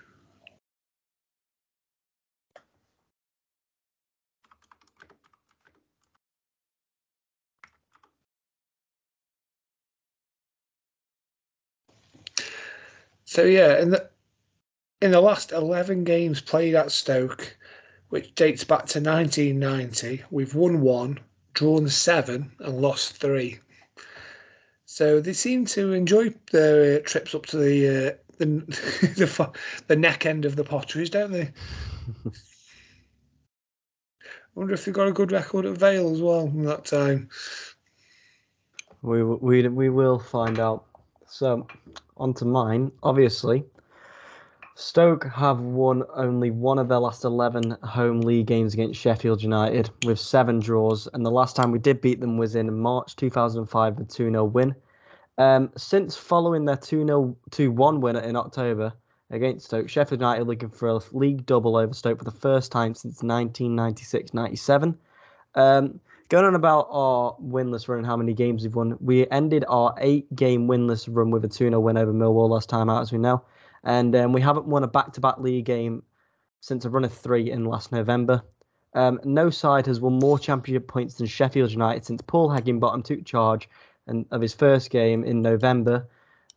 So 13.37 13.45
yeah, 13.45 13.83
in 13.83 13.91
the 13.91 14.09
in 15.03 15.11
the 15.11 15.21
last 15.21 15.53
eleven 15.53 16.05
games 16.05 16.41
played 16.41 16.75
at 16.75 16.91
Stoke, 16.91 17.55
which 18.09 18.35
dates 18.35 18.65
back 18.65 18.87
to 18.87 18.99
1990, 18.99 20.25
we've 20.31 20.55
won 20.55 20.81
one, 20.81 21.21
drawn 21.53 21.87
seven, 21.87 22.51
and 22.61 22.81
lost 22.81 23.19
three. 23.19 23.59
So 24.87 25.21
they 25.21 25.35
seem 25.35 25.67
to 25.67 25.93
enjoy 25.93 26.31
their 26.51 26.97
uh, 26.97 27.03
trips 27.05 27.35
up 27.35 27.45
to 27.47 27.59
the 27.59 27.89
uh, 27.89 28.13
the, 28.39 28.47
the 29.19 29.51
the 29.87 29.97
neck 29.97 30.25
end 30.25 30.47
of 30.47 30.57
the 30.57 30.65
potteries, 30.65 31.11
don't 31.11 31.33
they? 31.33 31.43
I 31.43 31.53
wonder 34.55 34.73
if 34.73 34.87
they 34.87 34.93
got 34.93 35.09
a 35.09 35.13
good 35.13 35.31
record 35.31 35.67
at 35.67 35.77
Vale 35.77 36.11
as 36.11 36.23
well 36.23 36.47
in 36.47 36.65
that 36.65 36.87
time. 36.87 37.29
We 39.03 39.23
we 39.23 39.69
we 39.69 39.91
will 39.91 40.19
find 40.19 40.59
out. 40.59 40.86
So 41.37 41.67
onto 42.17 42.47
mine. 42.47 42.91
Obviously, 43.03 43.65
Stoke 44.75 45.27
have 45.27 45.61
won 45.61 46.03
only 46.15 46.51
one 46.51 46.79
of 46.79 46.89
their 46.89 46.99
last 46.99 47.25
11 47.25 47.77
home 47.83 48.23
league 48.23 48.47
games 48.47 48.73
against 48.73 48.99
Sheffield 48.99 49.43
United 49.43 49.91
with 50.07 50.19
seven 50.19 50.61
draws. 50.61 51.07
And 51.13 51.27
the 51.27 51.31
last 51.31 51.55
time 51.55 51.73
we 51.73 51.79
did 51.79 52.01
beat 52.01 52.21
them 52.21 52.39
was 52.39 52.57
in 52.57 52.79
March 52.79 53.17
2005, 53.17 53.99
a 53.99 54.05
2 54.05 54.31
0 54.31 54.45
win. 54.45 54.75
Um, 55.37 55.71
since 55.77 56.17
following 56.17 56.65
their 56.65 56.79
2 56.79 57.07
0 57.07 57.37
2 57.51 57.71
1 57.71 58.01
win 58.01 58.17
in 58.17 58.35
October 58.35 58.95
against 59.29 59.67
Stoke, 59.67 59.91
Sheffield 59.91 60.23
United 60.23 60.47
looking 60.47 60.71
for 60.71 60.89
a 60.89 61.01
league 61.13 61.45
double 61.45 61.77
over 61.77 61.93
Stoke 61.93 62.19
for 62.19 62.25
the 62.25 62.31
first 62.31 62.73
time 62.73 62.95
since 62.95 63.23
1996 63.23 64.33
97. 64.33 64.97
Um, 65.55 66.01
Going 66.29 66.45
on 66.45 66.57
about 66.57 66.89
our 66.91 67.37
winless 67.41 67.87
run 67.87 67.99
and 67.99 68.07
how 68.07 68.17
many 68.17 68.35
games 68.35 68.65
we've 68.65 68.75
won, 68.75 68.97
we 69.01 69.31
ended 69.31 69.65
our 69.69 69.95
eight 69.99 70.35
game 70.35 70.67
winless 70.67 71.09
run 71.09 71.31
with 71.31 71.45
a 71.45 71.49
2 71.49 71.69
0 71.69 71.79
win 71.79 71.97
over 71.97 72.13
Millwall 72.13 72.49
last 72.49 72.69
time 72.69 72.91
out, 72.91 73.03
as 73.03 73.13
we 73.13 73.19
know. 73.19 73.43
And 73.85 74.15
um, 74.17 74.33
we 74.33 74.41
haven't 74.41 74.67
won 74.67 74.83
a 74.83 74.89
back 74.89 75.13
to 75.13 75.21
back 75.21 75.39
league 75.39 75.67
game 75.67 76.03
since 76.61 76.85
a 76.85 76.91
run 76.91 77.05
of 77.05 77.13
three 77.13 77.53
in 77.53 77.65
last 77.65 77.93
November. 77.93 78.43
Um, 78.95 79.21
no 79.23 79.51
side 79.51 79.87
has 79.87 80.01
won 80.01 80.15
more 80.15 80.39
championship 80.39 80.89
points 80.89 81.15
than 81.15 81.29
Sheffield 81.29 81.71
United 81.71 82.05
since 82.05 82.23
Paul 82.23 82.49
Heckingbottom 82.49 83.05
took 83.05 83.25
charge 83.25 83.69
and 84.09 84.27
of 84.33 84.41
his 84.41 84.55
first 84.55 84.91
game 84.91 85.23
in 85.23 85.43
November 85.43 86.09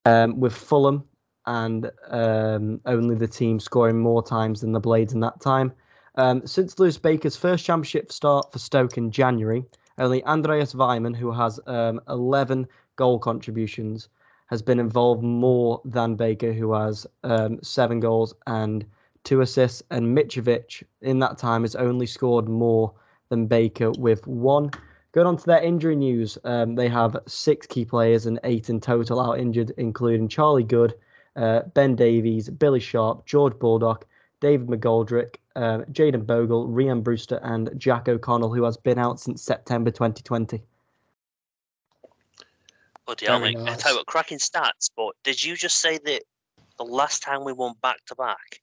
um, 0.06 0.40
with 0.40 0.54
Fulham 0.54 1.04
and 1.46 1.92
um, 2.08 2.82
only 2.86 3.16
the 3.16 3.28
team 3.28 3.60
scoring 3.60 4.00
more 4.00 4.24
times 4.24 4.62
than 4.62 4.72
the 4.72 4.80
Blades 4.80 5.14
in 5.14 5.20
that 5.20 5.40
time. 5.42 5.74
Um, 6.20 6.46
since 6.46 6.78
Lewis 6.78 6.98
Baker's 6.98 7.38
first 7.38 7.64
championship 7.64 8.12
start 8.12 8.52
for 8.52 8.60
Stoke 8.60 8.98
in 8.98 9.10
January, 9.10 9.64
only 10.00 10.22
Andreas 10.26 10.74
Weimann, 10.74 11.16
who 11.16 11.32
has 11.32 11.62
um, 11.66 12.02
11 12.10 12.68
goal 12.98 13.20
contributions, 13.20 14.10
has 14.48 14.62
been 14.62 14.82
involved 14.82 15.24
more 15.24 15.82
than 15.86 16.16
Baker, 16.16 16.52
who 16.52 16.74
has 16.74 17.08
um, 17.24 17.58
seven 17.64 18.02
goals 18.02 18.34
and 18.48 18.86
two 19.24 19.40
assists. 19.40 19.82
And 19.92 20.14
Mitrovic, 20.14 20.84
in 21.02 21.20
that 21.20 21.38
time, 21.38 21.62
has 21.62 21.76
only 21.76 22.06
scored 22.06 22.50
more 22.50 22.92
than 23.30 23.48
Baker 23.48 23.92
with 23.92 24.28
one. 24.28 24.72
Going 25.14 25.26
on 25.26 25.38
to 25.38 25.46
their 25.46 25.64
injury 25.64 25.96
news, 25.96 26.38
um, 26.44 26.76
they 26.76 26.90
have 26.90 27.16
six 27.28 27.66
key 27.66 27.86
players 27.86 28.26
and 28.26 28.42
eight 28.44 28.70
in 28.70 28.82
total 28.82 29.22
out 29.22 29.40
injured, 29.40 29.72
including 29.78 30.28
Charlie 30.28 30.64
Goode, 30.64 30.96
uh, 31.38 31.62
Ben 31.74 31.96
Davies, 31.96 32.50
Billy 32.50 32.82
Sharp, 32.82 33.26
George 33.26 33.58
Baldock, 33.58 34.06
David 34.42 34.68
McGoldrick, 34.68 35.36
uh, 35.60 35.84
Jayden 35.92 36.26
Bogle, 36.26 36.68
Rhian 36.68 37.04
Brewster, 37.04 37.40
and 37.44 37.70
Jack 37.78 38.08
O'Connell, 38.08 38.54
who 38.54 38.64
has 38.64 38.78
been 38.78 38.98
out 38.98 39.20
since 39.20 39.44
September 39.44 39.92
2020. 39.92 40.62
Bloody 43.06 43.26
hell, 43.26 43.40
Very 43.40 43.56
mate. 43.56 43.62
I 43.62 43.66
nice. 43.66 43.82
tell 43.82 43.92
you 43.92 43.98
what, 43.98 44.06
cracking 44.08 44.38
stats, 44.38 44.90
but 44.96 45.12
did 45.24 45.44
you 45.44 45.56
just 45.56 45.78
say 45.78 45.98
that 46.06 46.22
the 46.78 46.86
last 46.86 47.22
time 47.22 47.44
we 47.44 47.52
won 47.52 47.74
back 47.82 47.98
to 48.06 48.16
back 48.16 48.62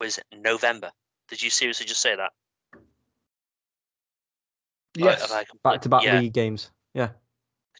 was 0.00 0.18
November? 0.34 0.90
Did 1.28 1.42
you 1.42 1.50
seriously 1.50 1.86
just 1.86 2.00
say 2.00 2.16
that? 2.16 2.32
Yes. 4.96 5.30
have 5.30 5.46
Back 5.62 5.82
to 5.82 5.88
back 5.88 6.04
yeah. 6.04 6.20
league 6.20 6.32
games. 6.32 6.70
Yeah. 6.94 7.10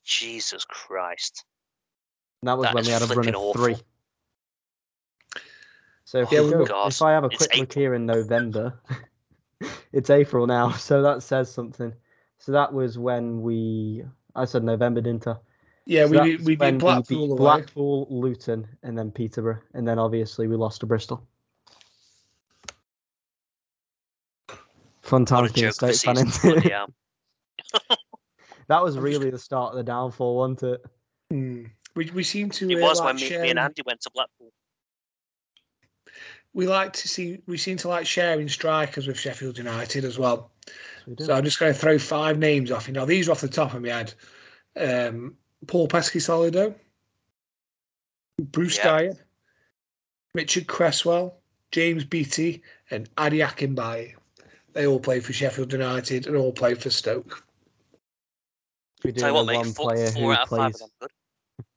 Jesus 0.04 0.64
Christ. 0.64 1.44
And 2.42 2.48
that 2.48 2.58
was 2.58 2.64
That 2.66 2.74
when 2.74 2.82
is 2.82 2.88
we 2.88 2.92
had 2.92 3.02
a 3.02 3.06
run 3.06 3.28
of 3.28 3.34
awful. 3.36 3.62
three. 3.62 3.76
So 6.12 6.18
if, 6.20 6.30
Yeah, 6.30 6.40
we 6.42 6.46
we- 6.48 6.52
go, 6.52 6.66
God, 6.66 6.92
if 6.92 7.00
I 7.00 7.12
have 7.12 7.24
a 7.24 7.30
quick 7.30 7.56
look 7.56 7.72
here 7.72 7.94
in 7.94 8.04
November, 8.04 8.78
it's 9.94 10.10
April 10.10 10.46
now, 10.46 10.70
so 10.72 11.00
that 11.00 11.22
says 11.22 11.50
something. 11.50 11.94
So 12.36 12.52
that 12.52 12.70
was 12.70 12.98
when 12.98 13.40
we, 13.40 14.04
I 14.34 14.44
said 14.44 14.62
November, 14.62 15.00
didn't 15.00 15.26
I? 15.26 15.36
Yeah, 15.86 16.04
So 16.04 16.10
we 16.10 16.16
that 16.18 16.24
beat, 16.24 16.36
was 16.40 16.46
we 16.48 16.56
beat 16.56 16.78
Blackpool 16.80 17.24
away. 17.32 17.36
Blackpool, 17.38 18.06
Luton, 18.10 18.68
and 18.82 18.98
then 18.98 19.10
Peterborough, 19.10 19.60
and 19.72 19.88
then 19.88 19.98
obviously 19.98 20.48
we 20.48 20.56
lost 20.56 20.80
to 20.80 20.86
Bristol. 20.86 21.26
Fun 25.00 25.22
What 25.22 25.28
times 25.28 25.50
a 25.50 25.54
being 25.54 25.66
a 25.68 25.70
joke 25.70 25.82
of 25.82 25.88
a 25.88 25.94
Stoke 25.94 26.16
fan. 26.16 26.26
season. 26.26 26.28
isn't 26.28 26.42
bloody 26.52 26.66
it? 26.68 26.72
hell. 26.72 27.96
that 28.68 28.82
was 28.84 28.98
really 28.98 29.30
the 29.30 29.38
start 29.38 29.70
of 29.70 29.78
the 29.78 29.82
downfall, 29.82 30.36
wasn't 30.36 30.62
it? 30.64 30.84
Hmm. 31.30 31.64
We, 31.96 32.10
we 32.10 32.22
seem 32.22 32.50
to 32.50 32.68
It 32.70 32.76
uh, 32.76 32.80
was 32.82 32.98
like 33.00 33.06
when 33.14 33.16
me, 33.16 33.30
me 33.38 33.48
and 33.48 33.58
Andy 33.58 33.80
went 33.86 34.02
to 34.02 34.10
Blackpool. 34.12 34.52
We 36.54 36.66
like 36.66 36.92
to 36.94 37.08
see 37.08 37.40
we 37.46 37.56
seem 37.56 37.76
to 37.78 37.88
like 37.88 38.06
sharing 38.06 38.48
strikers 38.48 39.06
with 39.06 39.18
Sheffield 39.18 39.58
United 39.58 40.04
as 40.04 40.18
well. 40.18 40.50
We. 41.06 41.24
So 41.24 41.34
I'm 41.34 41.44
just 41.44 41.58
going 41.58 41.72
to 41.72 41.78
throw 41.78 41.98
five 41.98 42.38
names 42.38 42.70
off 42.70 42.86
you. 42.86 42.94
Now 42.94 43.04
these 43.04 43.28
are 43.28 43.32
off 43.32 43.40
the 43.40 43.48
top 43.48 43.74
of 43.74 43.82
my 43.82 43.88
head. 43.88 44.14
Um, 44.76 45.36
Paul 45.66 45.88
Peschisolido, 45.88 46.74
Bruce 48.38 48.76
Yeah. 48.78 48.84
Dyer, 48.84 49.12
Richard 50.34 50.66
Cresswell, 50.66 51.38
James 51.72 52.04
Beattie, 52.04 52.62
and 52.90 53.08
Ade 53.18 53.34
Akinbiyi. 53.34 54.14
They 54.72 54.86
all 54.86 55.00
played 55.00 55.24
for 55.24 55.32
Sheffield 55.32 55.72
United 55.72 56.26
and 56.26 56.36
all 56.36 56.52
played 56.52 56.80
for 56.82 56.90
Stoke. 56.90 57.44
we 59.04 59.12
do 59.12 59.20
Tell 59.20 59.30
you 59.30 59.34
what, 59.34 59.46
mate, 59.46 59.56
one 59.56 59.72
four, 59.72 59.90
player 59.90 60.10
four 60.10 60.22
who 60.22 60.32
out 60.32 60.42
of 60.42 60.48
five 60.48 60.58
of 60.58 60.72
plays. 60.72 60.80
them 60.80 60.90
good. 61.00 61.10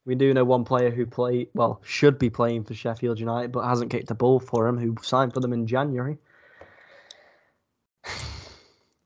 We 0.06 0.14
do 0.16 0.34
know 0.34 0.46
one 0.46 0.66
player 0.66 0.92
who 0.92 1.06
play 1.06 1.50
well 1.56 1.82
should 1.84 2.20
be 2.20 2.30
playing 2.30 2.66
for 2.66 2.76
Sheffield 2.76 3.20
United, 3.20 3.52
but 3.52 3.64
hasn't 3.68 3.90
kicked 3.90 4.12
a 4.12 4.16
ball 4.16 4.40
for 4.40 4.68
him. 4.68 4.78
Who 4.78 4.96
signed 5.02 5.34
for 5.34 5.40
them 5.40 5.52
in 5.54 5.66
January? 5.66 6.18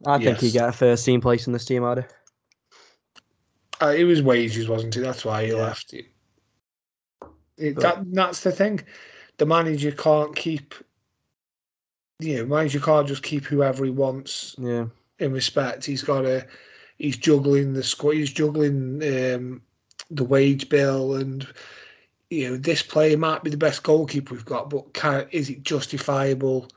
I 0.06 0.18
think 0.18 0.40
he 0.40 0.52
got 0.52 0.70
a 0.70 0.74
first 0.74 1.06
team 1.06 1.22
place 1.22 1.48
in 1.48 1.54
this 1.54 1.66
team, 1.66 1.84
Ada. 1.84 2.06
Uh, 3.82 3.94
it 3.98 4.04
was 4.04 4.22
wages, 4.22 4.68
wasn't 4.68 4.96
it? 4.96 5.02
That's 5.02 5.24
why 5.26 5.46
he 5.46 5.52
Yeah. 5.52 5.58
left. 5.58 5.94
It, 5.94 6.06
it, 7.58 7.76
But- 7.76 7.82
that 7.82 8.14
that's 8.14 8.42
the 8.42 8.52
thing. 8.52 8.82
The 9.38 9.46
manager 9.46 9.92
can't 9.92 10.36
keep. 10.36 10.74
You 12.20 12.38
know, 12.40 12.46
manager 12.46 12.82
can't 12.82 13.08
just 13.08 13.24
keep 13.24 13.46
whoever 13.46 13.86
he 13.86 13.92
wants 13.92 14.54
Yeah, 14.58 14.88
in 15.20 15.32
respect. 15.32 15.86
He's 15.86 16.04
got 16.04 16.26
a. 16.26 16.46
He's 16.98 17.16
juggling 17.16 17.72
the 17.72 17.84
squad. 17.84 18.12
He's 18.16 18.34
juggling 18.34 19.02
um, 19.02 19.62
the 20.10 20.24
wage 20.24 20.70
bill, 20.70 21.16
and 21.16 21.48
you 22.30 22.50
know 22.50 22.58
this 22.58 22.82
player 22.82 23.18
might 23.18 23.44
be 23.44 23.50
the 23.50 23.58
best 23.58 23.84
goalkeeper 23.84 24.34
we've 24.34 24.46
got, 24.46 24.70
but 24.70 24.94
can, 24.94 25.28
is 25.32 25.50
it 25.50 25.64
justifiable? 25.64 26.68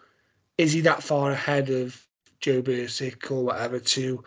Is 0.59 0.73
he 0.73 0.81
that 0.83 1.03
far 1.03 1.33
ahead 1.33 1.71
of 1.71 2.07
Joe 2.41 2.63
Bursik 2.63 3.31
or 3.31 3.45
whatever 3.45 3.79
to, 3.79 4.23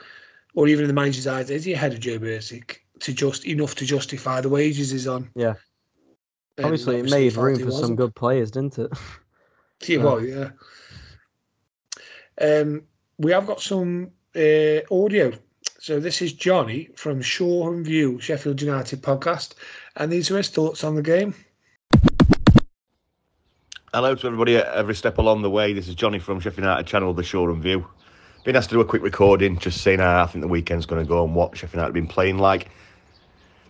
or 0.55 0.67
even 0.67 0.85
in 0.85 0.87
the 0.87 0.93
manager's 0.93 1.27
eyes, 1.27 1.49
is 1.49 1.65
he 1.65 1.73
ahead 1.73 1.93
of 1.93 1.99
Joe 1.99 2.17
Bursik 2.17 2.77
to 3.01 3.13
just 3.13 3.45
enough 3.45 3.75
to 3.75 3.85
justify 3.85 4.41
the 4.41 4.49
wages 4.49 4.91
he's 4.91 5.07
on? 5.07 5.29
Yeah. 5.35 5.55
And 6.57 6.65
obviously 6.65 6.95
it 6.95 6.99
obviously 6.99 7.19
he 7.19 7.29
made 7.29 7.35
room 7.35 7.59
for 7.59 7.71
some 7.71 7.95
good 7.95 8.15
players, 8.15 8.51
didn't 8.51 8.79
it? 8.79 8.91
Yeah, 9.85 9.97
well, 9.97 10.23
yeah. 10.23 10.51
Um, 12.39 12.83
we 13.17 13.33
have 13.33 13.45
got 13.45 13.61
some 13.61 14.11
uh, 14.33 14.79
audio. 14.89 15.33
So 15.85 15.99
this 15.99 16.19
is 16.19 16.33
Johnny 16.33 16.89
from 16.95 17.21
Shore 17.21 17.71
and 17.71 17.85
View 17.85 18.19
Sheffield 18.19 18.59
United 18.59 19.03
podcast, 19.03 19.53
and 19.95 20.11
these 20.11 20.31
are 20.31 20.37
his 20.37 20.49
thoughts 20.49 20.83
on 20.83 20.95
the 20.95 21.03
game. 21.03 21.35
Hello 23.93 24.15
to 24.15 24.25
everybody 24.25 24.57
at 24.57 24.65
every 24.65 24.95
step 24.95 25.19
along 25.19 25.43
the 25.43 25.49
way. 25.51 25.73
This 25.73 25.87
is 25.87 25.93
Johnny 25.93 26.17
from 26.17 26.39
Sheffield 26.39 26.63
United 26.63 26.87
channel, 26.87 27.13
The 27.13 27.21
Shore 27.21 27.51
and 27.51 27.61
View. 27.61 27.85
Been 28.45 28.55
asked 28.55 28.69
to 28.69 28.75
do 28.77 28.81
a 28.81 28.85
quick 28.85 29.03
recording, 29.03 29.59
just 29.59 29.83
saying 29.83 29.99
I 29.99 30.25
think 30.25 30.41
the 30.41 30.47
weekend's 30.47 30.87
going 30.87 31.05
to 31.05 31.07
go 31.07 31.23
and 31.23 31.35
what 31.35 31.55
Sheffield 31.55 31.73
United 31.73 31.89
have 31.89 31.93
been 31.93 32.07
playing 32.07 32.39
like. 32.39 32.71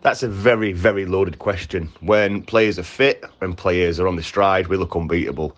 That's 0.01 0.24
a 0.24 0.30
very, 0.30 0.72
very 0.72 1.05
loaded 1.05 1.38
question. 1.38 1.91
When 1.99 2.43
players 2.43 2.80
are 2.80 2.84
fit, 2.84 3.26
when 3.39 3.55
players 3.55 3.99
are 3.99 4.07
on 4.07 4.16
the 4.16 4.24
stride, 4.24 4.68
we 4.68 4.78
look 4.78 4.95
unbeatable. 4.95 5.53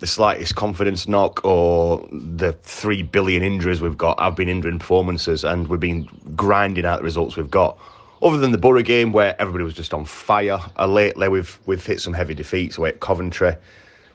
The 0.00 0.06
slightest 0.06 0.56
confidence 0.56 1.06
knock 1.06 1.44
or 1.44 2.08
the 2.10 2.54
three 2.62 3.02
billion 3.02 3.42
injuries 3.42 3.82
we've 3.82 3.98
got 3.98 4.18
have 4.18 4.34
been 4.34 4.48
hindering 4.48 4.78
performances, 4.78 5.44
and 5.44 5.68
we've 5.68 5.78
been 5.78 6.08
grinding 6.34 6.86
out 6.86 7.00
the 7.00 7.04
results 7.04 7.36
we've 7.36 7.50
got. 7.50 7.78
Other 8.22 8.38
than 8.38 8.50
the 8.50 8.58
Borough 8.58 8.82
game 8.82 9.12
where 9.12 9.38
everybody 9.38 9.62
was 9.62 9.74
just 9.74 9.92
on 9.92 10.06
fire, 10.06 10.58
uh, 10.78 10.86
lately 10.86 11.28
we've 11.28 11.58
we've 11.66 11.84
hit 11.84 12.00
some 12.00 12.14
heavy 12.14 12.32
defeats 12.32 12.78
away 12.78 12.88
at 12.88 13.00
Coventry. 13.00 13.54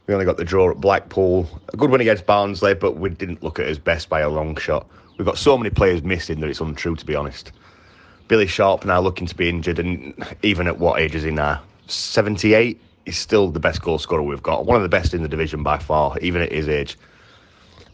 We 0.08 0.14
only 0.16 0.26
got 0.26 0.38
the 0.38 0.44
draw 0.44 0.72
at 0.72 0.82
Blackpool, 0.82 1.48
a 1.72 1.78
good 1.78 1.92
win 1.92 2.02
against 2.02 2.26
Barnsley, 2.26 2.74
but 2.74 2.98
we 2.98 3.10
didn't 3.10 3.44
look 3.44 3.60
at 3.60 3.68
his 3.68 3.78
best 3.78 4.10
by 4.10 4.22
a 4.22 4.30
long 4.30 4.56
shot. 4.58 4.88
We've 5.18 5.26
got 5.26 5.38
so 5.38 5.56
many 5.56 5.70
players 5.70 6.02
missing 6.02 6.40
that 6.40 6.50
it's 6.50 6.62
untrue, 6.62 6.96
to 6.96 7.06
be 7.06 7.16
honest. 7.16 7.52
Billy 8.28 8.48
Sharp 8.48 8.86
now 8.86 9.00
looking 9.00 9.28
to 9.28 9.36
be 9.36 9.50
injured, 9.50 9.78
and 9.78 10.16
even 10.42 10.66
at 10.66 10.80
what 10.80 11.00
age 11.00 11.14
is 11.14 11.22
he 11.22 11.32
now? 11.32 11.62
78? 11.88 12.82
He's 13.06 13.18
still 13.18 13.50
the 13.50 13.60
best 13.60 13.82
goal 13.82 14.00
scorer 14.00 14.24
we've 14.24 14.42
got. 14.42 14.66
One 14.66 14.76
of 14.76 14.84
the 14.84 14.90
best 14.90 15.14
in 15.14 15.22
the 15.22 15.30
division 15.30 15.64
by 15.64 15.78
far, 15.78 16.18
even 16.20 16.42
at 16.42 16.52
his 16.52 16.68
age. 16.68 16.98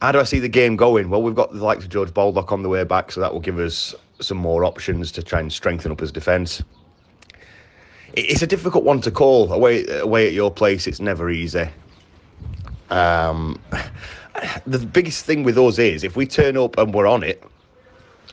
How 0.02 0.12
do 0.12 0.20
I 0.20 0.24
see 0.24 0.40
the 0.40 0.50
game 0.50 0.78
going? 0.78 1.10
Well, 1.10 1.22
we've 1.22 1.36
got 1.36 1.54
the 1.54 1.64
likes 1.64 1.84
of 1.84 1.90
George 1.90 2.14
Baldock 2.14 2.52
on 2.52 2.64
the 2.64 2.70
way 2.70 2.84
back, 2.84 3.12
so 3.12 3.22
that 3.22 3.34
will 3.34 3.42
give 3.42 3.60
us 3.60 3.94
some 4.20 4.38
more 4.38 4.64
options 4.66 5.12
to 5.12 5.24
try 5.24 5.40
and 5.40 5.52
strengthen 5.52 5.92
up 5.92 6.00
his 6.00 6.12
defence. 6.12 6.64
It's 8.14 8.42
a 8.42 8.48
difficult 8.48 8.84
one 8.84 9.02
to 9.02 9.12
call. 9.12 9.52
Away, 9.52 9.86
away 9.88 10.28
at 10.28 10.34
your 10.34 10.52
place, 10.52 10.88
it's 10.88 11.00
never 11.00 11.30
easy. 11.30 11.70
Um, 12.90 13.60
the 14.66 14.80
biggest 14.80 15.26
thing 15.26 15.44
with 15.44 15.58
us 15.58 15.78
is 15.78 16.04
if 16.04 16.16
we 16.16 16.26
turn 16.26 16.58
up 16.58 16.78
and 16.78 16.94
we're 16.94 17.08
on 17.08 17.24
it, 17.24 17.44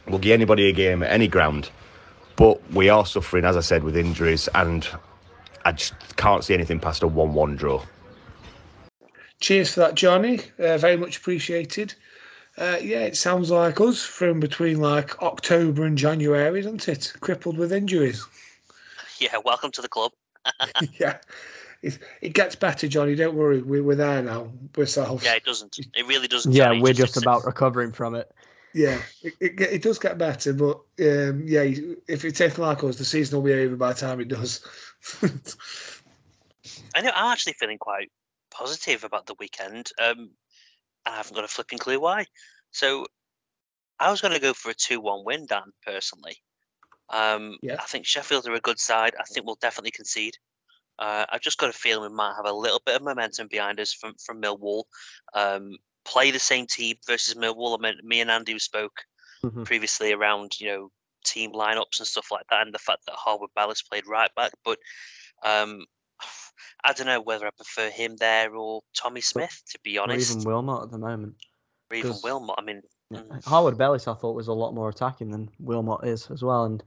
we'll 0.06 0.18
give 0.18 0.32
anybody 0.32 0.68
a 0.68 0.72
game 0.72 1.02
at 1.02 1.10
any 1.10 1.28
ground. 1.28 1.70
But 2.36 2.60
we 2.72 2.88
are 2.88 3.04
suffering, 3.04 3.44
as 3.44 3.56
I 3.56 3.60
said, 3.60 3.82
with 3.82 3.96
injuries, 3.96 4.48
and 4.54 4.88
I 5.68 5.72
just 5.72 6.16
can't 6.16 6.42
see 6.42 6.54
anything 6.54 6.80
past 6.80 7.02
a 7.02 7.06
1 7.06 7.34
1 7.34 7.56
draw. 7.56 7.84
Cheers 9.38 9.74
for 9.74 9.80
that, 9.80 9.96
Johnny. 9.96 10.40
Uh, 10.58 10.78
very 10.78 10.96
much 10.96 11.18
appreciated. 11.18 11.94
Uh, 12.56 12.78
yeah, 12.80 13.00
it 13.00 13.18
sounds 13.18 13.50
like 13.50 13.78
us 13.78 14.02
from 14.02 14.40
between 14.40 14.80
like 14.80 15.22
October 15.22 15.84
and 15.84 15.98
January, 15.98 16.62
doesn't 16.62 16.88
it? 16.88 17.12
Crippled 17.20 17.58
with 17.58 17.72
injuries. 17.72 18.26
Yeah, 19.20 19.38
welcome 19.44 19.72
to 19.72 19.82
the 19.82 19.88
club. 19.88 20.12
yeah, 21.00 21.18
it, 21.82 21.98
it 22.20 22.34
gets 22.34 22.54
better, 22.54 22.86
Johnny. 22.86 23.16
Don't 23.16 23.34
worry, 23.34 23.60
we, 23.60 23.80
we're 23.80 23.96
there 23.96 24.22
now. 24.22 24.52
We're 24.76 24.86
self. 24.86 25.24
Yeah, 25.24 25.34
it 25.34 25.44
doesn't. 25.44 25.76
It 25.76 26.06
really 26.06 26.28
doesn't. 26.28 26.52
Yeah, 26.52 26.66
Johnny, 26.66 26.82
we're 26.82 26.92
just 26.92 27.14
fix 27.14 27.16
it. 27.16 27.24
about 27.24 27.44
recovering 27.44 27.90
from 27.90 28.14
it. 28.14 28.30
Yeah, 28.74 29.00
it, 29.22 29.34
it, 29.40 29.60
it 29.60 29.82
does 29.82 29.98
get 29.98 30.18
better, 30.18 30.52
but 30.52 30.76
um, 31.00 31.42
yeah, 31.44 31.62
if 32.06 32.24
it's 32.24 32.40
anything 32.40 32.64
like 32.64 32.84
us, 32.84 32.96
the 32.96 33.04
season 33.04 33.36
will 33.36 33.44
be 33.44 33.54
over 33.54 33.74
by 33.74 33.92
the 33.92 33.98
time 33.98 34.20
it 34.20 34.28
does. 34.28 34.64
I 36.94 37.00
know. 37.00 37.12
I'm 37.14 37.32
actually 37.32 37.54
feeling 37.54 37.78
quite 37.78 38.10
positive 38.50 39.04
about 39.04 39.26
the 39.26 39.34
weekend. 39.38 39.90
Um, 40.02 40.30
I 41.06 41.16
haven't 41.16 41.34
got 41.34 41.44
a 41.44 41.48
flipping 41.48 41.78
clue 41.78 42.00
why. 42.00 42.26
So 42.70 43.06
I 44.00 44.10
was 44.10 44.20
going 44.20 44.34
to 44.34 44.40
go 44.40 44.52
for 44.52 44.70
a 44.70 44.74
2 44.74 45.00
1 45.00 45.24
win, 45.24 45.46
Dan, 45.46 45.72
personally. 45.84 46.36
Um, 47.10 47.56
Yeah. 47.62 47.76
I 47.78 47.84
think 47.84 48.06
Sheffield 48.06 48.46
are 48.46 48.54
a 48.54 48.60
good 48.60 48.78
side. 48.78 49.14
I 49.18 49.24
think 49.24 49.46
we'll 49.46 49.56
definitely 49.56 49.92
concede. 49.92 50.36
Uh, 50.98 51.24
I've 51.30 51.40
just 51.40 51.58
got 51.58 51.70
a 51.70 51.72
feeling 51.72 52.10
we 52.10 52.16
might 52.16 52.34
have 52.36 52.46
a 52.46 52.52
little 52.52 52.82
bit 52.84 52.96
of 52.96 53.02
momentum 53.02 53.46
behind 53.48 53.78
us 53.80 53.92
from, 53.92 54.14
from 54.24 54.42
Millwall. 54.42 54.84
Um, 55.32 55.76
play 56.04 56.30
the 56.30 56.38
same 56.40 56.66
team 56.66 56.96
versus 57.06 57.34
Millwall. 57.34 57.78
I 57.78 57.82
mean, 57.82 58.00
me 58.02 58.20
and 58.20 58.30
Andy 58.30 58.58
spoke 58.58 59.04
Mhm. 59.44 59.64
previously 59.64 60.12
around, 60.12 60.58
you 60.58 60.66
know, 60.66 60.90
team 61.28 61.52
lineups 61.52 61.98
and 61.98 62.06
stuff 62.06 62.30
like 62.30 62.46
that, 62.50 62.64
and 62.64 62.74
the 62.74 62.78
fact 62.78 63.06
that 63.06 63.14
Harwood 63.16 63.50
Bellis 63.54 63.82
played 63.82 64.06
right 64.06 64.34
back. 64.34 64.52
But 64.64 64.78
um, 65.44 65.84
I 66.84 66.92
don't 66.92 67.06
know 67.06 67.20
whether 67.20 67.46
I 67.46 67.50
prefer 67.50 67.90
him 67.90 68.16
there 68.16 68.54
or 68.54 68.82
Tommy 68.96 69.20
Smith, 69.20 69.62
to 69.70 69.78
be 69.82 69.98
honest. 69.98 70.30
Or 70.30 70.38
even 70.40 70.48
Wilmot 70.48 70.84
at 70.84 70.90
the 70.90 70.98
moment. 70.98 71.34
or 71.90 71.96
even 71.96 72.14
Wilmot. 72.22 72.56
I 72.58 72.62
mean, 72.62 72.82
Yeah. 73.10 73.20
Mm. 73.20 73.44
Harwood 73.44 73.78
Bellis, 73.78 74.08
I 74.08 74.14
thought, 74.14 74.36
was 74.36 74.48
a 74.48 74.52
lot 74.52 74.74
more 74.74 74.88
attacking 74.88 75.30
than 75.30 75.50
Wilmot 75.58 76.04
is 76.04 76.30
as 76.30 76.42
well. 76.42 76.64
And 76.64 76.82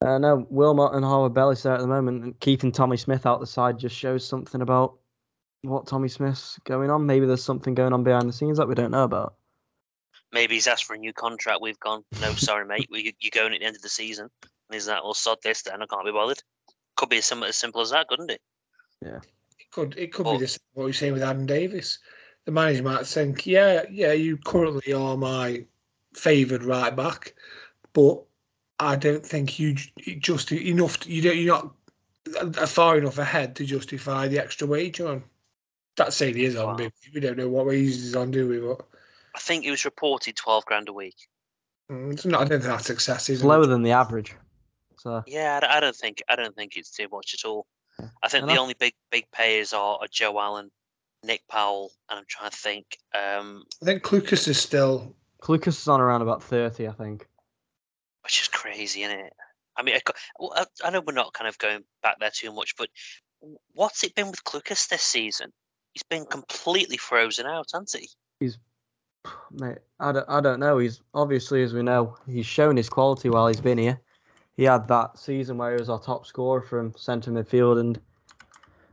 uh, 0.00 0.18
no, 0.18 0.46
Wilmot 0.50 0.94
and 0.94 1.04
Harwood 1.04 1.34
Bellis 1.34 1.62
there 1.62 1.74
at 1.74 1.80
the 1.80 1.86
moment, 1.86 2.24
and 2.24 2.40
keeping 2.40 2.72
Tommy 2.72 2.96
Smith 2.96 3.26
out 3.26 3.40
the 3.40 3.46
side 3.46 3.78
just 3.78 3.96
shows 3.96 4.26
something 4.26 4.60
about 4.60 4.98
what 5.62 5.86
Tommy 5.86 6.08
Smith's 6.08 6.58
going 6.64 6.90
on. 6.90 7.06
Maybe 7.06 7.26
there's 7.26 7.42
something 7.42 7.74
going 7.74 7.92
on 7.92 8.04
behind 8.04 8.28
the 8.28 8.32
scenes 8.32 8.58
that 8.58 8.68
we 8.68 8.74
don't 8.74 8.90
know 8.90 9.04
about. 9.04 9.34
Maybe 10.34 10.54
he's 10.56 10.66
asked 10.66 10.84
for 10.84 10.94
a 10.94 10.98
new 10.98 11.12
contract. 11.12 11.62
We've 11.62 11.78
gone, 11.78 12.04
no, 12.20 12.32
sorry, 12.32 12.66
mate, 12.66 12.88
we, 12.90 13.14
you're 13.20 13.30
going 13.32 13.54
at 13.54 13.60
the 13.60 13.66
end 13.66 13.76
of 13.76 13.82
the 13.82 13.88
season. 13.88 14.28
And 14.42 14.50
he's 14.74 14.88
like, 14.88 15.02
well, 15.04 15.14
sod 15.14 15.38
this 15.44 15.62
then. 15.62 15.80
I 15.80 15.86
can't 15.86 16.04
be 16.04 16.10
bothered. 16.10 16.42
Could 16.96 17.08
be 17.08 17.18
as 17.18 17.24
simple, 17.24 17.46
as 17.46 17.56
simple 17.56 17.80
as 17.80 17.90
that, 17.90 18.08
couldn't 18.08 18.32
it? 18.32 18.40
Yeah. 19.00 19.20
It 19.60 19.70
could 19.70 19.96
it 19.96 20.12
could 20.12 20.24
But- 20.24 20.32
be 20.34 20.38
the 20.40 20.48
same 20.48 20.58
what 20.72 20.86
you're 20.86 20.92
saying 20.92 21.12
with 21.12 21.22
Adam 21.22 21.46
Davies. 21.46 22.00
The 22.46 22.50
manager 22.52 22.82
might 22.82 23.06
think, 23.06 23.46
yeah, 23.46 23.84
yeah, 23.90 24.12
you 24.12 24.36
currently 24.36 24.92
are 24.92 25.16
my 25.16 25.64
favoured 26.14 26.64
right 26.64 26.94
back, 26.94 27.34
but 27.92 28.22
I 28.80 28.96
don't 28.96 29.24
think 29.24 29.58
you 29.58 29.74
j- 29.74 30.16
just 30.16 30.50
enough. 30.52 30.98
To, 31.00 31.10
you 31.10 31.22
don't. 31.22 31.36
You're 31.38 31.54
not 31.54 31.74
uh, 32.58 32.66
far 32.66 32.98
enough 32.98 33.18
ahead 33.18 33.54
to 33.56 33.64
justify 33.64 34.28
the 34.28 34.40
extra 34.40 34.66
wage 34.66 35.00
on. 35.00 35.22
That's 35.96 36.16
saying 36.16 36.34
he 36.34 36.44
is 36.44 36.56
on. 36.56 36.76
Wow. 36.76 36.90
We 37.14 37.20
don't 37.20 37.38
know 37.38 37.48
what 37.48 37.66
wage 37.66 37.86
he's 37.94 38.16
on, 38.16 38.30
do 38.30 38.48
we? 38.48 38.58
But 38.58 38.84
I 39.34 39.38
think 39.40 39.64
it 39.64 39.70
was 39.70 39.84
reported 39.84 40.36
12 40.36 40.64
grand 40.66 40.88
a 40.88 40.92
week. 40.92 41.16
mm, 41.90 42.12
it's 42.12 42.24
not. 42.24 42.42
I 42.42 42.44
don't 42.44 42.60
think 42.60 42.72
that's 42.72 42.90
excessive. 42.90 43.34
It's 43.34 43.44
lower 43.44 43.66
than 43.66 43.82
the 43.82 43.90
average. 43.92 44.34
So 44.98 45.22
Yeah, 45.26 45.60
I 45.68 45.80
don't 45.80 45.96
think 45.96 46.22
I 46.28 46.36
don't 46.36 46.54
think 46.54 46.76
it's 46.76 46.90
too 46.90 47.08
much 47.12 47.34
at 47.34 47.46
all. 47.46 47.66
Yeah. 47.98 48.08
I 48.22 48.28
think 48.28 48.42
And 48.42 48.50
the 48.50 48.54
I- 48.54 48.58
only 48.58 48.74
big 48.74 48.94
big 49.10 49.30
payers 49.32 49.72
are, 49.72 49.98
are 50.00 50.08
Joe 50.10 50.38
Allen, 50.40 50.70
Nick 51.22 51.42
Powell, 51.48 51.90
and 52.08 52.18
I'm 52.18 52.24
trying 52.28 52.50
to 52.50 52.56
think. 52.56 52.98
Um, 53.14 53.64
I 53.82 53.84
think 53.86 54.02
Clucas 54.02 54.48
is 54.48 54.60
still. 54.60 55.14
Clucas 55.42 55.68
is 55.78 55.88
on 55.88 56.00
around 56.00 56.22
about 56.22 56.42
30, 56.42 56.88
I 56.88 56.92
think. 56.92 57.26
which 58.22 58.40
is 58.40 58.48
crazy, 58.48 59.02
isn't 59.02 59.18
it? 59.18 59.32
I 59.76 59.82
mean, 59.82 59.96
I, 59.96 60.00
I, 60.56 60.64
I 60.84 60.90
know 60.90 61.02
we're 61.06 61.12
not 61.12 61.34
kind 61.34 61.48
of 61.48 61.58
going 61.58 61.82
back 62.02 62.18
there 62.18 62.30
too 62.32 62.50
much, 62.52 62.76
but 62.78 62.88
what's 63.74 64.02
it 64.04 64.14
been 64.14 64.28
with 64.30 64.42
Clucas 64.44 64.88
this 64.88 65.02
season? 65.02 65.52
He's 65.92 66.02
been 66.04 66.24
completely 66.24 66.96
frozen 66.96 67.44
out, 67.44 67.66
hasn't 67.74 68.00
he? 68.00 68.08
Mate, 69.50 69.78
I 70.00 70.12
don't, 70.12 70.28
I 70.28 70.40
don't 70.40 70.60
know. 70.60 70.78
He's 70.78 71.00
obviously, 71.14 71.62
as 71.62 71.72
we 71.72 71.82
know, 71.82 72.16
he's 72.28 72.46
shown 72.46 72.76
his 72.76 72.88
quality 72.88 73.30
while 73.30 73.46
he's 73.46 73.60
been 73.60 73.78
here. 73.78 74.00
He 74.56 74.64
had 74.64 74.88
that 74.88 75.18
season 75.18 75.58
where 75.58 75.72
he 75.72 75.78
was 75.78 75.88
our 75.88 76.00
top 76.00 76.26
scorer 76.26 76.60
from 76.60 76.94
centre 76.96 77.30
midfield, 77.30 77.80
and 77.80 78.00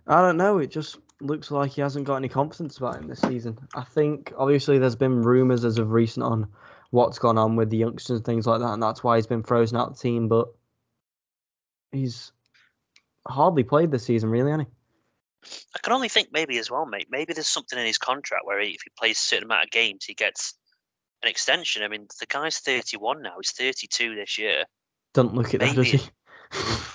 I 0.07 0.21
don't 0.21 0.37
know. 0.37 0.57
It 0.57 0.71
just 0.71 0.97
looks 1.19 1.51
like 1.51 1.71
he 1.71 1.81
hasn't 1.81 2.05
got 2.05 2.15
any 2.15 2.29
confidence 2.29 2.77
about 2.77 2.95
him 2.95 3.07
this 3.07 3.21
season. 3.21 3.57
I 3.75 3.83
think 3.83 4.33
obviously 4.37 4.79
there's 4.79 4.95
been 4.95 5.21
rumours 5.21 5.65
as 5.65 5.77
of 5.77 5.91
recent 5.91 6.25
on 6.25 6.47
what's 6.89 7.19
gone 7.19 7.37
on 7.37 7.55
with 7.55 7.69
the 7.69 7.77
youngsters 7.77 8.17
and 8.17 8.25
things 8.25 8.47
like 8.47 8.59
that, 8.59 8.73
and 8.73 8.81
that's 8.81 9.03
why 9.03 9.17
he's 9.17 9.27
been 9.27 9.43
frozen 9.43 9.77
out 9.77 9.89
of 9.89 9.93
the 9.97 10.01
team. 10.01 10.27
But 10.27 10.47
he's 11.91 12.31
hardly 13.27 13.63
played 13.63 13.91
this 13.91 14.05
season, 14.05 14.29
really, 14.29 14.51
he? 14.63 14.67
I 15.75 15.79
can 15.81 15.93
only 15.93 16.09
think 16.09 16.29
maybe 16.31 16.57
as 16.57 16.69
well, 16.69 16.85
mate. 16.85 17.07
Maybe 17.09 17.33
there's 17.33 17.47
something 17.47 17.79
in 17.79 17.85
his 17.85 17.97
contract 17.97 18.45
where 18.45 18.59
he, 18.59 18.69
if 18.69 18.81
he 18.83 18.91
plays 18.97 19.17
a 19.17 19.21
certain 19.21 19.45
amount 19.45 19.63
of 19.63 19.71
games, 19.71 20.05
he 20.05 20.13
gets 20.13 20.55
an 21.23 21.29
extension. 21.29 21.83
I 21.83 21.87
mean, 21.87 22.07
the 22.19 22.25
guy's 22.25 22.59
31 22.59 23.21
now. 23.21 23.35
He's 23.39 23.51
32 23.51 24.15
this 24.15 24.37
year. 24.37 24.65
Don't 25.13 25.33
look 25.33 25.53
it, 25.53 25.59
that, 25.59 25.75
does 25.75 25.87
he? 25.87 26.01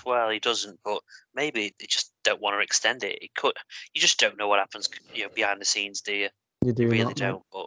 Well, 0.05 0.29
he 0.29 0.39
doesn't, 0.39 0.79
but 0.85 1.01
maybe 1.35 1.73
they 1.79 1.85
just 1.85 2.13
don't 2.23 2.39
want 2.39 2.55
to 2.55 2.61
extend 2.61 3.03
it. 3.03 3.17
It 3.21 3.33
could. 3.35 3.53
You 3.93 3.99
just 3.99 4.19
don't 4.19 4.37
know 4.37 4.47
what 4.47 4.59
happens, 4.59 4.87
you 5.13 5.23
know, 5.23 5.29
behind 5.35 5.59
the 5.59 5.65
scenes, 5.65 5.99
do 5.99 6.13
you? 6.13 6.29
You 6.63 6.71
do 6.71 6.83
You 6.83 6.89
really 6.89 7.03
not, 7.03 7.15
don't. 7.15 7.43
But 7.51 7.65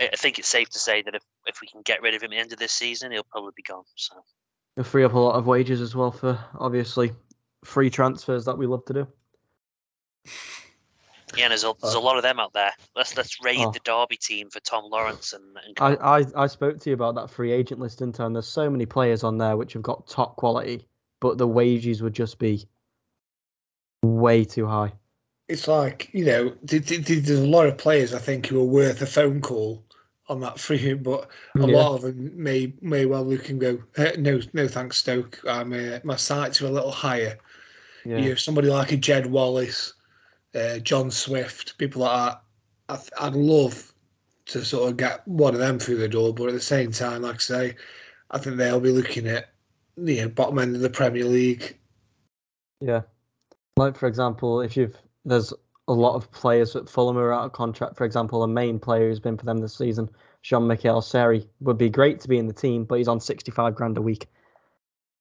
I 0.00 0.16
think 0.16 0.38
it's 0.38 0.48
safe 0.48 0.68
to 0.70 0.78
say 0.78 1.00
that 1.00 1.14
if, 1.14 1.22
if 1.46 1.60
we 1.62 1.68
can 1.68 1.80
get 1.82 2.02
rid 2.02 2.14
of 2.14 2.22
him 2.22 2.32
at 2.32 2.36
the 2.36 2.40
end 2.40 2.52
of 2.52 2.58
this 2.58 2.72
season, 2.72 3.12
he'll 3.12 3.24
probably 3.30 3.52
be 3.56 3.62
gone. 3.62 3.84
So 3.94 4.16
It'll 4.76 4.88
free 4.88 5.04
up 5.04 5.14
a 5.14 5.18
lot 5.18 5.36
of 5.36 5.46
wages 5.46 5.80
as 5.80 5.94
well 5.94 6.10
for 6.10 6.38
obviously 6.58 7.12
free 7.64 7.88
transfers 7.88 8.44
that 8.44 8.58
we 8.58 8.66
love 8.66 8.84
to 8.86 8.92
do. 8.92 9.08
Yeah, 11.36 11.44
and 11.44 11.50
there's 11.50 11.64
a 11.64 11.72
there's 11.80 11.94
a 11.94 12.00
lot 12.00 12.16
of 12.16 12.22
them 12.22 12.38
out 12.38 12.52
there. 12.52 12.72
Let's 12.94 13.16
let's 13.16 13.42
raid 13.42 13.58
Oh. 13.60 13.70
the 13.72 13.80
Derby 13.84 14.16
team 14.16 14.50
for 14.50 14.60
Tom 14.60 14.84
Lawrence 14.90 15.32
and, 15.32 15.44
and 15.66 15.76
I. 16.00 16.18
I, 16.18 16.24
I 16.44 16.46
spoke 16.46 16.78
to 16.80 16.90
you 16.90 16.94
about 16.94 17.14
that 17.14 17.30
free 17.30 17.52
agent 17.52 17.80
list, 17.80 18.00
didn't 18.00 18.20
I? 18.20 18.26
And 18.26 18.34
there's 18.36 18.46
so 18.48 18.68
many 18.68 18.86
players 18.86 19.24
on 19.24 19.38
there 19.38 19.56
which 19.56 19.72
have 19.72 19.82
got 19.82 20.06
top 20.06 20.36
quality, 20.36 20.86
but 21.20 21.38
the 21.38 21.48
wages 21.48 22.02
would 22.02 22.12
just 22.14 22.38
be 22.38 22.66
way 24.02 24.44
too 24.44 24.66
high. 24.66 24.92
It's 25.48 25.68
like 25.68 26.08
you 26.12 26.24
know, 26.24 26.50
th- 26.66 26.86
th- 26.86 27.06
th- 27.06 27.24
there's 27.24 27.40
a 27.40 27.46
lot 27.46 27.66
of 27.66 27.78
players 27.78 28.14
I 28.14 28.18
think 28.18 28.46
who 28.46 28.60
are 28.60 28.64
worth 28.64 29.00
a 29.02 29.06
phone 29.06 29.40
call 29.40 29.84
on 30.28 30.40
that 30.40 30.58
free, 30.60 30.94
but 30.94 31.28
a 31.56 31.60
Yeah. 31.66 31.76
lot 31.76 31.94
of 31.96 32.02
them 32.02 32.30
may 32.40 32.72
may 32.80 33.06
well 33.06 33.24
look 33.24 33.48
and 33.48 33.60
go, 33.60 33.82
"Eh, 33.96 34.12
no, 34.18 34.40
no, 34.52 34.68
thanks, 34.68 34.98
Stoke. 34.98 35.40
I'm 35.48 35.72
uh, 35.72 35.98
my 36.04 36.16
sights 36.16 36.60
are 36.62 36.66
a 36.66 36.70
little 36.70 36.92
higher. 36.92 37.38
Yeah. 38.04 38.18
You 38.18 38.28
know, 38.30 38.34
somebody 38.34 38.68
like 38.68 38.92
a 38.92 38.96
Jed 38.96 39.26
Wallace, 39.26 39.94
uh, 40.54 40.78
John 40.78 41.10
Swift, 41.10 41.78
people 41.78 42.02
like 42.02 42.32
that. 42.32 42.42
I 42.88 42.96
th- 42.96 43.10
I'd 43.20 43.34
love 43.34 43.92
to 44.46 44.64
sort 44.64 44.90
of 44.90 44.96
get 44.96 45.26
one 45.26 45.54
of 45.54 45.60
them 45.60 45.78
through 45.78 45.98
the 45.98 46.08
door, 46.08 46.34
but 46.34 46.48
at 46.48 46.54
the 46.54 46.60
same 46.60 46.92
time, 46.92 47.22
like 47.22 47.36
I 47.36 47.38
say, 47.38 47.76
I 48.30 48.38
think 48.38 48.56
they'll 48.56 48.80
be 48.80 48.90
looking 48.90 49.26
at 49.26 49.50
you 49.96 50.22
know 50.22 50.28
bottom 50.28 50.58
end 50.58 50.74
of 50.74 50.82
the 50.82 50.90
Premier 50.90 51.24
League. 51.24 51.76
Yeah. 52.80 53.02
Like 53.76 53.96
for 53.96 54.06
example, 54.06 54.60
if 54.60 54.76
you've 54.76 54.96
there's 55.24 55.52
a 55.88 55.92
lot 55.92 56.14
of 56.14 56.30
players 56.30 56.72
that 56.72 56.88
Fulham 56.88 57.18
are 57.18 57.32
out 57.32 57.46
of 57.46 57.52
contract. 57.52 57.96
For 57.96 58.04
example, 58.04 58.42
a 58.42 58.48
main 58.48 58.78
player 58.78 59.08
who's 59.08 59.20
been 59.20 59.36
for 59.36 59.44
them 59.44 59.58
this 59.58 59.76
season, 59.76 60.08
Jean 60.42 60.66
Michael 60.66 61.02
Seri, 61.02 61.48
would 61.60 61.78
be 61.78 61.90
great 61.90 62.20
to 62.20 62.28
be 62.28 62.38
in 62.38 62.46
the 62.46 62.52
team, 62.52 62.84
but 62.84 62.98
he's 62.98 63.08
on 63.08 63.20
sixty 63.20 63.50
five 63.50 63.74
grand 63.74 63.98
a 63.98 64.02
week. 64.02 64.26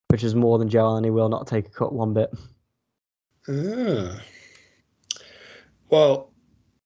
Which 0.09 0.23
is 0.23 0.35
more 0.35 0.57
than 0.59 0.67
Joel 0.67 0.97
and 0.97 1.05
he 1.05 1.09
will 1.09 1.29
not 1.29 1.47
take 1.47 1.67
a 1.67 1.71
cut 1.71 1.93
one 1.93 2.13
bit. 2.13 2.33
Ah. 3.47 4.19
Well, 5.91 6.31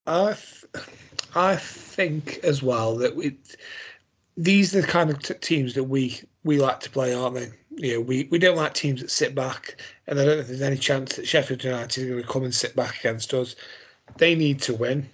I 0.08 0.34
th- 0.34 0.66
I 1.36 1.56
think 1.56 2.40
as 2.44 2.62
well 2.64 2.96
that 2.98 3.16
we 3.16 3.38
these 4.36 4.76
are 4.76 4.82
the 4.82 4.88
kind 4.88 5.10
of 5.10 5.22
t- 5.22 5.36
teams 5.36 5.76
that 5.76 5.86
we 5.86 6.22
we 6.44 6.60
like 6.60 6.80
to 6.82 6.90
play, 6.90 7.14
aren't 7.14 7.36
they? 7.36 7.52
You 7.78 7.94
know, 7.96 8.02
we, 8.02 8.28
we 8.32 8.40
don't 8.40 8.58
like 8.58 8.74
teams 8.74 9.02
that 9.02 9.12
sit 9.12 9.36
back, 9.36 9.78
and 10.08 10.20
I 10.20 10.26
don't 10.26 10.40
if 10.40 10.48
there's 10.48 10.62
any 10.62 10.78
chance 10.78 11.16
that 11.16 11.28
Sheffield 11.28 11.64
United 11.64 12.04
are 12.04 12.10
going 12.10 12.22
to 12.24 12.28
come 12.28 12.44
and 12.44 12.56
sit 12.56 12.76
back 12.76 13.00
against 13.00 13.34
us. 13.34 13.56
They 14.18 14.36
need 14.36 14.62
to 14.64 14.74
win 14.74 15.10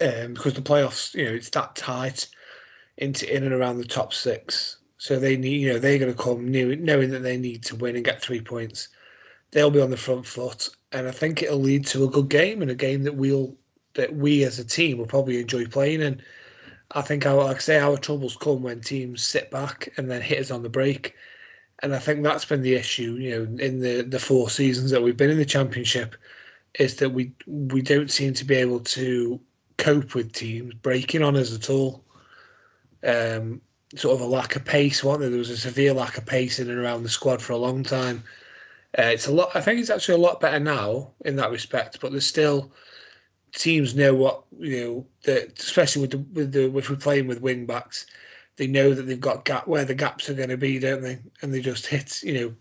um, 0.00 0.34
because 0.34 0.54
the 0.54 0.62
playoffs, 0.62 1.14
you 1.14 1.24
know, 1.24 1.32
it's 1.32 1.50
that 1.50 1.76
tight 1.76 2.28
into 2.98 3.34
in 3.34 3.44
and 3.44 3.52
around 3.52 3.78
the 3.78 3.84
top 3.84 4.12
six. 4.12 4.78
So 4.98 5.18
they 5.18 5.36
need, 5.36 5.60
you 5.60 5.72
know, 5.72 5.78
they're 5.78 5.98
going 5.98 6.12
to 6.12 6.22
come 6.22 6.48
new, 6.48 6.76
knowing 6.76 7.10
that 7.10 7.22
they 7.22 7.38
need 7.38 7.62
to 7.64 7.76
win 7.76 7.96
and 7.96 8.04
get 8.04 8.22
three 8.22 8.40
points 8.40 8.88
they'll 9.50 9.70
be 9.70 9.80
on 9.80 9.90
the 9.90 9.96
front 9.96 10.26
foot, 10.26 10.68
and 10.92 11.06
I 11.06 11.10
think 11.10 11.42
it'll 11.42 11.60
lead 11.60 11.86
to 11.86 12.04
a 12.04 12.10
good 12.10 12.28
game 12.28 12.62
and 12.62 12.70
a 12.70 12.74
game 12.74 13.02
that 13.04 13.14
we'll 13.14 13.54
that 13.94 14.14
we 14.14 14.44
as 14.44 14.58
a 14.58 14.64
team 14.64 14.98
will 14.98 15.06
probably 15.06 15.40
enjoy 15.40 15.66
playing. 15.66 16.02
And 16.02 16.22
I 16.92 17.02
think, 17.02 17.26
our, 17.26 17.44
like 17.44 17.56
I 17.56 17.60
say, 17.60 17.78
our 17.78 17.96
troubles 17.96 18.36
come 18.36 18.62
when 18.62 18.80
teams 18.80 19.22
sit 19.22 19.50
back 19.50 19.92
and 19.96 20.10
then 20.10 20.22
hit 20.22 20.38
us 20.38 20.50
on 20.50 20.62
the 20.62 20.68
break. 20.68 21.14
And 21.82 21.94
I 21.94 21.98
think 21.98 22.22
that's 22.22 22.44
been 22.44 22.62
the 22.62 22.74
issue, 22.74 23.14
you 23.14 23.30
know, 23.30 23.62
in 23.64 23.80
the 23.80 24.02
the 24.02 24.18
four 24.18 24.50
seasons 24.50 24.90
that 24.90 25.02
we've 25.02 25.16
been 25.16 25.30
in 25.30 25.38
the 25.38 25.44
championship, 25.44 26.16
is 26.78 26.96
that 26.96 27.10
we 27.10 27.32
we 27.46 27.82
don't 27.82 28.10
seem 28.10 28.34
to 28.34 28.44
be 28.44 28.56
able 28.56 28.80
to 28.80 29.40
cope 29.78 30.14
with 30.14 30.32
teams 30.32 30.74
breaking 30.74 31.22
on 31.22 31.36
us 31.36 31.54
at 31.54 31.70
all. 31.70 32.04
Um, 33.02 33.62
sort 33.96 34.14
of 34.14 34.20
a 34.20 34.26
lack 34.26 34.56
of 34.56 34.64
pace, 34.64 35.02
wasn't 35.02 35.22
there? 35.22 35.30
There 35.30 35.38
was 35.38 35.50
a 35.50 35.56
severe 35.56 35.94
lack 35.94 36.18
of 36.18 36.26
pace 36.26 36.58
in 36.60 36.68
and 36.68 36.78
around 36.78 37.02
the 37.02 37.08
squad 37.08 37.40
for 37.40 37.54
a 37.54 37.58
long 37.58 37.82
time. 37.82 38.22
Uh, 38.98 39.02
it's 39.02 39.28
a 39.28 39.32
lot. 39.32 39.50
I 39.54 39.60
think 39.60 39.80
it's 39.80 39.90
actually 39.90 40.16
a 40.16 40.26
lot 40.26 40.40
better 40.40 40.58
now 40.58 41.12
in 41.24 41.36
that 41.36 41.50
respect, 41.50 42.00
but 42.00 42.10
there's 42.10 42.26
still 42.26 42.72
teams 43.52 43.94
know 43.94 44.14
what 44.14 44.44
you 44.58 44.80
know. 44.80 45.06
That 45.24 45.58
especially 45.60 46.02
with 46.02 46.10
the 46.10 46.18
with 46.18 46.52
the 46.52 46.76
if 46.76 46.90
we're 46.90 46.96
playing 46.96 47.28
with 47.28 47.40
wing 47.40 47.66
backs, 47.66 48.06
they 48.56 48.66
know 48.66 48.92
that 48.92 49.02
they've 49.02 49.20
got 49.20 49.44
gap 49.44 49.68
where 49.68 49.84
the 49.84 49.94
gaps 49.94 50.28
are 50.28 50.34
going 50.34 50.48
to 50.48 50.56
be, 50.56 50.78
don't 50.80 51.02
they? 51.02 51.20
And 51.42 51.54
they 51.54 51.60
just 51.60 51.86
hit. 51.86 52.20
You 52.22 52.34
know, 52.34 52.54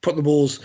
put 0.00 0.16
the 0.16 0.22
balls 0.22 0.64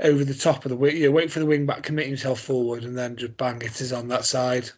over 0.00 0.24
the 0.24 0.34
top 0.34 0.64
of 0.64 0.68
the 0.68 0.76
wing. 0.76 0.96
You 0.96 1.06
know, 1.06 1.12
wait 1.12 1.32
for 1.32 1.40
the 1.40 1.46
wing 1.46 1.66
back, 1.66 1.82
commit 1.82 2.06
himself 2.06 2.40
forward, 2.40 2.84
and 2.84 2.96
then 2.96 3.16
just 3.16 3.36
bang 3.36 3.60
it 3.62 3.80
is 3.80 3.92
on 3.92 4.06
that 4.08 4.24
side. 4.24 4.70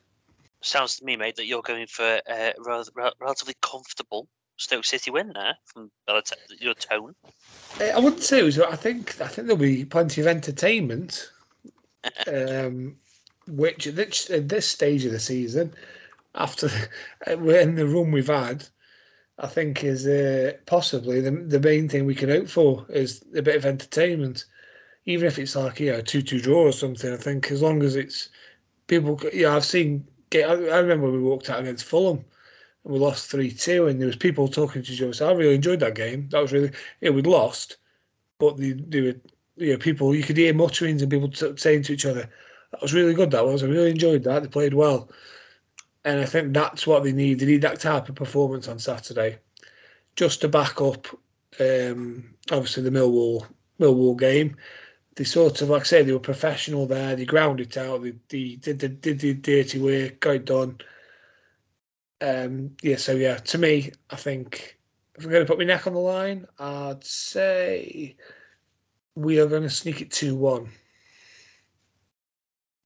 Sounds 0.62 0.96
to 0.96 1.04
me, 1.04 1.16
mate, 1.16 1.36
that 1.36 1.46
you're 1.46 1.62
going 1.62 1.86
for 1.86 2.20
a 2.28 2.54
rel- 2.58 3.14
relatively 3.20 3.54
comfortable 3.60 4.26
Stoke 4.60 4.84
City 4.84 5.10
win 5.10 5.32
there 5.34 5.56
from 5.64 5.90
your 6.60 6.74
tone. 6.74 7.14
Eh, 7.80 7.92
I 7.94 7.98
wouldn't 7.98 8.22
say 8.22 8.40
it 8.40 8.44
was. 8.44 8.60
I 8.60 8.76
think 8.76 9.18
I 9.20 9.26
think 9.26 9.46
there'll 9.46 9.56
be 9.56 9.86
plenty 9.86 10.20
of 10.20 10.26
entertainment. 10.26 11.30
um, 12.26 12.96
which 13.46 13.86
at 13.86 13.96
this, 13.96 14.30
at 14.30 14.48
this 14.48 14.66
stage 14.66 15.04
of 15.04 15.12
the 15.12 15.18
season, 15.18 15.72
after 16.34 16.68
we're 17.26 17.60
in 17.60 17.74
the 17.74 17.86
run 17.86 18.12
we've 18.12 18.26
had, 18.26 18.66
I 19.38 19.46
think 19.46 19.82
is 19.82 20.06
uh, 20.06 20.52
possibly 20.66 21.22
the 21.22 21.30
the 21.30 21.60
main 21.60 21.88
thing 21.88 22.04
we 22.04 22.14
can 22.14 22.28
hope 22.28 22.48
for 22.48 22.84
is 22.90 23.24
a 23.34 23.40
bit 23.40 23.56
of 23.56 23.64
entertainment, 23.64 24.44
even 25.06 25.26
if 25.26 25.38
it's 25.38 25.56
like 25.56 25.80
you 25.80 25.92
know 25.92 26.02
two 26.02 26.20
two 26.20 26.40
draw 26.40 26.64
or 26.64 26.72
something. 26.72 27.10
I 27.12 27.16
think 27.16 27.50
as 27.50 27.62
long 27.62 27.82
as 27.82 27.96
it's 27.96 28.28
people, 28.88 29.18
yeah, 29.32 29.56
I've 29.56 29.64
seen. 29.64 30.06
I 30.34 30.52
remember 30.52 31.10
we 31.10 31.18
walked 31.18 31.50
out 31.50 31.60
against 31.60 31.86
Fulham 31.86 32.24
and 32.84 32.94
we 32.94 32.98
lost 32.98 33.30
three 33.30 33.50
two, 33.50 33.86
and 33.86 34.00
there 34.00 34.06
was 34.06 34.16
people 34.16 34.48
talking 34.48 34.82
to 34.82 34.92
Joe. 34.92 35.12
So 35.12 35.28
I 35.28 35.32
really 35.32 35.54
enjoyed 35.54 35.80
that 35.80 35.94
game. 35.94 36.28
That 36.30 36.40
was 36.40 36.52
really 36.52 36.70
yeah, 37.00 37.10
we'd 37.10 37.26
lost, 37.26 37.76
but 38.38 38.56
the, 38.56 38.72
there 38.72 39.02
were 39.02 39.16
you 39.56 39.72
know, 39.72 39.78
people 39.78 40.14
you 40.14 40.22
could 40.22 40.36
hear 40.36 40.54
mutterings 40.54 41.02
and 41.02 41.10
people 41.10 41.28
t- 41.28 41.56
saying 41.56 41.82
to 41.84 41.92
each 41.92 42.06
other, 42.06 42.28
"That 42.72 42.82
was 42.82 42.94
really 42.94 43.14
good. 43.14 43.30
That 43.30 43.44
was. 43.44 43.62
I 43.62 43.66
really 43.66 43.90
enjoyed 43.90 44.24
that. 44.24 44.42
They 44.42 44.48
played 44.48 44.74
well." 44.74 45.10
And 46.04 46.20
I 46.20 46.24
think 46.24 46.54
that's 46.54 46.86
what 46.86 47.04
they 47.04 47.12
need. 47.12 47.38
They 47.38 47.46
need 47.46 47.62
that 47.62 47.80
type 47.80 48.08
of 48.08 48.14
performance 48.14 48.68
on 48.68 48.78
Saturday, 48.78 49.38
just 50.16 50.40
to 50.40 50.48
back 50.48 50.80
up. 50.80 51.06
Um, 51.58 52.34
obviously, 52.50 52.82
the 52.82 52.90
Millwall 52.90 53.46
Millwall 53.78 54.18
game. 54.18 54.56
They 55.16 55.24
sort 55.24 55.60
of, 55.60 55.68
like 55.68 55.82
I 55.82 55.84
say, 55.84 56.02
they 56.02 56.12
were 56.12 56.20
professional 56.20 56.86
there. 56.86 57.14
They 57.14 57.26
ground 57.26 57.60
it 57.60 57.76
out. 57.76 58.02
They, 58.02 58.14
they 58.28 58.54
did, 58.54 58.78
the, 58.78 58.88
did 58.88 59.18
the 59.18 59.34
dirty 59.34 59.78
work, 59.78 60.20
got 60.20 60.36
it 60.36 60.44
done 60.46 60.78
um, 62.20 62.70
yeah, 62.82 62.96
so 62.96 63.12
yeah, 63.12 63.36
to 63.36 63.58
me, 63.58 63.92
I 64.10 64.16
think 64.16 64.78
if 65.16 65.24
we're 65.24 65.30
going 65.30 65.44
to 65.44 65.50
put 65.50 65.58
my 65.58 65.64
neck 65.64 65.86
on 65.86 65.94
the 65.94 66.00
line, 66.00 66.46
I'd 66.58 67.04
say 67.04 68.16
we 69.14 69.40
are 69.40 69.46
going 69.46 69.62
to 69.62 69.70
sneak 69.70 70.00
it 70.00 70.10
2 70.10 70.36
1. 70.36 70.68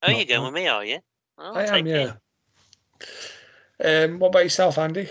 Oh, 0.02 0.10
you're 0.10 0.24
going 0.26 0.44
with 0.44 0.54
me, 0.54 0.68
are 0.68 0.84
you? 0.84 0.98
I'll 1.38 1.56
I 1.56 1.78
am, 1.78 1.86
yeah. 1.86 2.12
Um, 3.82 4.18
what 4.18 4.28
about 4.28 4.44
yourself, 4.44 4.78
Andy? 4.78 5.08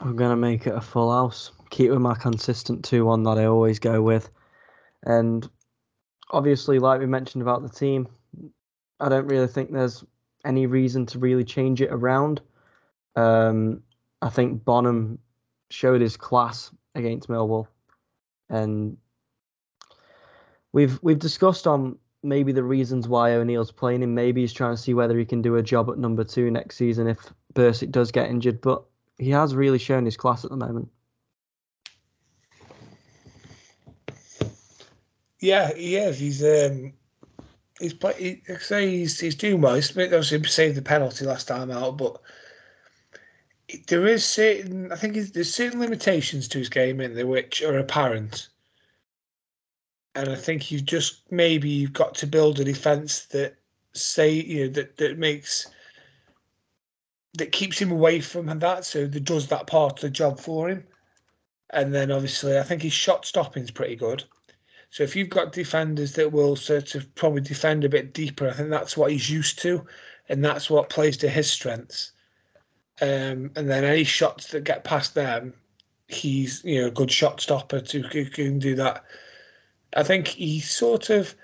I'm 0.00 0.16
going 0.16 0.30
to 0.30 0.36
make 0.36 0.66
it 0.66 0.74
a 0.74 0.80
full 0.80 1.12
house. 1.12 1.50
Keep 1.70 1.90
with 1.90 2.00
my 2.00 2.14
consistent 2.14 2.84
2 2.84 3.04
1 3.04 3.22
that 3.24 3.38
I 3.38 3.44
always 3.44 3.78
go 3.78 4.00
with. 4.00 4.30
And 5.04 5.48
obviously, 6.30 6.78
like 6.78 7.00
we 7.00 7.06
mentioned 7.06 7.42
about 7.42 7.62
the 7.62 7.68
team, 7.68 8.08
I 9.00 9.08
don't 9.08 9.26
really 9.26 9.46
think 9.46 9.72
there's 9.72 10.04
any 10.44 10.66
reason 10.66 11.04
to 11.06 11.18
really 11.18 11.44
change 11.44 11.82
it 11.82 11.90
around. 11.92 12.40
Um, 13.16 13.82
I 14.22 14.28
think 14.28 14.64
Bonham 14.64 15.18
showed 15.70 16.00
his 16.00 16.16
class 16.16 16.70
against 16.94 17.28
Millwall, 17.28 17.66
and 18.48 18.96
we've 20.72 20.98
we've 21.02 21.18
discussed 21.18 21.66
on 21.66 21.98
maybe 22.22 22.52
the 22.52 22.62
reasons 22.62 23.08
why 23.08 23.32
O'Neill's 23.32 23.72
playing 23.72 24.02
him. 24.02 24.14
Maybe 24.14 24.40
he's 24.40 24.52
trying 24.52 24.74
to 24.74 24.82
see 24.82 24.94
whether 24.94 25.18
he 25.18 25.24
can 25.24 25.42
do 25.42 25.56
a 25.56 25.62
job 25.62 25.90
at 25.90 25.98
number 25.98 26.24
two 26.24 26.50
next 26.50 26.76
season 26.76 27.06
if 27.06 27.18
Bursik 27.54 27.90
does 27.90 28.10
get 28.10 28.28
injured. 28.28 28.60
But 28.60 28.82
he 29.18 29.30
has 29.30 29.54
really 29.54 29.78
shown 29.78 30.04
his 30.04 30.16
class 30.16 30.44
at 30.44 30.50
the 30.50 30.56
moment. 30.56 30.88
Yeah, 35.40 35.72
he 35.74 35.96
is. 35.96 36.18
He's 36.18 36.42
um, 36.42 36.92
he's 37.80 37.94
play. 37.94 38.42
He, 38.46 38.54
say 38.56 38.90
he's 38.90 39.18
he's 39.20 39.36
doing 39.36 39.60
well. 39.60 39.74
He's 39.74 39.96
obviously 39.96 40.42
saved 40.44 40.76
the 40.76 40.82
penalty 40.82 41.24
last 41.24 41.46
time 41.46 41.70
out, 41.70 41.96
but 41.96 42.20
there 43.86 44.06
is 44.06 44.24
certain, 44.24 44.90
I 44.92 44.96
think 44.96 45.14
there's 45.14 45.54
certain 45.54 45.80
limitations 45.80 46.48
to 46.48 46.58
his 46.58 46.68
game 46.68 47.00
in 47.00 47.14
there 47.14 47.26
which 47.26 47.62
are 47.62 47.78
apparent. 47.78 48.48
And 50.14 50.28
I 50.30 50.34
think 50.34 50.70
you 50.70 50.80
just 50.80 51.30
maybe 51.30 51.68
you've 51.68 51.92
got 51.92 52.14
to 52.16 52.26
build 52.26 52.58
a 52.58 52.64
defence 52.64 53.26
that 53.26 53.56
say 53.92 54.30
you 54.30 54.64
know 54.64 54.72
that 54.72 54.96
that 54.96 55.18
makes 55.18 55.68
that 57.34 57.52
keeps 57.52 57.78
him 57.78 57.92
away 57.92 58.20
from 58.20 58.46
that, 58.46 58.84
so 58.84 59.06
that 59.06 59.24
does 59.24 59.46
that 59.48 59.66
part 59.66 59.98
of 59.98 60.00
the 60.00 60.10
job 60.10 60.40
for 60.40 60.68
him. 60.68 60.84
And 61.70 61.94
then 61.94 62.10
obviously, 62.10 62.58
I 62.58 62.62
think 62.62 62.82
his 62.82 62.92
shot 62.92 63.26
stopping 63.26 63.62
is 63.62 63.70
pretty 63.70 63.96
good. 63.96 64.24
So 64.90 65.02
if 65.02 65.14
you've 65.14 65.28
got 65.28 65.52
defenders 65.52 66.14
that 66.14 66.32
will 66.32 66.56
sort 66.56 66.94
of 66.94 67.14
probably 67.14 67.42
defend 67.42 67.84
a 67.84 67.90
bit 67.90 68.14
deeper, 68.14 68.48
I 68.48 68.54
think 68.54 68.70
that's 68.70 68.96
what 68.96 69.12
he's 69.12 69.30
used 69.30 69.58
to, 69.60 69.86
and 70.30 70.42
that's 70.42 70.70
what 70.70 70.88
plays 70.88 71.18
to 71.18 71.28
his 71.28 71.50
strengths. 71.50 72.12
Um, 73.00 73.50
and 73.54 73.70
then 73.70 73.84
any 73.84 74.04
shots 74.04 74.48
that 74.48 74.64
get 74.64 74.84
past 74.84 75.14
them, 75.14 75.54
he's 76.08 76.64
you 76.64 76.80
know 76.80 76.88
a 76.88 76.90
good 76.90 77.10
shot 77.10 77.40
stopper 77.40 77.80
to 77.80 78.02
who 78.02 78.24
can 78.24 78.58
do 78.58 78.74
that. 78.76 79.04
I 79.94 80.02
think 80.02 80.28
he 80.28 80.60
sort 80.60 81.10
of 81.10 81.34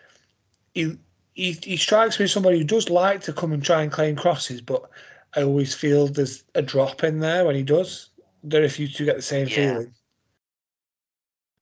he, 0.75 0.97
he 1.35 1.53
he 1.63 1.77
strikes 1.77 2.19
me 2.19 2.25
as 2.25 2.33
somebody 2.33 2.59
who 2.59 2.65
does 2.65 2.91
like 2.91 3.21
to 3.23 3.33
come 3.33 3.53
and 3.53 3.63
try 3.63 3.83
and 3.83 3.93
claim 3.93 4.17
crosses, 4.17 4.61
but 4.61 4.89
I 5.37 5.43
always 5.43 5.75
feel 5.75 6.09
there's 6.09 6.45
a 6.55 6.63
drop 6.63 7.05
in 7.05 7.21
there 7.21 7.45
when 7.45 7.57
he 7.57 7.63
does. 7.63 8.11
Don't 8.47 8.63
know 8.63 8.67
if 8.67 8.79
you 8.79 8.89
two 8.89 9.05
get 9.05 9.17
the 9.17 9.23
same 9.23 9.49
yeah. 9.49 9.55
feeling. 9.55 9.95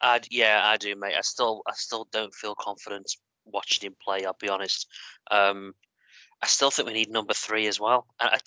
I 0.01 0.21
yeah, 0.31 0.63
I 0.65 0.77
do, 0.77 0.97
mate. 0.97 1.15
I 1.17 1.21
still 1.21 1.63
I 1.67 1.73
still 1.75 2.09
don't 2.13 2.35
feel 2.35 2.55
confident 2.55 3.11
watching 3.45 3.87
him 3.87 3.97
play. 4.03 4.25
I'll 4.25 4.37
be 4.41 4.49
honest. 4.49 4.89
Um, 5.31 5.75
I 6.43 6.47
still 6.47 6.71
think 6.71 6.89
we 6.89 6.95
need 6.95 7.11
number 7.11 7.35
three 7.35 7.69
as 7.69 7.79
well. 7.79 8.07
I, 8.21 8.39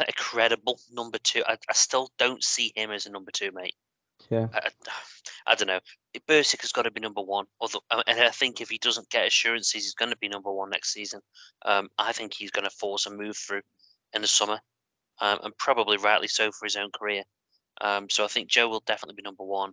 a 0.00 0.12
credible 0.12 0.78
number 0.90 1.18
two. 1.18 1.42
I, 1.46 1.56
I 1.68 1.72
still 1.72 2.10
don't 2.18 2.42
see 2.42 2.72
him 2.74 2.90
as 2.90 3.06
a 3.06 3.10
number 3.10 3.30
two, 3.30 3.50
mate. 3.52 3.74
Yeah. 4.30 4.48
I, 4.52 4.68
I, 5.46 5.54
don't 5.56 5.68
know. 5.68 5.80
Bursik 6.28 6.62
has 6.62 6.72
got 6.72 6.82
to 6.82 6.90
be 6.90 7.00
number 7.00 7.20
one. 7.20 7.46
Although, 7.60 7.82
and 7.90 8.20
I 8.20 8.30
think 8.30 8.60
if 8.60 8.68
he 8.68 8.78
doesn't 8.78 9.10
get 9.10 9.26
assurances, 9.26 9.72
he's 9.72 9.94
going 9.94 10.10
to 10.10 10.18
be 10.18 10.28
number 10.28 10.52
one 10.52 10.70
next 10.70 10.92
season. 10.92 11.20
Um, 11.64 11.88
I 11.98 12.12
think 12.12 12.34
he's 12.34 12.50
going 12.50 12.64
to 12.64 12.76
force 12.76 13.06
a 13.06 13.10
move 13.10 13.36
through 13.36 13.62
in 14.12 14.22
the 14.22 14.28
summer, 14.28 14.60
um, 15.20 15.38
and 15.42 15.58
probably 15.58 15.98
rightly 15.98 16.28
so 16.28 16.50
for 16.52 16.66
his 16.66 16.76
own 16.76 16.90
career. 16.90 17.22
Um, 17.80 18.08
so 18.08 18.24
I 18.24 18.28
think 18.28 18.48
Joe 18.48 18.68
will 18.68 18.82
definitely 18.86 19.16
be 19.16 19.26
number 19.26 19.44
one. 19.44 19.72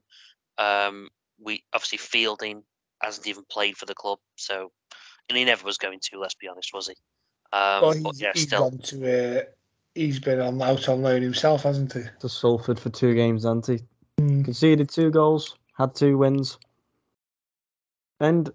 Um, 0.57 1.09
we 1.39 1.63
obviously 1.73 1.97
Fielding 1.97 2.63
hasn't 3.01 3.27
even 3.27 3.43
played 3.49 3.77
for 3.77 3.85
the 3.85 3.95
club, 3.95 4.19
so 4.35 4.71
and 5.29 5.37
he 5.37 5.45
never 5.45 5.65
was 5.65 5.77
going 5.77 5.99
to. 6.01 6.19
Let's 6.19 6.35
be 6.35 6.47
honest, 6.47 6.73
was 6.73 6.87
he? 6.87 6.95
Um, 7.53 7.81
well, 7.81 7.91
he's, 7.91 8.21
yeah, 8.21 8.31
he's 8.33 8.43
still, 8.43 8.69
gone 8.69 8.79
to 8.79 9.39
uh, 9.39 9.43
he's 9.95 10.19
been 10.19 10.39
on 10.39 10.61
out 10.61 10.89
on 10.89 11.01
loan 11.01 11.21
himself, 11.21 11.63
hasn't 11.63 11.93
he? 11.93 12.03
To 12.19 12.29
Salford 12.29 12.79
for 12.79 12.89
two 12.89 13.15
games, 13.15 13.43
hasn't 13.43 13.67
he? 13.67 13.79
Mm. 14.21 14.45
Conceded 14.45 14.89
two 14.89 15.11
goals, 15.11 15.57
had 15.77 15.95
two 15.95 16.17
wins, 16.17 16.57
and 18.19 18.51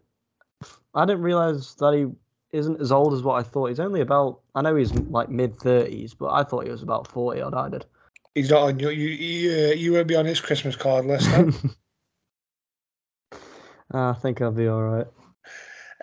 I 0.94 1.04
didn't 1.04 1.22
realise 1.22 1.74
that 1.74 1.94
he 1.94 2.06
isn't 2.56 2.80
as 2.80 2.90
old 2.92 3.12
as 3.12 3.22
what 3.22 3.38
I 3.38 3.42
thought. 3.42 3.68
He's 3.68 3.80
only 3.80 4.00
about. 4.00 4.40
I 4.54 4.62
know 4.62 4.74
he's 4.76 4.94
like 4.94 5.28
mid 5.28 5.56
thirties, 5.56 6.14
but 6.14 6.30
I 6.30 6.42
thought 6.42 6.64
he 6.64 6.70
was 6.70 6.82
about 6.82 7.08
forty 7.08 7.40
odd. 7.40 7.54
I 7.54 7.68
did. 7.68 7.84
He's 8.34 8.50
not 8.50 8.62
on 8.62 8.78
your 8.78 8.92
you 8.92 9.08
you, 9.08 9.68
uh, 9.68 9.72
you 9.72 9.92
won't 9.92 10.08
be 10.08 10.16
on 10.16 10.26
his 10.26 10.40
Christmas 10.40 10.76
card 10.76 11.06
list. 11.06 11.28
I 13.90 14.12
think 14.12 14.42
I'll 14.42 14.52
be 14.52 14.68
all 14.68 14.82
right. 14.82 15.06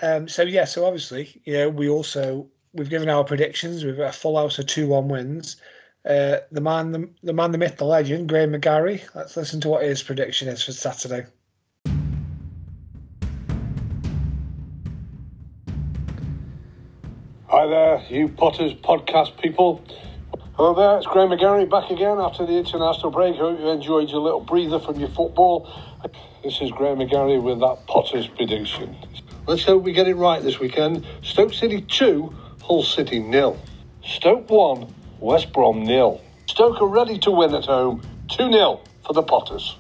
Um, 0.02 0.28
so 0.28 0.42
yeah, 0.42 0.66
so 0.66 0.86
obviously, 0.86 1.42
you 1.46 1.54
know, 1.54 1.70
we 1.70 1.88
also 1.88 2.50
we've 2.76 2.90
given 2.90 3.10
our 3.10 3.24
predictions. 3.24 3.84
We've 3.84 3.98
got 3.98 4.10
a 4.10 4.18
full 4.18 4.38
house 4.38 4.60
of 4.60 4.68
two 4.68 4.88
one 4.88 5.08
wins. 5.08 5.56
Uh, 6.08 6.38
the 6.52 6.62
man, 6.62 6.92
the, 6.92 7.10
the 7.24 7.34
man, 7.34 7.52
the 7.52 7.58
myth, 7.58 7.78
the 7.78 7.86
legend, 7.86 8.30
Graham 8.30 8.52
McGarry. 8.52 9.02
Let's 9.16 9.36
listen 9.36 9.60
to 9.62 9.70
what 9.70 9.84
his 9.84 10.04
prediction 10.04 10.48
is 10.48 10.64
for 10.64 10.72
Saturday. 10.72 11.26
Hi 17.48 17.68
there, 17.68 18.04
you 18.10 18.28
Potters 18.28 18.74
podcast 18.74 19.42
people. 19.42 19.84
Hello 20.56 20.76
there, 20.76 20.98
it's 20.98 21.08
Graham 21.08 21.30
McGarry 21.30 21.68
back 21.68 21.90
again 21.90 22.20
after 22.20 22.46
the 22.46 22.54
international 22.54 23.12
break. 23.12 23.36
I 23.36 23.40
Hope 23.40 23.60
you 23.60 23.70
enjoyed 23.70 24.10
your 24.10 24.20
little 24.20 24.42
breather 24.42 24.80
from 24.80 25.00
your 25.00 25.10
football. 25.10 25.72
This 26.44 26.62
is 26.62 26.70
Graham 26.72 27.00
McGarry 27.00 27.42
with 27.42 27.60
that 27.62 27.88
Potters 27.88 28.28
prediction. 28.28 28.96
Let's 29.48 29.64
hope 29.64 29.84
we 29.84 29.94
get 29.94 30.08
it 30.08 30.16
right 30.16 30.42
this 30.44 30.60
weekend. 30.60 31.06
Stoke 31.24 31.54
City 31.54 31.82
2, 31.82 32.34
Hull 32.68 32.82
City 32.82 33.20
nil. 33.20 33.60
Stoke 34.04 34.50
1, 34.50 34.92
West 35.20 35.54
Brom 35.54 35.84
nil. 35.84 36.20
Stoke 36.48 36.82
are 36.82 36.88
ready 36.88 37.20
to 37.20 37.30
win 37.30 37.54
at 37.54 37.66
home 37.66 38.02
2 38.30 38.52
0 38.52 38.82
for 39.06 39.14
the 39.14 39.22
Potters. 39.22 39.78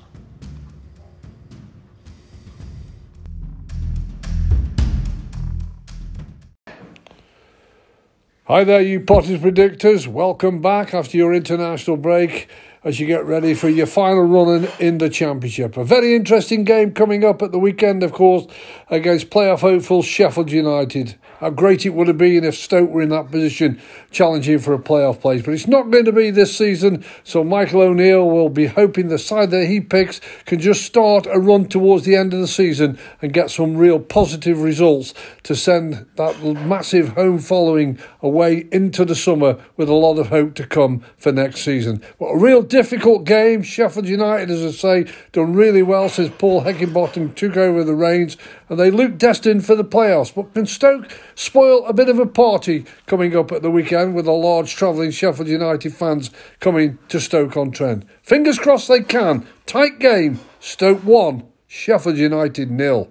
Hi 8.43 8.63
there, 8.63 8.81
you 8.81 8.99
Potters 8.99 9.39
predictors. 9.39 10.05
Welcome 10.05 10.61
back 10.61 10.93
after 10.93 11.17
your 11.17 11.33
international 11.33 11.97
break. 11.97 12.47
as 12.85 12.99
you 12.99 13.07
get 13.07 13.25
ready 13.25 13.55
for 13.55 13.67
your 13.67 13.87
final 13.87 14.21
run 14.21 14.69
in, 14.77 14.99
the 14.99 15.09
Championship. 15.09 15.75
A 15.75 15.83
very 15.83 16.15
interesting 16.15 16.63
game 16.63 16.93
coming 16.93 17.23
up 17.23 17.41
at 17.41 17.51
the 17.51 17.57
weekend, 17.57 18.03
of 18.03 18.11
course, 18.11 18.45
against 18.91 19.31
playoff 19.31 19.61
hopefuls 19.61 20.05
Sheffield 20.05 20.51
United. 20.51 21.15
How 21.45 21.51
great 21.51 21.85
it 21.85 21.91
would 21.91 22.07
have 22.07 22.17
been 22.17 22.43
if 22.43 22.55
Stoke 22.55 22.89
were 22.89 23.03
in 23.03 23.09
that 23.09 23.29
position 23.29 23.79
challenging 24.09 24.57
for 24.57 24.73
a 24.73 24.79
playoff 24.79 25.21
place. 25.21 25.43
But 25.43 25.53
it's 25.53 25.67
not 25.67 25.91
going 25.91 26.05
to 26.05 26.11
be 26.11 26.31
this 26.31 26.57
season, 26.57 27.05
so 27.23 27.43
Michael 27.43 27.83
O'Neill 27.83 28.27
will 28.27 28.49
be 28.49 28.65
hoping 28.65 29.09
the 29.09 29.19
side 29.19 29.51
that 29.51 29.67
he 29.67 29.79
picks 29.79 30.19
can 30.45 30.59
just 30.59 30.81
start 30.81 31.27
a 31.27 31.39
run 31.39 31.67
towards 31.67 32.03
the 32.03 32.15
end 32.15 32.33
of 32.33 32.39
the 32.39 32.47
season 32.47 32.97
and 33.21 33.31
get 33.31 33.51
some 33.51 33.77
real 33.77 33.99
positive 33.99 34.63
results 34.63 35.13
to 35.43 35.55
send 35.55 36.07
that 36.15 36.41
massive 36.41 37.09
home 37.09 37.37
following 37.37 37.99
away 38.23 38.67
into 38.71 39.05
the 39.05 39.13
summer 39.13 39.59
with 39.77 39.87
a 39.87 39.93
lot 39.93 40.17
of 40.17 40.29
hope 40.29 40.55
to 40.55 40.65
come 40.65 41.03
for 41.15 41.31
next 41.31 41.61
season. 41.61 42.01
But 42.17 42.29
a 42.29 42.39
real 42.39 42.63
difficult 42.63 43.23
game. 43.23 43.61
Sheffield 43.61 44.07
United, 44.07 44.49
as 44.49 44.65
I 44.65 44.71
say, 44.71 45.13
done 45.31 45.53
really 45.53 45.83
well 45.83 46.09
since 46.09 46.33
Paul 46.39 46.63
Heckingbottom 46.63 47.35
took 47.35 47.55
over 47.55 47.83
the 47.83 47.93
reins 47.93 48.35
and 48.67 48.79
they 48.79 48.89
look 48.89 49.19
destined 49.19 49.63
for 49.63 49.75
the 49.75 49.85
playoffs. 49.85 50.33
But 50.33 50.51
can 50.55 50.65
Stoke 50.65 51.11
spoil 51.35 51.85
a 51.85 51.93
bit 51.93 52.09
of 52.09 52.19
a 52.19 52.25
party 52.25 52.85
coming 53.05 53.35
up 53.35 53.51
at 53.51 53.61
the 53.61 53.71
weekend 53.71 54.15
with 54.15 54.27
a 54.27 54.31
large 54.31 54.75
travelling 54.75 55.11
Sheffield 55.11 55.47
United 55.47 55.93
fans 55.93 56.31
coming 56.59 56.97
to 57.09 57.19
Stoke 57.19 57.55
on 57.57 57.71
Trent? 57.71 58.05
Fingers 58.23 58.57
crossed 58.57 58.87
they 58.87 59.01
can. 59.01 59.47
Tight 59.65 59.99
game. 59.99 60.39
Stoke 60.59 61.03
1, 61.03 61.45
Sheffield 61.67 62.17
United 62.17 62.71
nil. 62.71 63.09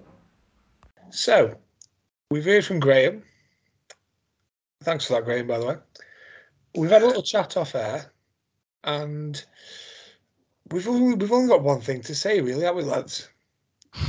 So, 1.09 1.55
we've 2.29 2.43
heard 2.45 2.65
from 2.65 2.79
Graham. 2.79 3.23
Thanks 4.83 5.05
for 5.05 5.13
that, 5.13 5.25
Graham, 5.25 5.47
by 5.47 5.57
the 5.59 5.65
way. 5.65 5.75
We've 6.75 6.89
had 6.91 7.01
a 7.01 7.07
little 7.07 7.23
chat 7.23 7.55
off 7.55 7.73
air, 7.75 8.11
and 8.83 9.41
we've 10.71 10.87
only, 10.87 11.15
we've 11.15 11.31
only 11.31 11.47
got 11.47 11.63
one 11.63 11.79
thing 11.79 12.01
to 12.01 12.13
say, 12.13 12.41
really, 12.41 12.65
haven't 12.65 12.83
we, 12.85 12.89
lads? 12.91 13.29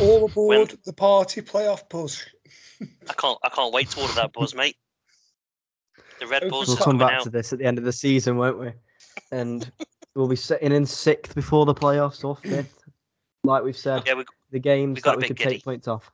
All 0.01 0.25
aboard 0.27 0.69
When- 0.71 0.79
the 0.85 0.93
party 0.93 1.41
playoff 1.43 1.89
buzz. 1.89 2.25
I 2.81 3.13
can't 3.15 3.39
I 3.43 3.49
can't 3.49 3.73
wait 3.73 3.91
to 3.91 4.01
order 4.01 4.13
that 4.15 4.33
buzz, 4.33 4.55
mate. 4.55 4.77
The 6.21 6.27
Red 6.27 6.43
We'll 6.43 6.51
Bulls 6.51 6.69
We'll 6.69 6.77
come 6.79 6.99
back 6.99 7.13
out. 7.15 7.23
to 7.25 7.31
this 7.31 7.53
at 7.53 7.59
the 7.59 7.65
end 7.65 7.79
of 7.79 7.85
the 7.85 7.93
season, 7.93 8.37
won't 8.37 8.59
we? 8.59 8.73
And 9.33 9.71
we'll 10.15 10.29
be 10.29 10.37
sitting 10.37 10.73
in 10.73 10.87
sixth 10.87 11.35
before 11.35 11.67
the 11.67 11.75
playoffs 11.75 12.25
or 12.25 12.37
fifth. 12.37 12.83
Like 13.45 13.63
we've 13.63 13.77
said, 13.77 14.03
Yeah, 14.07 14.15
we, 14.15 14.25
the 14.51 14.59
games 14.59 14.97
we 14.97 15.01
got 15.03 15.13
that 15.13 15.19
we 15.23 15.29
could 15.29 15.37
giddy. 15.37 15.51
take 15.57 15.65
points 15.65 15.89
off 15.89 16.11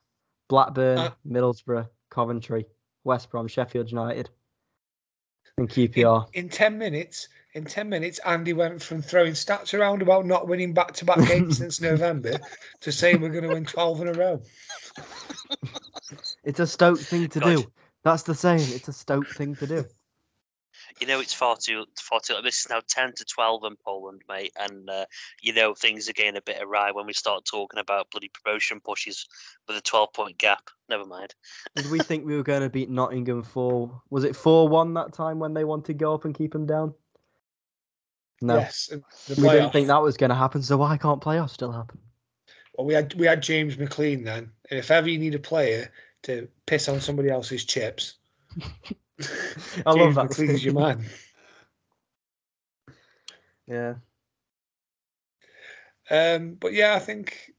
Blackburn, 0.48 0.98
Uh, 0.98 1.10
Middlesbrough, 1.26 1.88
Coventry, 2.10 2.66
West 3.04 3.30
Brom, 3.30 3.48
Sheffield 3.48 3.90
United, 3.90 4.28
and 5.56 5.70
In, 5.70 5.88
QPR. 5.88 6.26
in 6.34 6.48
10 6.48 6.76
minutes, 6.78 7.28
in 7.54 7.64
10 7.64 7.88
minutes, 7.88 8.18
Andy 8.26 8.52
went 8.54 8.82
from 8.82 9.02
throwing 9.02 9.32
stats 9.34 9.72
around 9.78 10.02
about 10.02 10.26
not 10.26 10.48
winning 10.48 10.74
back 10.74 10.92
to 10.94 11.04
back 11.04 11.26
games 11.28 11.58
since 11.58 11.80
November 11.80 12.38
to 12.80 12.90
saying 12.92 13.20
we're 13.20 13.28
going 13.30 13.44
to 13.44 13.50
win 13.50 13.64
12 13.64 14.00
in 14.02 14.08
a 14.08 14.12
row. 14.14 14.42
It's 16.44 16.60
a 16.60 16.66
Stoke 16.66 16.98
thing 17.00 17.28
to 17.30 17.40
God. 17.40 17.56
do. 17.56 17.72
That's 18.04 18.22
the 18.24 18.34
saying. 18.34 18.60
It's 18.60 18.88
a 18.88 18.92
Stoke 18.92 19.28
thing 19.28 19.54
to 19.56 19.66
do. 19.66 19.84
you 21.00 21.06
know 21.06 21.20
it's 21.20 21.32
far 21.34 21.56
too 21.56 21.84
far 21.98 22.20
too. 22.20 22.34
This 22.42 22.60
is 22.60 22.68
now 22.70 22.80
ten 22.86 23.12
to 23.14 23.24
twelve 23.24 23.64
in 23.64 23.76
Poland, 23.84 24.22
mate, 24.28 24.52
and 24.58 24.88
uh, 24.90 25.04
you 25.40 25.52
know 25.52 25.74
things 25.74 26.08
are 26.08 26.12
getting 26.12 26.36
a 26.36 26.42
bit 26.42 26.60
awry 26.62 26.90
when 26.92 27.06
we 27.06 27.12
start 27.12 27.44
talking 27.44 27.78
about 27.80 28.10
bloody 28.10 28.30
promotion 28.42 28.80
pushes 28.80 29.26
with 29.68 29.76
a 29.76 29.80
twelve 29.80 30.12
point 30.12 30.38
gap. 30.38 30.70
Never 30.88 31.04
mind. 31.04 31.34
Did 31.76 31.90
we 31.90 32.00
think 32.00 32.26
we 32.26 32.36
were 32.36 32.42
going 32.42 32.62
to 32.62 32.70
beat 32.70 32.90
Nottingham 32.90 33.42
four? 33.42 34.02
Was 34.10 34.24
it 34.24 34.34
four 34.36 34.68
one 34.68 34.94
that 34.94 35.12
time 35.12 35.38
when 35.38 35.54
they 35.54 35.64
wanted 35.64 35.86
to 35.86 35.94
go 35.94 36.14
up 36.14 36.24
and 36.24 36.34
keep 36.34 36.52
them 36.52 36.66
down? 36.66 36.94
No, 38.40 38.56
Yes, 38.58 38.90
we 39.38 39.48
didn't 39.48 39.70
think 39.70 39.86
that 39.86 40.02
was 40.02 40.16
going 40.16 40.30
to 40.30 40.34
happen. 40.36 40.64
So 40.64 40.76
why 40.76 40.96
can't 40.96 41.20
playoffs 41.22 41.50
still 41.50 41.70
happen? 41.70 42.00
Well, 42.74 42.86
we 42.86 42.94
had 42.94 43.14
we 43.14 43.26
had 43.26 43.42
James 43.42 43.78
McLean 43.78 44.24
then, 44.24 44.50
and 44.70 44.78
if 44.78 44.90
ever 44.90 45.08
you 45.08 45.18
need 45.18 45.34
a 45.34 45.38
player 45.38 45.90
to 46.22 46.48
piss 46.66 46.88
on 46.88 47.00
somebody 47.00 47.28
else's 47.28 47.64
chips, 47.64 48.14
I 49.86 49.92
love 49.92 50.14
that. 50.14 50.30
McLean's 50.30 50.64
your 50.64 50.74
man. 50.74 51.04
Yeah, 53.66 53.94
Um, 56.10 56.54
but 56.60 56.72
yeah, 56.72 56.94
I 56.94 56.98
think, 56.98 57.52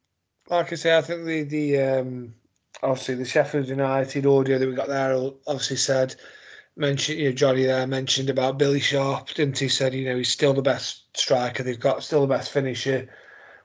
like 0.50 0.72
I 0.72 0.76
say, 0.76 0.98
I 0.98 1.02
think 1.02 1.26
the 1.26 1.44
the 1.44 1.82
um, 1.82 2.34
obviously 2.82 3.16
the 3.16 3.26
Sheffield 3.26 3.68
United 3.68 4.26
audio 4.26 4.60
that 4.60 4.68
we 4.68 4.76
got 4.76 4.90
there 4.90 5.14
obviously 5.48 5.78
said 5.78 6.16
mentioned 6.76 7.20
you 7.20 7.30
know 7.30 7.36
Johnny 7.36 7.64
there 7.64 7.88
mentioned 7.88 8.30
about 8.30 8.60
Billy 8.60 8.80
Sharp, 8.80 9.30
didn't 9.30 9.58
he? 9.58 9.70
Said 9.70 9.94
you 9.94 10.06
know 10.06 10.18
he's 10.18 10.30
still 10.30 10.54
the 10.54 10.62
best 10.62 11.18
striker 11.18 11.64
they've 11.64 11.80
got, 11.80 12.04
still 12.04 12.22
the 12.22 12.36
best 12.36 12.52
finisher, 12.52 13.10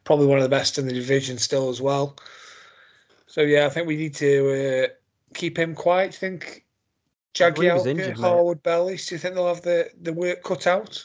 probably 0.09 0.27
one 0.27 0.39
of 0.39 0.43
the 0.43 0.49
best 0.49 0.79
in 0.79 0.87
the 0.87 0.93
division 0.95 1.37
still 1.37 1.69
as 1.69 1.83
well. 1.83 2.17
So 3.27 3.43
yeah, 3.43 3.67
I 3.67 3.69
think 3.69 3.87
we 3.87 3.95
need 3.95 4.15
to 4.15 4.87
uh, 4.87 4.89
keep 5.35 5.59
him 5.59 5.75
quiet. 5.75 6.15
I 6.15 6.17
think 6.17 6.65
I 7.39 7.51
believe 7.51 7.75
he's 7.75 7.83
Jagielka, 7.83 7.87
injured, 7.91 8.19
mate. 8.19 8.27
Harwood, 8.27 8.63
Bellis. 8.63 9.07
Do 9.07 9.15
you 9.15 9.19
think 9.19 9.35
they'll 9.35 9.49
have 9.49 9.61
the 9.61 9.91
the 10.01 10.15
work 10.15 10.43
cut 10.43 10.67
out 10.67 11.05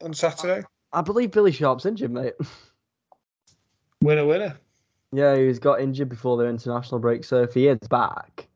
on 0.00 0.14
Saturday? 0.14 0.64
I 0.92 1.00
believe 1.02 1.32
Billy 1.32 1.50
Sharp's 1.50 1.84
injured, 1.84 2.12
mate. 2.12 2.34
Winner, 4.02 4.24
winner. 4.24 4.56
Yeah, 5.10 5.34
he 5.36 5.44
was 5.48 5.58
got 5.58 5.80
injured 5.80 6.08
before 6.08 6.36
the 6.36 6.46
international 6.46 7.00
break. 7.00 7.24
So 7.24 7.42
if 7.42 7.54
he 7.54 7.66
is 7.66 7.78
back, 7.90 8.46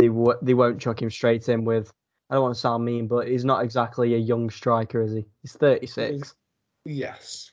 they 0.00 0.08
w- 0.08 0.38
they 0.42 0.54
won't 0.54 0.80
chuck 0.80 1.00
him 1.00 1.10
straight 1.10 1.48
in 1.48 1.64
with. 1.64 1.92
I 2.28 2.34
don't 2.34 2.42
want 2.42 2.54
to 2.56 2.60
sound 2.60 2.84
mean, 2.84 3.06
but 3.06 3.28
he's 3.28 3.44
not 3.44 3.62
exactly 3.62 4.14
a 4.14 4.18
young 4.18 4.50
striker, 4.50 5.00
is 5.00 5.12
he? 5.12 5.26
He's 5.42 5.52
36, 5.52 6.34
Yes. 6.84 7.52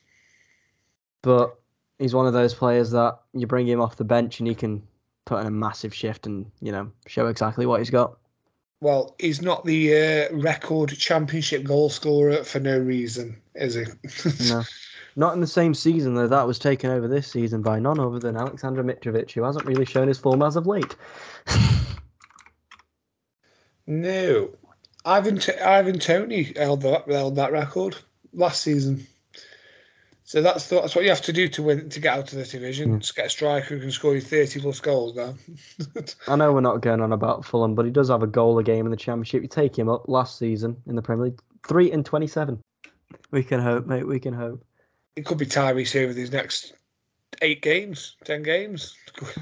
but 1.22 1.59
he's 2.00 2.14
one 2.14 2.26
of 2.26 2.32
those 2.32 2.54
players 2.54 2.90
that 2.90 3.18
you 3.34 3.46
bring 3.46 3.68
him 3.68 3.80
off 3.80 3.96
the 3.96 4.04
bench 4.04 4.40
and 4.40 4.48
he 4.48 4.54
can 4.54 4.82
put 5.26 5.40
in 5.40 5.46
a 5.46 5.50
massive 5.50 5.94
shift 5.94 6.26
and 6.26 6.50
you 6.60 6.72
know 6.72 6.90
show 7.06 7.26
exactly 7.26 7.66
what 7.66 7.78
he's 7.78 7.90
got. 7.90 8.16
Well, 8.80 9.14
he's 9.18 9.42
not 9.42 9.64
the 9.66 9.94
uh, 9.94 10.36
record 10.36 10.88
championship 10.96 11.64
goal 11.64 11.90
scorer 11.90 12.42
for 12.42 12.60
no 12.60 12.78
reason, 12.78 13.36
is 13.54 13.74
he? 13.74 13.84
No, 14.48 14.62
not 15.16 15.34
in 15.34 15.40
the 15.40 15.46
same 15.46 15.74
season 15.74 16.14
though. 16.14 16.26
That 16.26 16.46
was 16.46 16.58
taken 16.58 16.90
over 16.90 17.06
this 17.06 17.30
season 17.30 17.60
by 17.60 17.78
none 17.78 18.00
other 18.00 18.18
than 18.18 18.36
Alexander 18.36 18.82
Mitrovic, 18.82 19.30
who 19.32 19.42
hasn't 19.42 19.66
really 19.66 19.84
shown 19.84 20.08
his 20.08 20.18
form 20.18 20.42
as 20.42 20.56
of 20.56 20.66
late. 20.66 20.96
no. 23.86 24.50
Ivan, 25.04 25.38
T- 25.38 25.58
Ivan 25.58 25.98
Toney 25.98 26.52
held 26.56 26.82
that, 26.82 27.08
held 27.08 27.36
that 27.36 27.52
record 27.52 27.96
last 28.32 28.62
season. 28.62 29.06
So 30.30 30.40
that's 30.40 30.68
the, 30.68 30.80
that's 30.80 30.94
what 30.94 31.02
you 31.02 31.10
have 31.10 31.22
to 31.22 31.32
do 31.32 31.48
to 31.48 31.62
win 31.64 31.88
to 31.88 31.98
get 31.98 32.16
out 32.16 32.32
of 32.32 32.38
the 32.38 32.44
division. 32.44 32.88
Hmm. 32.90 32.98
Just 33.00 33.16
get 33.16 33.26
a 33.26 33.30
striker 33.30 33.74
who 33.74 33.80
can 33.80 33.90
score 33.90 34.14
you 34.14 34.20
thirty 34.20 34.60
plus 34.60 34.78
goals 34.78 35.16
now. 35.16 35.34
I 36.28 36.36
know 36.36 36.52
we're 36.52 36.60
not 36.60 36.82
going 36.82 37.00
on 37.00 37.12
about 37.12 37.44
Fulham, 37.44 37.74
but 37.74 37.84
he 37.84 37.90
does 37.90 38.10
have 38.10 38.22
a 38.22 38.28
goal 38.28 38.56
a 38.60 38.62
game 38.62 38.84
in 38.84 38.92
the 38.92 38.96
Championship. 38.96 39.42
You 39.42 39.48
take 39.48 39.76
him 39.76 39.88
up 39.88 40.08
last 40.08 40.38
season 40.38 40.76
in 40.86 40.94
the 40.94 41.02
Premier 41.02 41.24
League, 41.24 41.40
three 41.66 41.90
and 41.90 42.06
twenty-seven. 42.06 42.62
We 43.32 43.42
can 43.42 43.58
hope, 43.58 43.86
mate. 43.86 44.06
We 44.06 44.20
can 44.20 44.32
hope. 44.32 44.64
it 45.16 45.26
could 45.26 45.36
be 45.36 45.46
Tyrese 45.46 46.00
over 46.00 46.12
these 46.12 46.30
next 46.30 46.74
eight 47.42 47.60
games, 47.60 48.14
ten 48.22 48.44
games. 48.44 48.96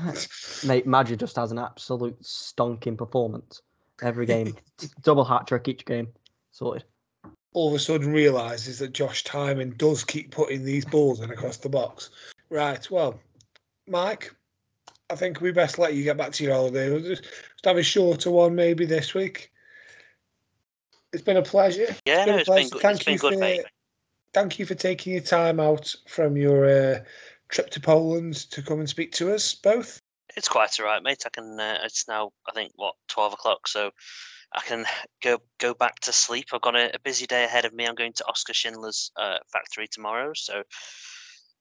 Mate, 0.66 0.86
Madrid 0.86 1.20
just 1.20 1.36
has 1.36 1.52
an 1.52 1.58
absolute 1.58 2.18
stonking 2.22 2.96
performance 2.96 3.60
every 4.02 4.24
game. 4.24 4.56
Double 5.02 5.26
hat 5.26 5.46
trick 5.46 5.68
each 5.68 5.84
game. 5.84 6.08
Sorted. 6.50 6.84
All 7.54 7.68
of 7.68 7.74
a 7.74 7.78
sudden 7.78 8.12
realizes 8.12 8.78
that 8.78 8.92
Josh 8.92 9.24
Tymon 9.24 9.76
does 9.78 10.04
keep 10.04 10.30
putting 10.30 10.64
these 10.64 10.84
balls 10.84 11.20
in 11.20 11.30
across 11.30 11.56
the 11.56 11.68
box. 11.68 12.10
Right, 12.50 12.88
well, 12.90 13.18
Mike, 13.86 14.34
I 15.10 15.16
think 15.16 15.40
we 15.40 15.50
best 15.50 15.78
let 15.78 15.94
you 15.94 16.04
get 16.04 16.16
back 16.18 16.32
to 16.32 16.44
your 16.44 16.54
holiday. 16.54 16.90
We'll 16.90 17.00
just, 17.00 17.22
just 17.24 17.64
have 17.64 17.78
a 17.78 17.82
shorter 17.82 18.30
one 18.30 18.54
maybe 18.54 18.84
this 18.84 19.14
week. 19.14 19.50
It's 21.12 21.22
been 21.22 21.38
a 21.38 21.42
pleasure. 21.42 21.94
Yeah, 22.04 22.26
been 22.26 22.34
no, 22.34 22.40
it's 22.40 22.48
been 22.48 22.68
good. 22.68 22.82
Thank 22.82 23.00
It's 23.00 23.06
you 23.08 23.18
good, 23.18 23.34
for- 23.34 23.40
mate. 23.40 23.64
Thank 24.34 24.58
you 24.58 24.66
for 24.66 24.74
taking 24.74 25.14
your 25.14 25.22
time 25.22 25.58
out 25.58 25.94
from 26.06 26.36
your 26.36 26.66
uh, 26.66 26.98
trip 27.48 27.70
to 27.70 27.80
Poland 27.80 28.34
to 28.50 28.60
come 28.62 28.78
and 28.78 28.88
speak 28.88 29.10
to 29.12 29.34
us 29.34 29.54
both. 29.54 29.98
It's 30.36 30.48
quite 30.48 30.78
all 30.78 30.84
right, 30.84 31.02
mate. 31.02 31.22
I 31.24 31.30
can. 31.30 31.58
Uh, 31.58 31.78
it's 31.82 32.06
now 32.06 32.30
I 32.46 32.52
think 32.52 32.72
what 32.76 32.94
twelve 33.08 33.32
o'clock, 33.32 33.66
so 33.66 33.90
I 34.54 34.60
can 34.62 34.86
go 35.22 35.38
go 35.58 35.74
back 35.74 36.00
to 36.00 36.12
sleep. 36.12 36.46
I've 36.52 36.60
got 36.62 36.74
a, 36.76 36.94
a 36.94 36.98
busy 37.00 37.26
day 37.26 37.44
ahead 37.44 37.64
of 37.64 37.72
me. 37.74 37.86
I'm 37.86 37.94
going 37.94 38.14
to 38.14 38.24
Oskar 38.26 38.54
Schindler's 38.54 39.10
uh, 39.16 39.38
factory 39.52 39.86
tomorrow, 39.86 40.32
so 40.34 40.62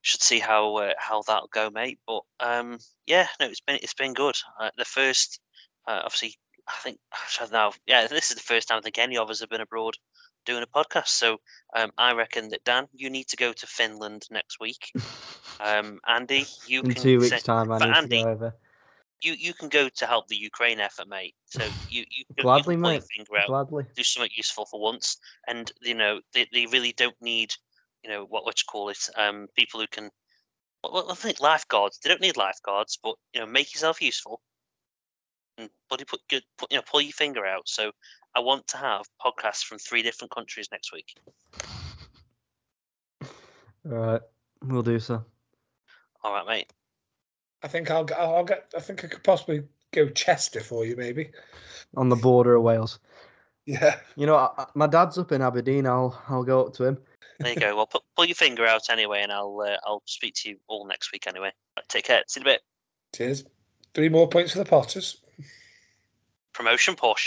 should 0.01 0.21
see 0.21 0.39
how 0.39 0.75
uh, 0.77 0.93
how 0.97 1.21
that'll 1.27 1.49
go, 1.53 1.69
mate. 1.69 1.99
But 2.07 2.21
um, 2.39 2.77
yeah, 3.05 3.27
no, 3.39 3.47
it's 3.47 3.59
been 3.61 3.79
it's 3.81 3.93
been 3.93 4.13
good. 4.13 4.37
Uh, 4.59 4.69
the 4.77 4.85
first, 4.85 5.39
uh, 5.87 6.01
obviously, 6.05 6.35
I 6.67 6.73
think 6.81 6.99
don't. 7.37 7.77
Yeah, 7.87 8.07
this 8.07 8.29
is 8.29 8.37
the 8.37 8.43
first 8.43 8.67
time 8.69 8.77
I 8.77 8.81
think 8.81 8.97
any 8.97 9.17
of 9.17 9.29
us 9.29 9.41
have 9.41 9.49
been 9.49 9.61
abroad 9.61 9.95
doing 10.45 10.63
a 10.63 10.67
podcast. 10.67 11.07
So 11.07 11.37
um, 11.75 11.91
I 11.97 12.13
reckon 12.13 12.49
that 12.49 12.63
Dan, 12.63 12.87
you 12.93 13.09
need 13.09 13.27
to 13.27 13.35
go 13.37 13.51
to 13.51 13.67
Finland 13.67 14.23
next 14.31 14.59
week. 14.59 14.91
Um, 15.59 15.99
Andy, 16.07 16.45
you 16.67 16.81
In 16.81 16.91
can 16.93 17.01
two 17.01 17.19
send- 17.19 17.31
weeks' 17.31 17.41
time, 17.43 17.71
I 17.71 17.79
need 17.79 17.85
to 17.85 17.97
Andy- 17.97 18.23
go 18.23 18.29
over. 18.29 18.53
You 19.21 19.33
you 19.33 19.53
can 19.53 19.69
go 19.69 19.89
to 19.89 20.05
help 20.05 20.27
the 20.27 20.35
Ukraine 20.35 20.79
effort, 20.79 21.07
mate. 21.07 21.35
So 21.45 21.63
you 21.89 22.05
you, 22.09 22.25
Gladly, 22.41 22.75
you 22.75 22.81
can 22.81 22.83
pull 22.83 22.91
your 22.91 23.01
mate. 23.01 23.03
finger 23.15 23.37
out, 23.37 23.47
Gladly. 23.47 23.85
do 23.95 24.03
something 24.03 24.31
useful 24.35 24.65
for 24.65 24.79
once, 24.79 25.17
and 25.47 25.71
you 25.81 25.95
know 25.95 26.21
they, 26.33 26.47
they 26.53 26.65
really 26.67 26.93
don't 26.93 27.15
need 27.21 27.53
you 28.03 28.09
know 28.09 28.25
what 28.25 28.45
what 28.45 28.59
you 28.59 28.65
call 28.69 28.89
it, 28.89 29.09
um, 29.15 29.47
people 29.55 29.79
who 29.79 29.87
can. 29.87 30.09
Well, 30.83 31.11
I 31.11 31.15
think 31.15 31.39
lifeguards. 31.41 31.99
They 31.99 32.09
don't 32.09 32.21
need 32.21 32.37
lifeguards, 32.37 32.97
but 33.01 33.15
you 33.33 33.41
know, 33.41 33.47
make 33.47 33.73
yourself 33.73 34.01
useful. 34.01 34.41
And 35.57 35.69
bloody 35.89 36.05
put 36.05 36.21
good, 36.29 36.43
put, 36.57 36.71
you 36.71 36.77
know, 36.77 36.83
pull 36.89 37.01
your 37.01 37.11
finger 37.11 37.45
out. 37.45 37.67
So 37.67 37.91
I 38.35 38.39
want 38.39 38.67
to 38.67 38.77
have 38.77 39.05
podcasts 39.19 39.63
from 39.63 39.79
three 39.79 40.03
different 40.03 40.31
countries 40.31 40.69
next 40.71 40.93
week. 40.93 41.15
All 43.89 43.97
right, 43.97 44.21
we'll 44.63 44.83
do 44.83 44.99
so. 44.99 45.25
All 46.23 46.33
right, 46.33 46.45
mate. 46.45 46.71
I 47.63 47.67
think 47.67 47.89
I'll 47.91 48.03
get. 48.03 48.19
I'll 48.19 48.43
get. 48.43 48.71
I 48.75 48.79
think 48.79 49.03
I 49.03 49.07
could 49.07 49.23
possibly 49.23 49.63
go 49.91 50.09
Chester 50.09 50.61
for 50.61 50.85
you, 50.85 50.95
maybe. 50.95 51.31
On 51.95 52.09
the 52.09 52.15
border 52.15 52.55
of 52.55 52.63
Wales. 52.63 52.99
Yeah. 53.65 53.99
You 54.15 54.25
know, 54.25 54.35
I, 54.35 54.49
I- 54.57 54.67
my 54.75 54.87
dad's 54.87 55.17
up 55.17 55.31
in 55.31 55.41
Aberdeen. 55.41 55.85
I'll 55.87 56.21
I'll 56.29 56.43
go 56.43 56.65
up 56.65 56.73
to 56.75 56.85
him. 56.85 56.97
There 57.39 57.53
you 57.53 57.59
go. 57.59 57.75
Well, 57.75 57.85
put, 57.85 58.01
pull 58.15 58.25
your 58.25 58.35
finger 58.35 58.65
out 58.65 58.89
anyway, 58.89 59.21
and 59.21 59.31
I'll 59.31 59.59
uh, 59.61 59.77
I'll 59.85 60.01
speak 60.05 60.33
to 60.35 60.49
you 60.49 60.57
all 60.67 60.87
next 60.87 61.11
week 61.11 61.27
anyway. 61.27 61.51
Right, 61.75 61.89
take 61.89 62.05
care. 62.05 62.23
See 62.27 62.39
you 62.39 62.45
in 62.45 62.47
a 62.47 62.53
bit. 62.55 62.61
Cheers. 63.15 63.43
Three 63.93 64.09
more 64.09 64.27
points 64.27 64.51
for 64.53 64.59
the 64.59 64.65
Potters. 64.65 65.21
Promotion 66.53 66.95
push. 66.95 67.25